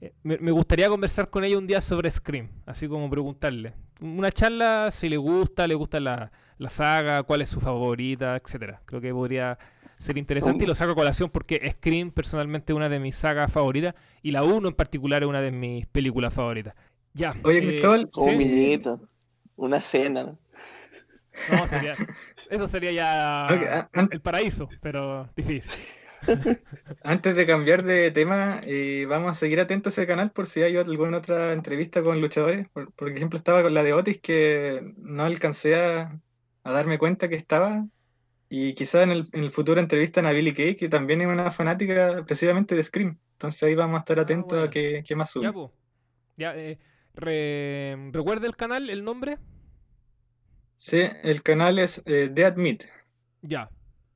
Eh, 0.00 0.12
me, 0.22 0.50
gustaría 0.50 0.88
conversar 0.88 1.30
con 1.30 1.44
ella 1.44 1.58
un 1.58 1.66
día 1.66 1.80
sobre 1.80 2.10
Scream, 2.10 2.50
así 2.66 2.88
como 2.88 3.08
preguntarle. 3.08 3.74
Una 4.00 4.30
charla 4.30 4.90
si 4.92 5.08
le 5.08 5.16
gusta, 5.16 5.66
le 5.66 5.74
gusta 5.74 6.00
la, 6.00 6.30
la 6.58 6.68
saga, 6.68 7.22
cuál 7.22 7.42
es 7.42 7.48
su 7.48 7.60
favorita, 7.60 8.36
etcétera. 8.36 8.82
Creo 8.84 9.00
que 9.00 9.12
podría 9.12 9.58
ser 9.98 10.18
interesante 10.18 10.64
y 10.64 10.66
lo 10.66 10.74
saco 10.74 10.92
a 10.92 10.94
colación 10.94 11.30
porque 11.30 11.70
Scream 11.72 12.10
personalmente 12.10 12.72
es 12.72 12.76
una 12.76 12.88
de 12.88 12.98
mis 12.98 13.16
sagas 13.16 13.50
favoritas 13.50 13.94
y 14.22 14.32
la 14.32 14.42
1 14.42 14.68
en 14.68 14.74
particular 14.74 15.22
es 15.22 15.28
una 15.28 15.40
de 15.40 15.50
mis 15.50 15.86
películas 15.86 16.34
favoritas. 16.34 16.74
Ya. 17.14 17.34
Oye, 17.44 17.58
eh, 17.58 17.66
Cristóbal. 17.66 18.10
Un 18.16 19.00
una 19.56 19.80
cena. 19.80 20.36
No, 21.50 21.66
sería, 21.66 21.94
eso 22.50 22.68
sería 22.68 22.92
ya 22.92 23.88
el 24.10 24.20
paraíso, 24.20 24.68
pero 24.80 25.28
difícil. 25.34 25.72
Antes 27.04 27.36
de 27.36 27.46
cambiar 27.46 27.84
de 27.84 28.10
tema, 28.10 28.60
eh, 28.64 29.06
vamos 29.08 29.32
a 29.32 29.34
seguir 29.38 29.60
atentos 29.60 29.96
a 29.96 30.02
ese 30.02 30.06
canal 30.06 30.30
por 30.30 30.46
si 30.46 30.62
hay 30.62 30.76
alguna 30.76 31.18
otra 31.18 31.52
entrevista 31.52 32.02
con 32.02 32.20
luchadores. 32.20 32.68
Por, 32.68 33.10
ejemplo, 33.10 33.38
estaba 33.38 33.62
con 33.62 33.74
la 33.74 33.82
de 33.82 33.92
Otis 33.92 34.20
que 34.20 34.94
no 34.98 35.24
alcancé 35.24 35.76
a, 35.76 36.18
a 36.64 36.72
darme 36.72 36.98
cuenta 36.98 37.28
que 37.28 37.36
estaba 37.36 37.86
y 38.48 38.74
quizás 38.74 39.02
en 39.02 39.10
el, 39.10 39.24
en 39.32 39.44
el 39.44 39.50
futuro 39.50 39.80
entrevistan 39.80 40.26
a 40.26 40.30
Billy 40.30 40.52
Kay, 40.52 40.76
que 40.76 40.88
también 40.88 41.20
es 41.20 41.26
una 41.26 41.50
fanática 41.50 42.24
precisamente 42.26 42.74
de 42.74 42.82
Scream. 42.82 43.18
Entonces 43.32 43.62
ahí 43.62 43.74
vamos 43.74 43.96
a 43.96 44.00
estar 44.00 44.18
ah, 44.18 44.22
atentos 44.22 44.66
a 44.66 44.70
qué, 44.70 45.04
más 45.16 45.30
sube. 45.30 45.52
Ya, 46.36 46.54
eh, 46.56 46.78
¿Recuerda 47.14 48.46
el 48.46 48.56
canal, 48.56 48.88
el 48.88 49.04
nombre? 49.04 49.38
Sí, 50.78 51.02
el 51.22 51.42
canal 51.42 51.78
es 51.78 52.02
eh, 52.06 52.30
The 52.32 52.44
Admit. 52.44 52.84
Ya, 53.42 53.70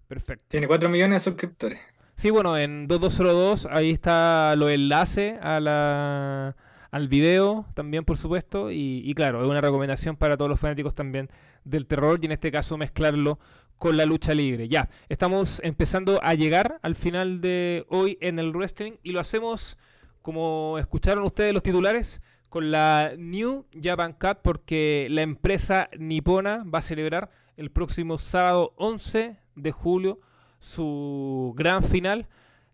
perfecto. 0.07 0.45
Tiene 0.49 0.67
4 0.67 0.89
millones 0.89 1.25
de 1.25 1.31
suscriptores. 1.31 1.81
Sí, 2.15 2.31
bueno, 2.31 2.57
en 2.59 2.87
2202 2.87 3.67
ahí 3.71 3.91
está 3.91 4.55
los 4.57 4.71
enlaces 4.71 5.39
a 5.41 5.59
la, 5.59 6.55
al 6.91 7.09
video 7.09 7.65
también, 7.75 8.05
por 8.05 8.19
supuesto. 8.19 8.71
Y, 8.71 9.01
y, 9.05 9.15
claro, 9.15 9.43
es 9.43 9.49
una 9.49 9.63
recomendación 9.63 10.17
para 10.17 10.37
todos 10.37 10.51
los 10.51 10.61
fanáticos 10.61 10.95
también 10.95 11.31
del 11.65 11.87
terror 11.87 12.19
y 12.21 12.27
en 12.27 12.33
este 12.33 12.53
caso 12.53 12.77
mezclarlo 12.77 13.39
con 13.81 13.97
la 13.97 14.05
lucha 14.05 14.35
libre. 14.35 14.69
Ya, 14.69 14.91
estamos 15.09 15.59
empezando 15.65 16.21
a 16.23 16.35
llegar 16.35 16.79
al 16.83 16.95
final 16.95 17.41
de 17.41 17.87
hoy 17.89 18.19
en 18.21 18.39
el 18.39 18.53
wrestling 18.53 18.93
y 19.03 19.13
lo 19.13 19.21
hacemos 19.21 19.79
como 20.21 20.77
escucharon 20.79 21.25
ustedes 21.25 21.55
los 21.55 21.63
titulares 21.63 22.21
con 22.51 22.71
la 22.71 23.15
New 23.17 23.65
Japan 23.83 24.13
Cup 24.13 24.41
porque 24.43 25.07
la 25.09 25.23
empresa 25.23 25.89
nipona 25.99 26.63
va 26.63 26.81
a 26.81 26.83
celebrar 26.83 27.31
el 27.57 27.71
próximo 27.71 28.19
sábado 28.19 28.75
11 28.77 29.39
de 29.55 29.73
julio 29.73 30.19
su 30.59 31.55
gran 31.57 31.83
final 31.83 32.29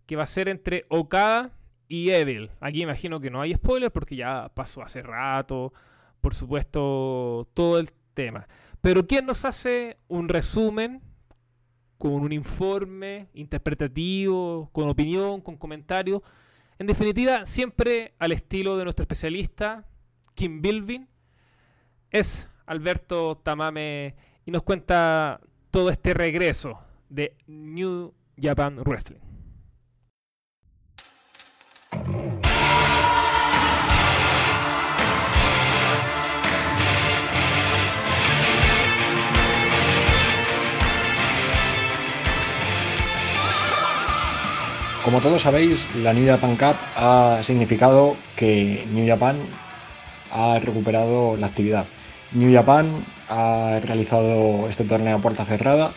que 0.06 0.16
va 0.16 0.24
a 0.24 0.26
ser 0.26 0.48
entre 0.48 0.86
Okada 0.88 1.52
y 1.86 2.10
Evil. 2.10 2.50
Aquí 2.58 2.82
imagino 2.82 3.20
que 3.20 3.30
no 3.30 3.40
hay 3.40 3.54
spoiler 3.54 3.92
porque 3.92 4.16
ya 4.16 4.50
pasó 4.52 4.82
hace 4.82 5.02
rato, 5.02 5.72
por 6.20 6.34
supuesto, 6.34 7.48
todo 7.54 7.78
el 7.78 7.92
tema. 8.12 8.48
Pero 8.86 9.04
¿quién 9.04 9.26
nos 9.26 9.44
hace 9.44 9.96
un 10.06 10.28
resumen 10.28 11.02
con 11.98 12.12
un 12.12 12.30
informe 12.30 13.26
interpretativo, 13.34 14.70
con 14.70 14.88
opinión, 14.88 15.40
con 15.40 15.56
comentario? 15.56 16.22
En 16.78 16.86
definitiva, 16.86 17.46
siempre 17.46 18.14
al 18.20 18.30
estilo 18.30 18.76
de 18.76 18.84
nuestro 18.84 19.02
especialista, 19.02 19.84
Kim 20.34 20.62
Bilvin, 20.62 21.08
es 22.12 22.48
Alberto 22.64 23.38
Tamame 23.38 24.14
y 24.44 24.52
nos 24.52 24.62
cuenta 24.62 25.40
todo 25.72 25.90
este 25.90 26.14
regreso 26.14 26.78
de 27.08 27.36
New 27.48 28.14
Japan 28.40 28.78
Wrestling. 28.84 29.18
Como 45.06 45.20
todos 45.20 45.42
sabéis, 45.42 45.86
la 46.02 46.12
New 46.12 46.26
Japan 46.26 46.56
Cup 46.56 46.74
ha 46.96 47.38
significado 47.44 48.16
que 48.34 48.84
New 48.92 49.06
Japan 49.06 49.36
ha 50.32 50.58
recuperado 50.58 51.36
la 51.36 51.46
actividad. 51.46 51.86
New 52.32 52.52
Japan 52.52 53.04
ha 53.28 53.78
realizado 53.84 54.68
este 54.68 54.82
torneo 54.82 55.16
a 55.16 55.20
puerta 55.20 55.44
cerrada, 55.44 55.92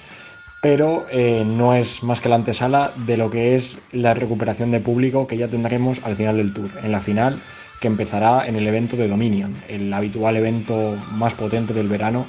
pero 0.61 1.07
eh, 1.09 1.43
no 1.43 1.73
es 1.73 2.03
más 2.03 2.21
que 2.21 2.29
la 2.29 2.35
antesala 2.35 2.93
de 3.07 3.17
lo 3.17 3.31
que 3.31 3.55
es 3.55 3.81
la 3.91 4.13
recuperación 4.13 4.69
de 4.69 4.79
público 4.79 5.25
que 5.25 5.37
ya 5.37 5.47
tendremos 5.47 6.03
al 6.03 6.15
final 6.15 6.37
del 6.37 6.53
tour, 6.53 6.69
en 6.83 6.91
la 6.91 7.01
final 7.01 7.41
que 7.81 7.87
empezará 7.87 8.47
en 8.47 8.57
el 8.57 8.67
evento 8.67 8.95
de 8.95 9.07
Dominion, 9.07 9.59
el 9.69 9.91
habitual 9.91 10.35
evento 10.35 10.95
más 11.13 11.33
potente 11.33 11.73
del 11.73 11.87
verano 11.87 12.27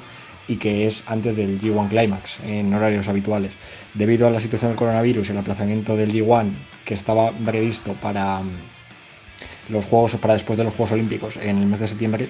y 0.48 0.56
que 0.56 0.86
es 0.86 1.04
antes 1.06 1.36
del 1.36 1.60
G1 1.60 1.90
Climax 1.90 2.40
en 2.40 2.72
horarios 2.72 3.06
habituales. 3.06 3.54
Debido 3.94 4.26
a 4.26 4.30
la 4.30 4.40
situación 4.40 4.70
del 4.70 4.78
coronavirus 4.78 5.28
y 5.28 5.32
el 5.32 5.38
aplazamiento 5.38 5.96
del 5.96 6.12
G1 6.12 6.52
que 6.84 6.94
estaba 6.94 7.32
previsto 7.32 7.94
para 7.94 8.40
mm, 8.40 8.50
los 9.70 9.86
Juegos 9.86 10.16
para 10.16 10.34
después 10.34 10.58
de 10.58 10.64
los 10.64 10.74
Juegos 10.74 10.92
Olímpicos 10.92 11.36
en 11.36 11.58
el 11.58 11.66
mes 11.66 11.80
de 11.80 11.88
septiembre, 11.88 12.28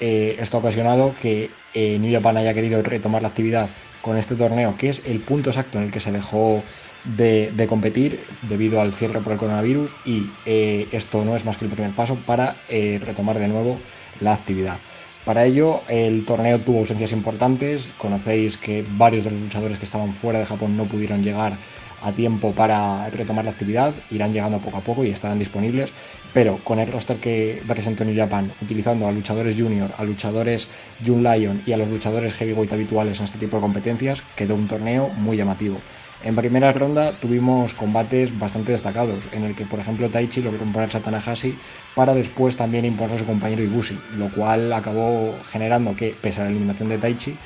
eh, 0.00 0.36
esto 0.38 0.56
ha 0.56 0.60
ocasionado 0.60 1.14
que 1.20 1.50
eh, 1.72 1.98
New 1.98 2.12
Japan 2.12 2.36
haya 2.36 2.54
querido 2.54 2.82
retomar 2.82 3.22
la 3.22 3.28
actividad 3.28 3.68
con 4.02 4.16
este 4.16 4.34
torneo, 4.34 4.76
que 4.76 4.88
es 4.88 5.02
el 5.06 5.20
punto 5.20 5.50
exacto 5.50 5.78
en 5.78 5.84
el 5.84 5.90
que 5.90 6.00
se 6.00 6.12
dejó 6.12 6.62
de, 7.04 7.66
competir 7.68 8.24
debido 8.42 8.80
al 8.80 8.92
cierre 8.92 9.20
por 9.20 9.32
el 9.32 9.38
coronavirus 9.38 9.90
y 10.04 10.30
eh, 10.46 10.88
esto 10.92 11.24
no 11.24 11.36
es 11.36 11.44
más 11.44 11.56
que 11.56 11.64
el 11.64 11.70
primer 11.70 11.92
paso 11.92 12.16
para 12.16 12.56
retomar 12.68 13.38
de 13.38 13.48
nuevo 13.48 13.78
la 14.20 14.32
actividad. 14.32 14.78
Para 15.24 15.46
ello, 15.46 15.80
el 15.88 16.26
torneo 16.26 16.60
tuvo 16.60 16.80
ausencias 16.80 17.12
importantes. 17.12 17.88
Conocéis 17.96 18.58
que 18.58 18.84
varios 18.98 19.24
de 19.24 19.30
los 19.30 19.40
luchadores 19.40 19.78
que 19.78 19.86
estaban 19.86 20.12
fuera 20.12 20.38
de 20.38 20.44
Japón 20.44 20.76
no 20.76 20.84
pudieron 20.84 21.22
llegar 21.22 21.54
a 22.02 22.12
tiempo 22.12 22.52
para 22.52 23.08
retomar 23.08 23.46
la 23.46 23.50
actividad, 23.50 23.94
irán 24.10 24.34
llegando 24.34 24.58
poco 24.58 24.76
a 24.76 24.80
poco 24.82 25.02
y 25.02 25.08
estarán 25.08 25.38
disponibles, 25.38 25.94
pero 26.34 26.58
con 26.62 26.78
el 26.78 26.92
roster 26.92 27.16
que 27.16 27.62
presentó 27.66 28.04
New 28.04 28.14
Japan, 28.14 28.52
utilizando 28.60 29.08
a 29.08 29.12
luchadores 29.12 29.58
junior, 29.58 29.90
a 29.96 30.04
luchadores 30.04 30.68
Jun 31.04 31.22
Lion 31.22 31.62
y 31.64 31.72
a 31.72 31.78
los 31.78 31.88
luchadores 31.88 32.34
heavyweight 32.34 32.74
habituales 32.74 33.18
en 33.20 33.24
este 33.24 33.38
tipo 33.38 33.56
de 33.56 33.62
competencias, 33.62 34.22
quedó 34.36 34.54
un 34.54 34.68
torneo 34.68 35.08
muy 35.08 35.38
llamativo. 35.38 35.78
En 36.24 36.34
primera 36.34 36.72
ronda 36.72 37.20
tuvimos 37.20 37.74
combates 37.74 38.38
bastante 38.38 38.72
destacados, 38.72 39.28
en 39.30 39.44
el 39.44 39.54
que 39.54 39.66
por 39.66 39.78
ejemplo 39.78 40.08
Taichi 40.08 40.40
logró 40.40 40.64
imponerse 40.64 40.96
a 40.96 41.02
Tanahashi 41.02 41.58
para 41.94 42.14
después 42.14 42.56
también 42.56 42.86
imponer 42.86 43.16
a 43.16 43.18
su 43.18 43.26
compañero 43.26 43.62
Ibushi, 43.62 44.00
lo 44.16 44.30
cual 44.30 44.72
acabó 44.72 45.42
generando 45.44 45.94
que, 45.94 46.16
pese 46.18 46.40
a 46.40 46.44
la 46.44 46.50
eliminación 46.50 46.88
de 46.88 46.96
Taichi, 46.96 47.36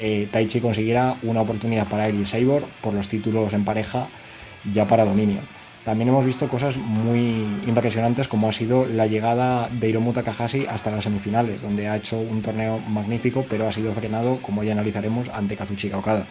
eh, 0.00 0.26
Taichi 0.32 0.60
consiguiera 0.60 1.16
una 1.22 1.42
oportunidad 1.42 1.86
para 1.86 2.08
él 2.08 2.16
y 2.16 2.44
por 2.80 2.92
los 2.92 3.08
títulos 3.08 3.52
en 3.52 3.64
pareja 3.64 4.08
ya 4.64 4.84
para 4.88 5.04
dominio. 5.04 5.42
También 5.84 6.08
hemos 6.08 6.24
visto 6.26 6.48
cosas 6.48 6.76
muy 6.76 7.60
impresionantes 7.64 8.26
como 8.26 8.48
ha 8.48 8.52
sido 8.52 8.84
la 8.84 9.06
llegada 9.06 9.68
de 9.70 9.90
Hiromu 9.90 10.12
Takahashi 10.12 10.66
hasta 10.66 10.90
las 10.90 11.04
semifinales, 11.04 11.62
donde 11.62 11.86
ha 11.86 11.94
hecho 11.94 12.18
un 12.18 12.42
torneo 12.42 12.80
magnífico, 12.80 13.46
pero 13.48 13.68
ha 13.68 13.70
sido 13.70 13.92
frenado, 13.92 14.42
como 14.42 14.64
ya 14.64 14.72
analizaremos, 14.72 15.28
ante 15.28 15.54
Kazuchika 15.54 15.98
Okada. 15.98 16.26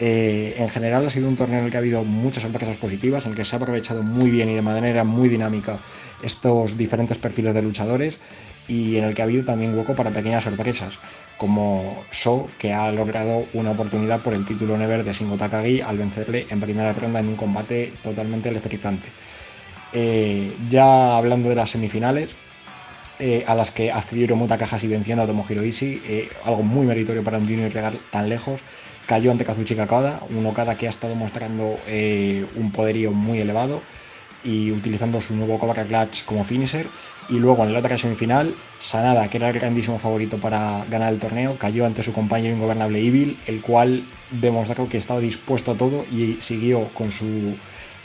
Eh, 0.00 0.54
en 0.58 0.68
general 0.68 1.06
ha 1.06 1.10
sido 1.10 1.28
un 1.28 1.36
torneo 1.36 1.60
en 1.60 1.66
el 1.66 1.70
que 1.70 1.76
ha 1.76 1.80
habido 1.80 2.04
muchas 2.04 2.42
sorpresas 2.42 2.76
positivas, 2.76 3.24
en 3.24 3.32
el 3.32 3.36
que 3.36 3.44
se 3.44 3.54
ha 3.54 3.58
aprovechado 3.58 4.02
muy 4.02 4.30
bien 4.30 4.48
y 4.48 4.54
de 4.54 4.62
manera 4.62 5.04
muy 5.04 5.28
dinámica 5.28 5.78
estos 6.22 6.76
diferentes 6.76 7.18
perfiles 7.18 7.54
de 7.54 7.62
luchadores 7.62 8.18
y 8.66 8.96
en 8.96 9.04
el 9.04 9.14
que 9.14 9.22
ha 9.22 9.24
habido 9.26 9.44
también 9.44 9.76
hueco 9.76 9.94
para 9.94 10.10
pequeñas 10.10 10.44
sorpresas, 10.44 10.98
como 11.36 12.06
So, 12.10 12.48
que 12.58 12.72
ha 12.72 12.90
logrado 12.90 13.46
una 13.52 13.70
oportunidad 13.70 14.22
por 14.22 14.34
el 14.34 14.44
título 14.44 14.76
Never 14.76 15.04
de 15.04 15.12
Shingo 15.12 15.36
Takagi 15.36 15.80
al 15.80 15.98
vencerle 15.98 16.46
en 16.50 16.60
primera 16.60 16.92
ronda 16.92 17.20
en 17.20 17.28
un 17.28 17.36
combate 17.36 17.92
totalmente 18.02 18.48
electrizante. 18.48 19.08
Eh, 19.92 20.56
ya 20.68 21.16
hablando 21.16 21.48
de 21.48 21.54
las 21.54 21.70
semifinales, 21.70 22.34
eh, 23.18 23.44
a 23.46 23.54
las 23.54 23.70
que 23.70 23.92
accedió 23.92 24.24
Hiromu 24.24 24.46
Takahashi 24.46 24.88
venciendo 24.88 25.22
a 25.22 25.26
Tomohiro 25.26 25.64
Ishii, 25.64 26.30
algo 26.44 26.62
muy 26.62 26.86
meritorio 26.86 27.22
para 27.22 27.38
un 27.38 27.46
junior 27.46 27.72
llegar 27.72 27.94
tan 28.10 28.28
lejos, 28.28 28.62
cayó 29.06 29.30
ante 29.30 29.44
Kazuchika 29.44 29.84
Okada, 29.84 30.20
un 30.30 30.46
Okada 30.46 30.76
que 30.76 30.86
ha 30.86 30.90
estado 30.90 31.14
mostrando 31.14 31.76
eh, 31.86 32.44
un 32.56 32.72
poderío 32.72 33.12
muy 33.12 33.40
elevado 33.40 33.82
y 34.42 34.70
utilizando 34.72 35.20
su 35.20 35.34
nuevo 35.34 35.58
Cobra 35.58 35.84
Clutch 35.84 36.24
como 36.24 36.44
finisher. 36.44 36.86
Y 37.30 37.38
luego 37.38 37.64
en 37.64 37.72
la 37.72 37.78
otra 37.78 37.96
semifinal, 37.96 38.54
Sanada, 38.78 39.28
que 39.30 39.38
era 39.38 39.48
el 39.48 39.54
grandísimo 39.54 39.98
favorito 39.98 40.38
para 40.38 40.84
ganar 40.90 41.12
el 41.12 41.18
torneo, 41.18 41.56
cayó 41.58 41.86
ante 41.86 42.02
su 42.02 42.12
compañero 42.12 42.54
ingobernable 42.54 43.00
Evil, 43.00 43.38
el 43.46 43.62
cual 43.62 44.04
demostró 44.30 44.88
que 44.88 44.98
estaba 44.98 45.20
dispuesto 45.20 45.72
a 45.72 45.76
todo 45.76 46.04
y 46.12 46.38
siguió 46.42 46.90
con 46.92 47.10
su 47.10 47.56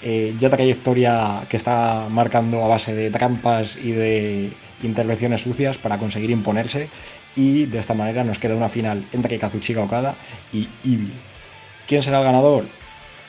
eh, 0.02 0.34
ya 0.38 0.50
trayectoria 0.50 1.43
que 1.50 1.58
está 1.58 2.08
marcando 2.10 2.64
a 2.64 2.68
base 2.68 2.95
de 2.95 3.10
trampas 3.12 3.78
y 3.78 3.91
de 3.91 4.52
intervenciones 4.84 5.41
sucias 5.41 5.78
para 5.78 5.97
conseguir 5.97 6.30
imponerse 6.30 6.89
y 7.36 7.66
de 7.66 7.80
esta 7.80 7.93
manera 7.93 8.24
nos 8.24 8.39
queda 8.39 8.56
una 8.56 8.70
final 8.70 9.04
entre 9.12 9.38
Kazuchika 9.38 9.82
Okada 9.82 10.16
y 10.54 10.68
Evil. 10.84 11.14
¿Quién 11.88 12.04
será 12.04 12.20
el 12.20 12.26
ganador? 12.26 12.66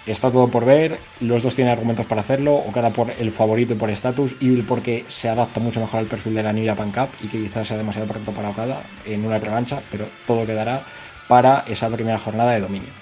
Está 0.07 0.31
todo 0.31 0.49
por 0.49 0.65
ver, 0.65 0.99
los 1.21 1.43
dos 1.43 1.55
tienen 1.55 1.73
argumentos 1.73 2.07
para 2.07 2.23
hacerlo, 2.23 2.55
Okada 2.55 2.91
por 2.91 3.11
el 3.11 3.31
favorito 3.31 3.75
y 3.75 3.77
por 3.77 3.91
estatus, 3.91 4.35
Evil 4.41 4.65
porque 4.65 5.05
se 5.09 5.29
adapta 5.29 5.61
mucho 5.61 5.81
mejor 5.81 6.01
al 6.01 6.07
perfil 6.07 6.35
de 6.35 6.43
la 6.43 6.53
New 6.53 6.67
Japan 6.67 6.91
Cup 6.91 7.11
y 7.23 7.29
que 7.29 7.39
quizás 7.39 7.69
sea 7.69 7.77
demasiado 7.77 8.09
pronto 8.09 8.33
para 8.33 8.51
Okada 8.51 8.83
en 9.05 9.25
una 9.25 9.39
revancha, 9.39 9.81
pero 9.91 10.07
todo 10.27 10.47
quedará 10.47 10.83
para 11.29 11.65
esa 11.67 11.89
primera 11.91 12.19
jornada 12.19 12.53
de 12.53 12.61
dominio. 12.61 13.00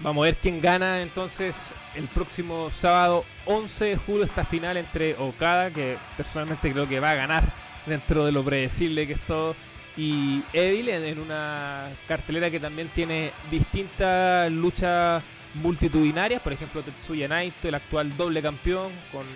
Vamos 0.00 0.22
a 0.22 0.26
ver 0.26 0.36
quién 0.36 0.60
gana 0.60 1.02
entonces 1.02 1.72
el 1.96 2.06
próximo 2.06 2.70
sábado 2.70 3.24
11 3.46 3.84
de 3.84 3.96
julio 3.96 4.24
esta 4.24 4.44
final 4.44 4.76
entre 4.76 5.16
Okada, 5.16 5.70
que 5.70 5.96
personalmente 6.16 6.70
creo 6.72 6.88
que 6.88 7.00
va 7.00 7.10
a 7.10 7.14
ganar 7.16 7.42
dentro 7.84 8.24
de 8.24 8.30
lo 8.30 8.44
predecible 8.44 9.08
que 9.08 9.14
es 9.14 9.20
todo. 9.22 9.56
Y 9.96 10.44
Evil 10.52 10.88
en, 10.90 11.18
una 11.18 11.88
cartelera 12.06 12.48
que 12.48 12.60
también 12.60 12.88
tiene 12.94 13.32
distintas 13.50 14.52
luchas 14.52 15.20
multitudinarias, 15.54 16.42
por 16.42 16.52
ejemplo 16.52 16.82
Tetsuya 16.82 17.26
Naito, 17.26 17.66
el 17.66 17.74
actual 17.74 18.16
doble 18.16 18.40
campeón, 18.40 18.92
con 19.10 19.26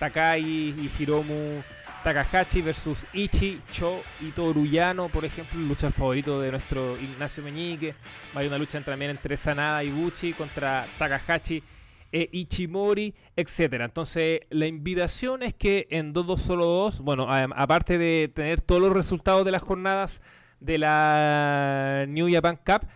Takai 0.00 0.42
y 0.42 0.90
Hiromu 0.98 1.62
Takahashi 2.02 2.62
versus 2.62 3.06
Ichi, 3.12 3.60
Cho 3.70 4.00
y 4.20 4.30
Toruyano, 4.30 5.08
por 5.08 5.24
ejemplo, 5.24 5.58
el 5.58 5.68
luchador 5.68 5.92
favorito 5.92 6.40
de 6.40 6.50
nuestro 6.50 6.98
Ignacio 6.98 7.42
Meñique. 7.42 7.94
Hay 8.34 8.46
una 8.46 8.58
lucha 8.58 8.80
también 8.82 9.10
entre 9.10 9.36
Sanada 9.36 9.84
y 9.84 9.90
Gucci 9.90 10.32
contra 10.32 10.86
Takahashi 10.98 11.62
e 12.12 12.28
Ichimori, 12.32 13.14
etcétera. 13.36 13.84
Entonces, 13.84 14.40
la 14.50 14.66
invitación 14.66 15.42
es 15.42 15.54
que 15.54 15.86
en 15.90 16.14
2-2 16.14 16.36
solo 16.38 16.64
2, 16.66 17.00
bueno, 17.02 17.26
aparte 17.28 17.98
de 17.98 18.30
tener 18.34 18.60
todos 18.60 18.80
los 18.80 18.92
resultados 18.92 19.44
de 19.44 19.50
las 19.50 19.62
jornadas 19.62 20.22
de 20.58 20.78
la 20.78 22.06
New 22.08 22.32
Japan 22.32 22.58
Cup, 22.64 22.88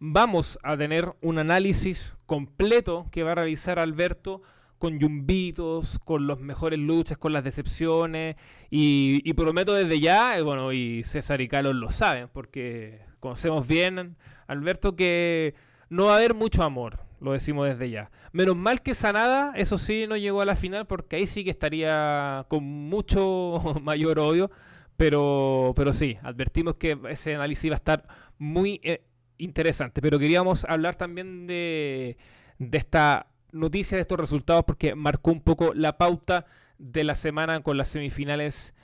vamos 0.00 0.58
a 0.62 0.76
tener 0.76 1.12
un 1.22 1.38
análisis 1.38 2.14
completo 2.26 3.06
que 3.10 3.22
va 3.22 3.32
a 3.32 3.36
realizar 3.36 3.78
Alberto 3.78 4.42
con 4.78 4.98
yumbitos, 4.98 5.98
con 5.98 6.26
los 6.26 6.40
mejores 6.40 6.78
luchas, 6.78 7.18
con 7.18 7.32
las 7.32 7.44
decepciones. 7.44 8.36
Y, 8.70 9.32
prometo 9.34 9.74
desde 9.74 10.00
ya, 10.00 10.38
eh, 10.38 10.42
bueno, 10.42 10.72
y 10.72 11.04
César 11.04 11.40
y 11.40 11.48
Carlos 11.48 11.74
lo 11.76 11.90
saben, 11.90 12.28
porque 12.32 13.00
conocemos 13.20 13.66
bien, 13.66 14.16
Alberto, 14.46 14.96
que 14.96 15.54
no 15.90 16.06
va 16.06 16.14
a 16.14 16.16
haber 16.16 16.34
mucho 16.34 16.62
amor 16.62 17.08
lo 17.20 17.32
decimos 17.32 17.68
desde 17.68 17.90
ya. 17.90 18.10
Menos 18.32 18.56
mal 18.56 18.82
que 18.82 18.94
Sanada, 18.94 19.52
eso 19.56 19.78
sí, 19.78 20.06
no 20.08 20.16
llegó 20.16 20.40
a 20.40 20.44
la 20.44 20.56
final 20.56 20.86
porque 20.86 21.16
ahí 21.16 21.26
sí 21.26 21.44
que 21.44 21.50
estaría 21.50 22.46
con 22.48 22.64
mucho 22.64 23.60
mayor 23.82 24.18
odio. 24.18 24.50
Pero, 24.96 25.72
pero 25.76 25.92
sí, 25.92 26.18
advertimos 26.22 26.74
que 26.74 26.98
ese 27.10 27.34
análisis 27.34 27.64
iba 27.64 27.76
a 27.76 27.78
estar 27.78 28.06
muy 28.38 28.80
eh, 28.82 29.04
interesante. 29.38 30.02
Pero 30.02 30.18
queríamos 30.18 30.64
hablar 30.64 30.96
también 30.96 31.46
de, 31.46 32.16
de 32.58 32.78
esta 32.78 33.28
noticia, 33.52 33.96
de 33.96 34.02
estos 34.02 34.18
resultados, 34.18 34.64
porque 34.64 34.94
marcó 34.94 35.30
un 35.30 35.40
poco 35.40 35.72
la 35.74 35.98
pauta 35.98 36.46
de 36.78 37.04
la 37.04 37.14
semana 37.14 37.62
con 37.62 37.76
las 37.76 37.88
semifinales. 37.88 38.74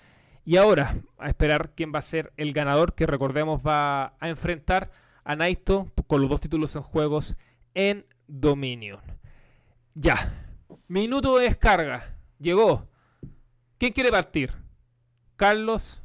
Y 0.45 0.57
ahora, 0.57 0.97
a 1.19 1.29
esperar 1.29 1.73
quién 1.75 1.93
va 1.95 2.01
a 2.01 2.03
ser 2.03 2.33
el 2.37 2.53
ganador, 2.53 2.95
que 2.95 3.07
recordemos 3.07 3.63
va 3.67 4.15
a 4.21 4.29
enfrentar 4.29 4.91
a 5.25 5.37
Naito 5.37 5.91
con 6.07 6.21
los 6.21 6.31
dos 6.31 6.41
títulos 6.41 6.77
en 6.77 6.83
juegos 6.83 7.37
en 7.75 8.07
Dominion. 8.27 9.01
Ya. 9.95 10.33
Minuto 10.89 11.39
de 11.39 11.45
descarga. 11.45 12.15
Llegó. 12.39 12.89
¿Quién 13.79 13.93
quiere 13.93 14.11
partir? 14.11 14.53
Carlos. 15.37 16.03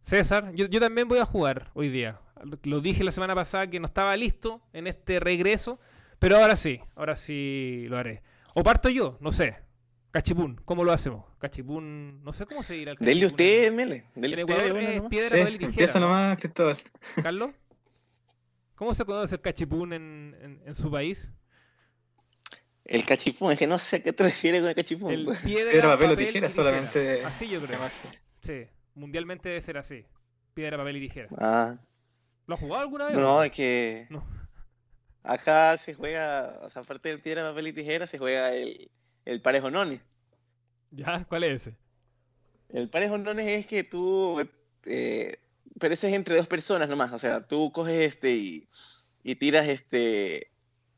César. 0.00 0.52
Yo, 0.54 0.68
también 0.80 1.08
voy 1.08 1.18
a 1.18 1.24
jugar 1.24 1.70
hoy 1.74 1.88
día. 1.88 2.20
Lo 2.62 2.80
dije 2.80 3.02
la 3.02 3.10
semana 3.10 3.34
pasada 3.34 3.66
que 3.66 3.80
no 3.80 3.86
estaba 3.86 4.16
listo 4.16 4.62
en 4.72 4.86
este 4.86 5.20
regreso. 5.20 5.80
Pero 6.18 6.36
ahora 6.36 6.56
sí. 6.56 6.80
Ahora 6.94 7.16
sí 7.16 7.86
lo 7.88 7.96
haré. 7.98 8.22
O 8.54 8.62
parto 8.62 8.88
yo. 8.88 9.18
No 9.20 9.32
sé. 9.32 9.54
Cachipún, 10.16 10.56
¿cómo 10.64 10.82
lo 10.82 10.92
hacemos? 10.92 11.26
Cachipún, 11.38 12.24
no 12.24 12.32
sé 12.32 12.46
cómo 12.46 12.62
se 12.62 12.72
dirá 12.72 12.92
el 12.92 12.96
cachipún. 12.96 13.14
Dele 13.14 13.26
usted, 13.26 13.70
Mele. 13.70 14.06
Dele 14.14 14.44
usted. 14.44 14.76
es 14.76 15.02
piedra, 15.10 15.28
papel 15.28 15.54
y 15.56 15.58
tijera. 15.58 15.66
Empieza 15.66 16.00
nomás, 16.00 16.38
Cristóbal. 16.38 16.78
¿Carlos? 17.22 17.50
¿Cómo 18.76 18.94
se 18.94 19.04
conoce 19.04 19.34
el 19.34 19.42
cachipún 19.42 19.92
en, 19.92 20.62
en, 20.64 20.74
su 20.74 20.90
país? 20.90 21.28
El 22.84 23.04
cachipún, 23.04 23.52
es 23.52 23.58
que 23.58 23.66
no 23.66 23.78
sé 23.78 23.96
a 23.96 24.02
qué 24.02 24.14
te 24.14 24.24
refieres 24.24 24.62
con 24.62 24.70
el 24.70 24.74
cachipún. 24.74 25.12
El 25.12 25.26
piedra, 25.44 25.92
papel, 25.92 26.10
o 26.12 26.16
tijera, 26.16 26.50
solamente. 26.50 27.22
Así 27.22 27.48
yo 27.48 27.60
creo. 27.60 27.78
Sí, 28.40 28.66
mundialmente 28.94 29.50
debe 29.50 29.60
ser 29.60 29.76
así. 29.76 30.06
Piedra, 30.54 30.78
papel 30.78 30.96
y 30.96 31.08
tijera. 31.08 31.28
Ah. 31.38 31.76
¿Lo 32.46 32.54
has 32.54 32.60
jugado 32.60 32.82
alguna 32.84 33.06
vez? 33.06 33.18
No, 33.18 33.42
es 33.42 33.50
que. 33.50 34.06
No. 34.08 34.24
Acá 35.26 35.76
se 35.76 35.94
juega, 35.94 36.60
o 36.62 36.70
sea, 36.70 36.82
aparte 36.82 37.08
del 37.08 37.20
piedra, 37.20 37.48
papel 37.48 37.68
y 37.68 37.72
tijera, 37.72 38.06
se 38.06 38.18
juega 38.18 38.54
el, 38.54 38.90
el 39.24 39.42
parejo 39.42 39.70
nones. 39.70 40.00
¿Ya? 40.90 41.24
¿Cuál 41.28 41.44
es 41.44 41.62
ese? 41.62 41.76
El 42.68 42.88
parejo 42.88 43.18
nones 43.18 43.46
es 43.46 43.66
que 43.66 43.84
tú 43.84 44.40
eh, 44.86 45.38
pero 45.78 45.92
ese 45.92 46.08
es 46.08 46.14
entre 46.14 46.36
dos 46.36 46.46
personas 46.46 46.88
nomás, 46.88 47.12
o 47.12 47.18
sea, 47.18 47.46
tú 47.46 47.70
coges 47.72 48.00
este 48.00 48.32
y, 48.34 49.34
tiras 49.36 49.68
este 49.68 50.50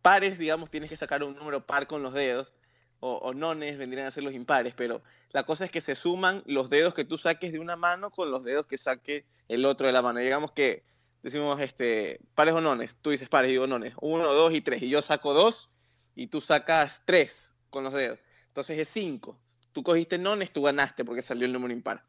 pares, 0.02 0.38
digamos, 0.38 0.70
tienes 0.70 0.90
que 0.90 0.96
sacar 0.96 1.24
un 1.24 1.34
número 1.34 1.66
par 1.66 1.86
con 1.86 2.02
los 2.02 2.12
dedos, 2.12 2.54
o, 3.00 3.32
nones 3.32 3.78
vendrían 3.78 4.06
a 4.06 4.10
ser 4.10 4.24
los 4.24 4.34
impares, 4.34 4.74
pero 4.76 5.02
la 5.30 5.44
cosa 5.44 5.64
es 5.64 5.70
que 5.70 5.80
se 5.80 5.94
suman 5.94 6.42
los 6.46 6.68
dedos 6.68 6.94
que 6.94 7.04
tú 7.04 7.16
saques 7.16 7.52
de 7.52 7.60
una 7.60 7.76
mano 7.76 8.10
con 8.10 8.30
los 8.30 8.44
dedos 8.44 8.66
que 8.66 8.76
saque 8.76 9.24
el 9.48 9.64
otro 9.64 9.86
de 9.86 9.92
la 9.92 10.02
mano. 10.02 10.18
Digamos 10.18 10.50
que 10.50 10.84
decimos 11.22 11.60
este, 11.60 12.20
pares 12.34 12.54
o 12.54 12.60
nones, 12.60 12.96
tú 13.00 13.10
dices 13.10 13.28
pares, 13.28 13.48
y 13.48 13.52
digo 13.52 13.66
nones, 13.66 13.94
uno, 14.00 14.32
dos 14.32 14.52
y 14.52 14.60
tres, 14.60 14.82
y 14.82 14.88
yo 14.88 15.02
saco 15.02 15.34
dos 15.34 15.70
y 16.14 16.26
tú 16.28 16.40
sacas 16.40 17.02
tres 17.04 17.54
con 17.70 17.84
los 17.84 17.92
dedos. 17.92 18.18
Entonces 18.48 18.78
es 18.78 18.88
cinco. 18.88 19.38
Tú 19.72 19.82
cogiste 19.82 20.18
nones, 20.18 20.50
tú 20.52 20.62
ganaste 20.62 21.04
porque 21.04 21.22
salió 21.22 21.46
el 21.46 21.52
número 21.52 21.72
impar. 21.72 22.04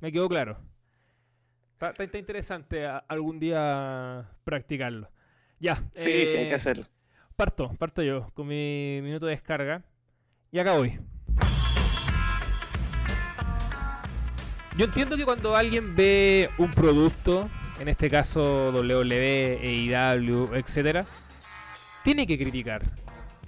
Me 0.00 0.10
quedó 0.10 0.28
claro. 0.28 0.58
Está, 1.80 2.18
interesante 2.18 2.86
algún 2.86 3.38
día 3.38 4.28
practicarlo. 4.44 5.10
Ya. 5.60 5.76
Sí, 5.94 6.26
sí, 6.26 6.36
hay 6.36 6.44
eh, 6.44 6.48
que 6.48 6.54
hacerlo. 6.54 6.86
Parto, 7.36 7.72
parto 7.78 8.02
yo 8.02 8.30
con 8.34 8.46
mi 8.48 9.00
minuto 9.02 9.26
de 9.26 9.32
descarga. 9.32 9.84
Y 10.50 10.58
acá 10.58 10.76
voy. 10.76 10.98
Yo 14.76 14.84
entiendo 14.84 15.16
que 15.16 15.24
cuando 15.24 15.56
alguien 15.56 15.96
ve 15.96 16.50
un 16.58 16.70
producto, 16.70 17.48
en 17.80 17.88
este 17.88 18.10
caso 18.10 18.70
WWE, 18.72 19.94
AEW, 19.94 20.54
etcétera, 20.54 21.06
tiene 22.04 22.26
que 22.26 22.38
criticar. 22.38 22.82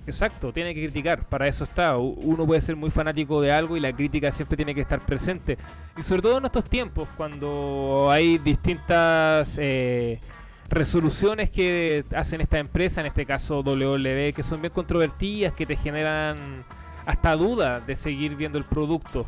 Exacto, 0.07 0.55
tiene 0.55 0.75
que 0.75 0.85
criticar. 0.85 1.29
Para 1.29 1.47
eso 1.47 1.65
está. 1.65 1.99
Uno 1.99 2.47
puede 2.47 2.63
ser 2.63 2.77
muy 2.77 2.91
fanático 2.91 3.43
de 3.43 3.53
algo 3.53 3.77
y 3.77 3.81
la 3.81 3.93
crítica 3.93 4.33
siempre 4.33 4.57
tiene 4.57 4.75
que 4.75 4.81
estar 4.81 5.01
presente. 5.01 5.59
Y 5.99 6.03
sobre 6.03 6.23
todo 6.23 6.39
en 6.39 6.47
estos 6.47 6.65
tiempos, 6.65 7.07
cuando 7.15 8.09
hay 8.11 8.39
distintas 8.39 9.59
eh, 9.59 10.21
resoluciones 10.71 11.51
que 11.51 12.07
hacen 12.17 12.41
esta 12.41 12.59
empresa, 12.59 13.03
en 13.03 13.07
este 13.07 13.27
caso 13.27 13.61
WWE, 13.61 14.33
que 14.33 14.43
son 14.43 14.63
bien 14.63 14.73
controvertidas, 14.73 15.53
que 15.53 15.67
te 15.67 15.77
generan 15.77 16.65
hasta 17.05 17.37
duda 17.37 17.81
de 17.81 17.97
seguir 17.97 18.35
viendo 18.35 18.57
el 18.57 18.65
producto. 18.65 19.27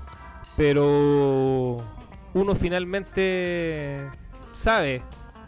Pero 0.56 1.78
uno 2.34 2.54
finalmente 2.54 4.08
sabe, 4.52 5.02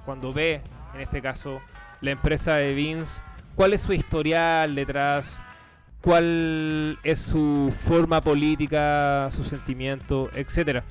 cuando 0.04 0.32
ve, 0.32 0.62
en 0.94 1.00
este 1.00 1.20
caso, 1.20 1.60
la 2.00 2.10
empresa 2.10 2.56
de 2.56 2.74
Vince, 2.74 3.22
cuál 3.54 3.72
es 3.72 3.82
su 3.82 3.92
historial 3.92 4.74
detrás, 4.74 5.40
cuál 6.00 6.98
es 7.04 7.20
su 7.20 7.72
forma 7.84 8.20
política, 8.20 9.28
su 9.30 9.44
sentimiento, 9.44 10.30
etcétera. 10.34 10.84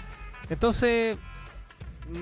Entonces, 0.49 1.17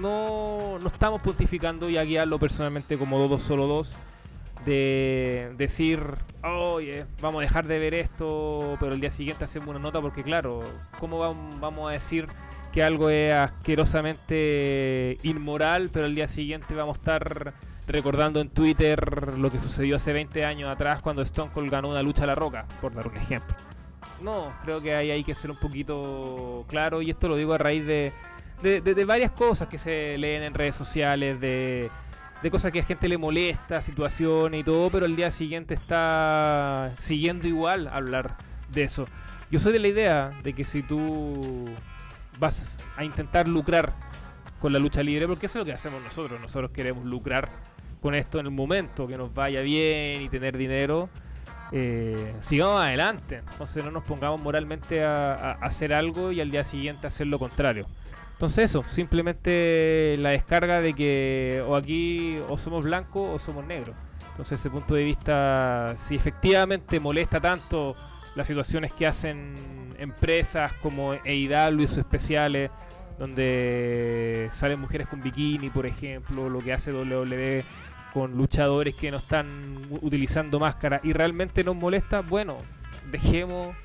no, 0.01 0.79
no 0.79 0.87
estamos 0.87 1.21
pontificando 1.21 1.89
y 1.89 1.97
aquí 1.97 2.17
hablo 2.17 2.39
personalmente 2.39 2.97
como 2.97 3.19
dos 3.27 3.41
solo 3.41 3.67
dos 3.67 3.95
de 4.65 5.51
decir, 5.57 6.01
oye, 6.43 7.05
vamos 7.21 7.39
a 7.39 7.43
dejar 7.43 7.65
de 7.67 7.79
ver 7.79 7.93
esto, 7.93 8.77
pero 8.79 8.93
el 8.93 9.01
día 9.01 9.09
siguiente 9.09 9.43
hacemos 9.43 9.69
una 9.69 9.79
nota 9.79 10.01
porque 10.01 10.23
claro, 10.23 10.63
¿cómo 10.99 11.19
vam- 11.19 11.59
vamos 11.59 11.89
a 11.89 11.93
decir 11.93 12.27
que 12.71 12.83
algo 12.83 13.09
es 13.09 13.33
asquerosamente 13.33 15.17
inmoral, 15.23 15.89
pero 15.91 16.05
el 16.05 16.15
día 16.15 16.27
siguiente 16.27 16.75
vamos 16.75 16.97
a 16.97 16.99
estar 16.99 17.53
recordando 17.87 18.39
en 18.41 18.49
Twitter 18.49 19.37
lo 19.37 19.49
que 19.51 19.59
sucedió 19.59 19.95
hace 19.95 20.13
20 20.13 20.45
años 20.45 20.69
atrás 20.69 21.01
cuando 21.01 21.21
Stone 21.23 21.51
Cold 21.51 21.71
ganó 21.71 21.89
una 21.89 22.03
lucha 22.03 22.25
a 22.25 22.27
la 22.27 22.35
roca, 22.35 22.65
por 22.81 22.93
dar 22.93 23.07
un 23.07 23.17
ejemplo? 23.17 23.55
No, 24.21 24.53
creo 24.63 24.81
que 24.81 24.93
ahí 24.95 25.09
hay 25.11 25.23
que 25.23 25.33
ser 25.33 25.49
un 25.49 25.57
poquito 25.57 26.65
claro 26.67 27.01
y 27.01 27.09
esto 27.09 27.27
lo 27.27 27.35
digo 27.35 27.53
a 27.53 27.57
raíz 27.57 27.85
de, 27.85 28.11
de, 28.61 28.81
de- 28.81 28.93
de 28.93 29.05
varias 29.05 29.31
cosas 29.31 29.67
que 29.69 29.77
se 29.77 30.17
leen 30.17 30.43
en 30.43 30.53
redes 30.53 30.75
sociales, 30.75 31.39
de, 31.39 31.89
de 32.41 32.51
cosas 32.51 32.71
que 32.71 32.79
a 32.79 32.83
gente 32.83 33.07
le 33.07 33.17
molesta, 33.17 33.81
situaciones 33.81 34.61
y 34.61 34.63
todo, 34.63 34.89
pero 34.89 35.05
el 35.05 35.15
día 35.15 35.31
siguiente 35.31 35.73
está 35.73 36.93
siguiendo 36.97 37.47
igual 37.47 37.87
hablar 37.87 38.37
de 38.71 38.83
eso. 38.83 39.05
Yo 39.51 39.59
soy 39.59 39.73
de 39.73 39.79
la 39.79 39.87
idea 39.87 40.29
de 40.43 40.53
que 40.53 40.63
si 40.63 40.83
tú 40.83 41.67
vas 42.39 42.77
a 42.95 43.03
intentar 43.03 43.47
lucrar 43.47 43.93
con 44.59 44.73
la 44.73 44.79
lucha 44.79 45.03
libre, 45.03 45.27
porque 45.27 45.47
eso 45.47 45.59
es 45.59 45.61
lo 45.61 45.65
que 45.65 45.73
hacemos 45.73 46.01
nosotros, 46.01 46.39
nosotros 46.39 46.71
queremos 46.71 47.05
lucrar 47.05 47.49
con 48.01 48.15
esto 48.15 48.39
en 48.39 48.45
el 48.45 48.51
momento, 48.51 49.07
que 49.07 49.17
nos 49.17 49.33
vaya 49.33 49.61
bien 49.61 50.21
y 50.21 50.29
tener 50.29 50.57
dinero, 50.57 51.09
eh, 51.71 52.33
sigamos 52.39 52.81
adelante. 52.81 53.41
Entonces 53.51 53.83
no 53.83 53.91
nos 53.91 54.03
pongamos 54.03 54.41
moralmente 54.41 55.03
a, 55.03 55.51
hacer 55.61 55.93
algo 55.93 56.31
y 56.31 56.41
al 56.41 56.51
día 56.51 56.63
siguiente 56.63 57.07
hacer 57.07 57.27
lo 57.27 57.39
contrario. 57.39 57.85
Entonces 58.39 58.71
eso, 58.71 58.85
simplemente 58.87 60.15
la 60.17 60.29
descarga 60.29 60.79
de 60.79 60.93
que 60.93 61.61
o 61.67 61.75
aquí 61.75 62.37
o 62.47 62.57
somos 62.57 62.85
blancos 62.85 63.35
o 63.35 63.37
somos 63.37 63.65
negros. 63.65 63.97
Entonces 64.31 64.61
ese 64.61 64.69
punto 64.69 64.95
de 64.95 65.03
vista, 65.03 65.93
si 65.97 66.15
efectivamente 66.15 67.01
molesta 67.01 67.41
tanto 67.41 67.97
las 68.37 68.47
situaciones 68.47 68.93
que 68.93 69.05
hacen 69.05 69.55
empresas 69.97 70.73
como 70.75 71.15
EIDALO 71.15 71.83
y 71.83 71.87
sus 71.87 71.97
especiales, 71.97 72.71
donde 73.17 74.47
salen 74.51 74.79
mujeres 74.79 75.09
con 75.09 75.21
bikini, 75.21 75.69
por 75.69 75.85
ejemplo, 75.85 76.47
lo 76.47 76.59
que 76.59 76.71
hace 76.71 76.93
WWE 76.93 77.65
con 78.13 78.37
luchadores 78.37 78.95
que 78.95 79.11
no 79.11 79.17
están 79.17 79.81
utilizando 79.99 80.61
máscara 80.61 81.01
y 81.03 81.11
realmente 81.11 81.65
nos 81.65 81.75
molesta, 81.75 82.21
bueno, 82.21 82.55
dejemos 83.11 83.75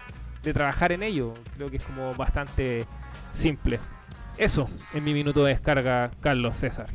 de 0.44 0.52
trabajar 0.52 0.92
en 0.92 1.02
ello. 1.02 1.34
Creo 1.56 1.72
que 1.72 1.78
es 1.78 1.82
como 1.82 2.14
bastante 2.14 2.86
simple. 3.32 3.80
Eso, 4.36 4.68
en 4.92 5.04
mi 5.04 5.14
minuto 5.14 5.44
de 5.44 5.52
descarga, 5.52 6.10
Carlos 6.20 6.56
César. 6.56 6.88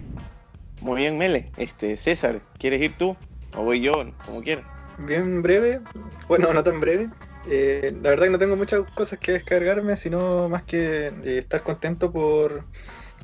Muy 0.81 1.01
bien, 1.01 1.17
Mele. 1.17 1.49
Este, 1.57 1.95
César, 1.97 2.41
¿quieres 2.57 2.81
ir 2.81 2.93
tú? 2.93 3.15
O 3.55 3.63
voy 3.63 3.81
yo, 3.81 3.93
como 4.25 4.41
quieras. 4.41 4.65
Bien 4.97 5.41
breve, 5.41 5.79
bueno, 6.27 6.53
no 6.53 6.63
tan 6.63 6.79
breve. 6.79 7.09
Eh, 7.47 7.95
la 8.01 8.09
verdad 8.09 8.25
que 8.25 8.31
no 8.31 8.37
tengo 8.39 8.55
muchas 8.57 8.81
cosas 8.91 9.17
que 9.19 9.31
descargarme, 9.31 9.95
sino 9.95 10.49
más 10.49 10.63
que 10.63 11.07
eh, 11.07 11.37
estar 11.37 11.63
contento 11.63 12.11
por 12.11 12.65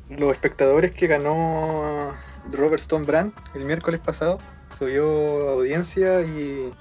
los 0.08 0.32
espectadores 0.32 0.92
que 0.92 1.06
ganó 1.06 2.14
Robert 2.50 2.80
Stone 2.80 3.04
Brand 3.04 3.32
el 3.54 3.64
miércoles 3.64 4.00
pasado. 4.00 4.38
Subió 4.78 5.50
audiencia 5.50 6.22
y, 6.22 6.72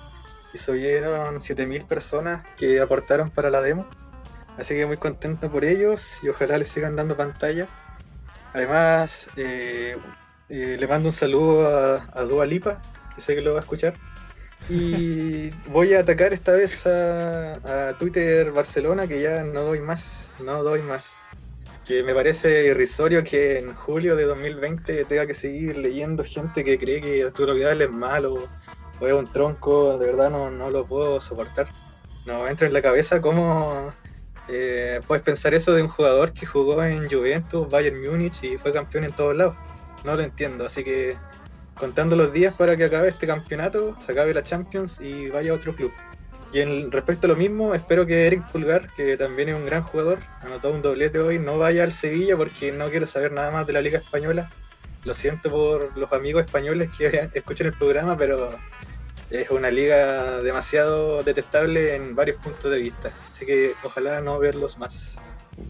y 0.53 0.57
subieron 0.57 1.41
7000 1.41 1.83
personas 1.85 2.45
que 2.57 2.79
aportaron 2.79 3.29
para 3.29 3.49
la 3.49 3.61
demo. 3.61 3.85
Así 4.57 4.73
que 4.73 4.85
muy 4.85 4.97
contento 4.97 5.51
por 5.51 5.65
ellos 5.65 6.17
y 6.23 6.29
ojalá 6.29 6.57
les 6.57 6.69
sigan 6.69 6.95
dando 6.95 7.17
pantalla. 7.17 7.67
Además, 8.53 9.29
eh, 9.35 9.97
eh, 10.49 10.77
le 10.79 10.87
mando 10.87 11.09
un 11.09 11.13
saludo 11.13 11.67
a, 11.67 12.07
a 12.13 12.23
Dua 12.23 12.45
Lipa, 12.45 12.81
que 13.13 13.21
sé 13.21 13.35
que 13.35 13.41
lo 13.41 13.53
va 13.53 13.59
a 13.59 13.61
escuchar. 13.61 13.95
Y 14.69 15.49
voy 15.67 15.93
a 15.93 15.99
atacar 15.99 16.33
esta 16.33 16.53
vez 16.53 16.85
a, 16.87 17.89
a 17.89 17.97
Twitter 17.97 18.51
Barcelona, 18.51 19.07
que 19.07 19.21
ya 19.21 19.43
no 19.43 19.63
doy 19.63 19.81
más, 19.81 20.29
no 20.43 20.63
doy 20.63 20.81
más. 20.81 21.11
Que 21.85 22.01
me 22.01 22.15
parece 22.15 22.67
irrisorio 22.67 23.23
que 23.23 23.59
en 23.59 23.73
julio 23.75 24.15
de 24.15 24.23
2020 24.23 25.05
tenga 25.05 25.27
que 25.27 25.33
seguir 25.33 25.77
leyendo 25.77 26.23
gente 26.23 26.63
que 26.63 26.79
cree 26.79 27.01
que 27.01 27.23
Arturo 27.23 27.53
Vidal 27.53 27.81
es 27.81 27.91
malo 27.91 28.47
o 28.99 29.05
es 29.05 29.13
un 29.13 29.31
tronco, 29.31 29.97
de 29.99 30.07
verdad 30.07 30.31
no, 30.31 30.49
no 30.49 30.71
lo 30.71 30.85
puedo 30.85 31.19
soportar. 31.19 31.67
No 32.25 32.47
entra 32.47 32.65
en 32.65 32.73
la 32.73 32.81
cabeza 32.81 33.21
cómo 33.21 33.93
eh, 34.47 35.01
puedes 35.07 35.23
pensar 35.23 35.53
eso 35.53 35.73
de 35.73 35.81
un 35.81 35.87
jugador 35.87 36.33
que 36.33 36.45
jugó 36.45 36.83
en 36.83 37.09
Juventus, 37.09 37.69
Bayern 37.69 38.01
Múnich 38.01 38.43
y 38.43 38.57
fue 38.57 38.71
campeón 38.71 39.05
en 39.05 39.11
todos 39.11 39.35
lados. 39.35 39.55
No 40.03 40.15
lo 40.15 40.21
entiendo, 40.21 40.65
así 40.65 40.83
que 40.83 41.17
contando 41.75 42.15
los 42.15 42.31
días 42.31 42.53
para 42.53 42.77
que 42.77 42.85
acabe 42.85 43.09
este 43.09 43.27
campeonato, 43.27 43.97
se 44.05 44.11
acabe 44.11 44.33
la 44.33 44.43
Champions 44.43 44.99
y 45.01 45.29
vaya 45.29 45.51
a 45.51 45.55
otro 45.55 45.75
club. 45.75 45.91
Y 46.53 46.61
en 46.61 46.91
respecto 46.91 47.27
a 47.27 47.29
lo 47.29 47.35
mismo, 47.35 47.75
espero 47.75 48.05
que 48.05 48.27
Eric 48.27 48.49
Pulgar, 48.51 48.87
que 48.95 49.17
también 49.17 49.49
es 49.49 49.55
un 49.55 49.65
gran 49.65 49.83
jugador, 49.83 50.19
anotó 50.41 50.71
un 50.71 50.81
doblete 50.81 51.19
hoy, 51.19 51.37
no 51.37 51.57
vaya 51.57 51.83
al 51.83 51.91
Sevilla 51.91 52.37
porque 52.37 52.71
no 52.71 52.89
quiero 52.89 53.07
saber 53.07 53.33
nada 53.33 53.51
más 53.51 53.67
de 53.67 53.73
la 53.73 53.81
Liga 53.81 53.99
Española. 53.99 54.49
Lo 55.03 55.13
siento 55.13 55.51
por 55.51 55.97
los 55.97 56.13
amigos 56.13 56.45
españoles 56.45 56.89
que 56.97 57.29
escuchan 57.33 57.67
el 57.67 57.73
programa, 57.73 58.17
pero 58.17 58.55
es 59.29 59.49
una 59.49 59.71
liga 59.71 60.41
demasiado 60.41 61.23
detestable 61.23 61.95
en 61.95 62.15
varios 62.15 62.37
puntos 62.37 62.71
de 62.71 62.77
vista. 62.77 63.09
Así 63.33 63.45
que 63.45 63.73
ojalá 63.83 64.21
no 64.21 64.39
verlos 64.39 64.77
más. 64.77 65.17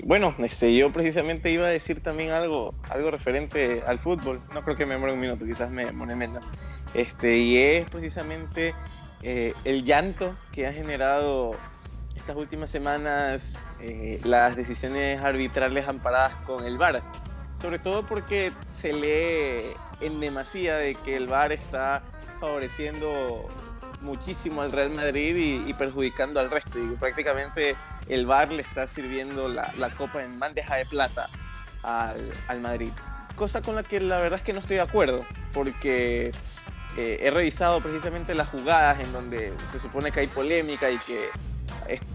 Bueno, 0.04 0.36
este, 0.40 0.76
yo 0.76 0.92
precisamente 0.92 1.52
iba 1.52 1.68
a 1.68 1.70
decir 1.70 2.02
también 2.02 2.32
algo, 2.32 2.74
algo 2.90 3.12
referente 3.12 3.84
al 3.86 4.00
fútbol. 4.00 4.42
No 4.54 4.64
creo 4.64 4.76
que 4.76 4.86
me 4.86 4.96
demore 4.96 5.14
un 5.14 5.20
minuto, 5.20 5.46
quizás 5.46 5.70
me 5.70 5.86
demore 5.86 6.16
menos. 6.16 6.44
Este, 6.94 7.38
y 7.38 7.58
es 7.58 7.90
precisamente 7.90 8.74
eh, 9.22 9.54
el 9.64 9.84
llanto 9.84 10.36
que 10.52 10.68
ha 10.68 10.74
generado 10.74 11.56
estas 12.16 12.36
últimas 12.36 12.70
semanas 12.70 13.60
eh, 13.80 14.20
las 14.24 14.56
decisiones 14.56 15.24
arbitrales 15.24 15.88
amparadas 15.88 16.36
con 16.38 16.66
el 16.66 16.78
VAR. 16.78 17.04
Sobre 17.60 17.80
todo 17.80 18.06
porque 18.06 18.52
se 18.72 18.94
lee 18.94 19.76
en 20.02 20.20
demasía 20.20 20.78
de 20.78 20.96
que 20.96 21.16
el 21.16 21.28
VAR 21.28 21.52
está 21.52 22.04
favoreciendo 22.40 23.48
muchísimo 24.02 24.62
al 24.62 24.72
Real 24.72 24.92
Madrid 24.92 25.64
y, 25.66 25.74
perjudicando 25.74 26.40
al 26.40 26.52
resto. 26.52 26.78
Y 26.78 26.96
prácticamente 26.96 27.76
el 28.08 28.26
VAR 28.26 28.52
le 28.52 28.62
está 28.62 28.88
sirviendo 28.88 29.48
la, 29.48 29.72
copa 29.98 30.24
en 30.24 30.40
bandeja 30.40 30.76
de 30.76 30.86
plata 30.86 31.28
al, 31.84 32.32
al, 32.48 32.62
Madrid. 32.62 32.92
Cosa 33.36 33.62
con 33.62 33.76
la 33.76 33.84
que 33.84 34.00
la 34.00 34.22
verdad 34.22 34.40
es 34.40 34.46
que 34.46 34.54
no 34.54 34.60
estoy 34.60 34.78
de 34.78 34.84
acuerdo, 34.84 35.26
porque 35.54 36.32
eh, 36.98 37.18
he 37.22 37.30
revisado 37.30 37.82
precisamente 37.82 38.34
las 38.34 38.48
jugadas 38.48 39.00
en 39.02 39.12
donde 39.12 39.54
se 39.70 39.80
supone 39.80 40.12
que 40.12 40.22
hay 40.22 40.28
polémica 40.28 40.90
y 40.90 40.98
que 40.98 41.30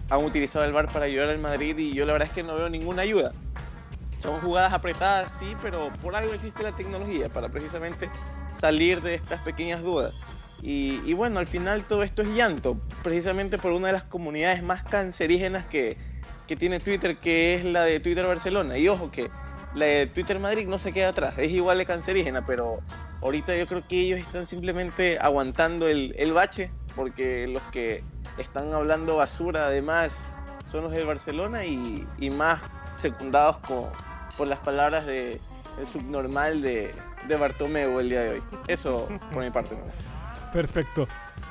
han 0.09 0.23
utilizado 0.23 0.65
el 0.65 0.73
VAR 0.73 0.87
para 0.87 1.05
ayudar 1.05 1.29
al 1.29 1.37
Madrid 1.37 1.77
y 1.77 1.93
yo 1.93 2.05
la 2.05 2.13
verdad 2.13 2.27
es 2.27 2.33
que 2.33 2.43
no 2.43 2.55
veo 2.55 2.67
ninguna 2.67 3.03
ayuda. 3.03 3.31
Son 4.21 4.39
jugadas 4.39 4.71
apretadas, 4.71 5.31
sí, 5.31 5.55
pero 5.63 5.91
por 6.01 6.15
algo 6.15 6.33
existe 6.33 6.61
la 6.61 6.75
tecnología, 6.75 7.27
para 7.29 7.49
precisamente 7.49 8.09
salir 8.53 9.01
de 9.01 9.15
estas 9.15 9.41
pequeñas 9.41 9.81
dudas. 9.81 10.13
Y, 10.61 11.13
bueno, 11.13 11.39
al 11.39 11.47
final 11.47 11.85
todo 11.85 12.03
esto 12.03 12.21
es 12.21 12.27
llanto, 12.29 12.77
precisamente 13.01 13.57
por 13.57 13.71
una 13.71 13.87
de 13.87 13.93
las 13.93 14.03
comunidades 14.03 14.61
más 14.61 14.83
cancerígenas 14.83 15.65
que, 15.65 15.97
que, 16.47 16.55
tiene 16.55 16.79
Twitter, 16.79 17.17
que 17.17 17.55
es 17.55 17.65
la 17.65 17.83
de 17.83 17.99
Twitter 17.99 18.27
Barcelona. 18.27 18.77
Y 18.77 18.87
ojo 18.87 19.09
que 19.09 19.31
la 19.73 19.85
de 19.85 20.05
Twitter 20.05 20.39
Madrid 20.39 20.67
no 20.67 20.77
se 20.77 20.93
queda 20.93 21.09
atrás, 21.09 21.33
es 21.37 21.51
igual 21.51 21.79
de 21.79 21.87
cancerígena, 21.87 22.45
pero 22.45 22.83
ahorita 23.23 23.57
yo 23.57 23.65
creo 23.65 23.81
que 23.87 24.01
ellos 24.01 24.19
están 24.19 24.45
simplemente 24.45 25.17
aguantando 25.19 25.87
el, 25.87 26.13
el 26.15 26.31
bache, 26.31 26.71
porque 26.95 27.47
los 27.47 27.63
que 27.71 28.03
están 28.37 28.71
hablando 28.71 29.17
basura 29.17 29.65
además 29.65 30.15
son 30.71 30.83
los 30.83 30.91
del 30.91 31.07
Barcelona 31.07 31.65
y 31.65 32.29
más 32.29 32.61
secundados 32.97 33.57
con, 33.59 33.89
por 34.41 34.47
las 34.47 34.57
palabras 34.57 35.05
de 35.05 35.39
el 35.79 35.85
subnormal 35.85 36.63
de, 36.63 36.95
de 37.27 37.35
Bartomeu 37.35 37.99
el 37.99 38.09
día 38.09 38.21
de 38.21 38.29
hoy. 38.31 38.41
Eso 38.67 39.07
por 39.31 39.43
mi 39.43 39.51
parte. 39.51 39.77
Perfecto. 40.51 41.07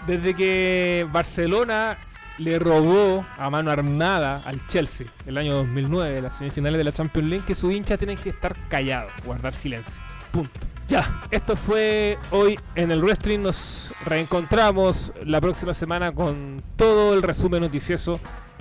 Desde 0.08 0.34
que 0.34 1.06
Barcelona 1.12 1.96
le 2.38 2.58
robó 2.58 3.24
a 3.38 3.48
mano 3.48 3.70
armada 3.70 4.42
al 4.44 4.66
Chelsea 4.66 5.06
el 5.24 5.38
año 5.38 5.54
2009, 5.54 6.20
las 6.20 6.38
semifinales 6.38 6.78
de 6.78 6.82
la 6.82 6.92
Champions 6.92 7.28
League, 7.28 7.44
que 7.46 7.54
sus 7.54 7.72
hinchas 7.72 7.96
tienen 7.96 8.18
que 8.18 8.30
estar 8.30 8.56
callados, 8.68 9.12
guardar 9.24 9.54
silencio. 9.54 10.02
Punto. 10.32 10.58
Ya, 10.88 11.22
esto 11.30 11.54
fue 11.54 12.18
hoy 12.32 12.58
en 12.74 12.90
el 12.90 13.02
Wrestling. 13.02 13.38
Nos 13.38 13.94
reencontramos 14.04 15.12
la 15.24 15.40
próxima 15.40 15.74
semana 15.74 16.10
con 16.10 16.60
todo 16.74 17.14
el 17.14 17.22
resumen 17.22 17.60
noticioso 17.60 18.18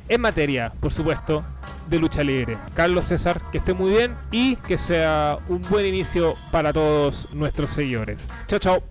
en 0.09 0.21
materia, 0.21 0.73
por 0.79 0.91
supuesto, 0.91 1.43
de 1.87 1.99
lucha 1.99 2.23
libre. 2.23 2.57
Carlos 2.73 3.05
César, 3.05 3.41
que 3.51 3.59
esté 3.59 3.73
muy 3.73 3.91
bien 3.91 4.15
y 4.31 4.55
que 4.57 4.77
sea 4.77 5.37
un 5.47 5.61
buen 5.69 5.85
inicio 5.85 6.33
para 6.51 6.73
todos 6.73 7.33
nuestros 7.33 7.69
seguidores. 7.69 8.27
Chao, 8.47 8.59
chao. 8.59 8.83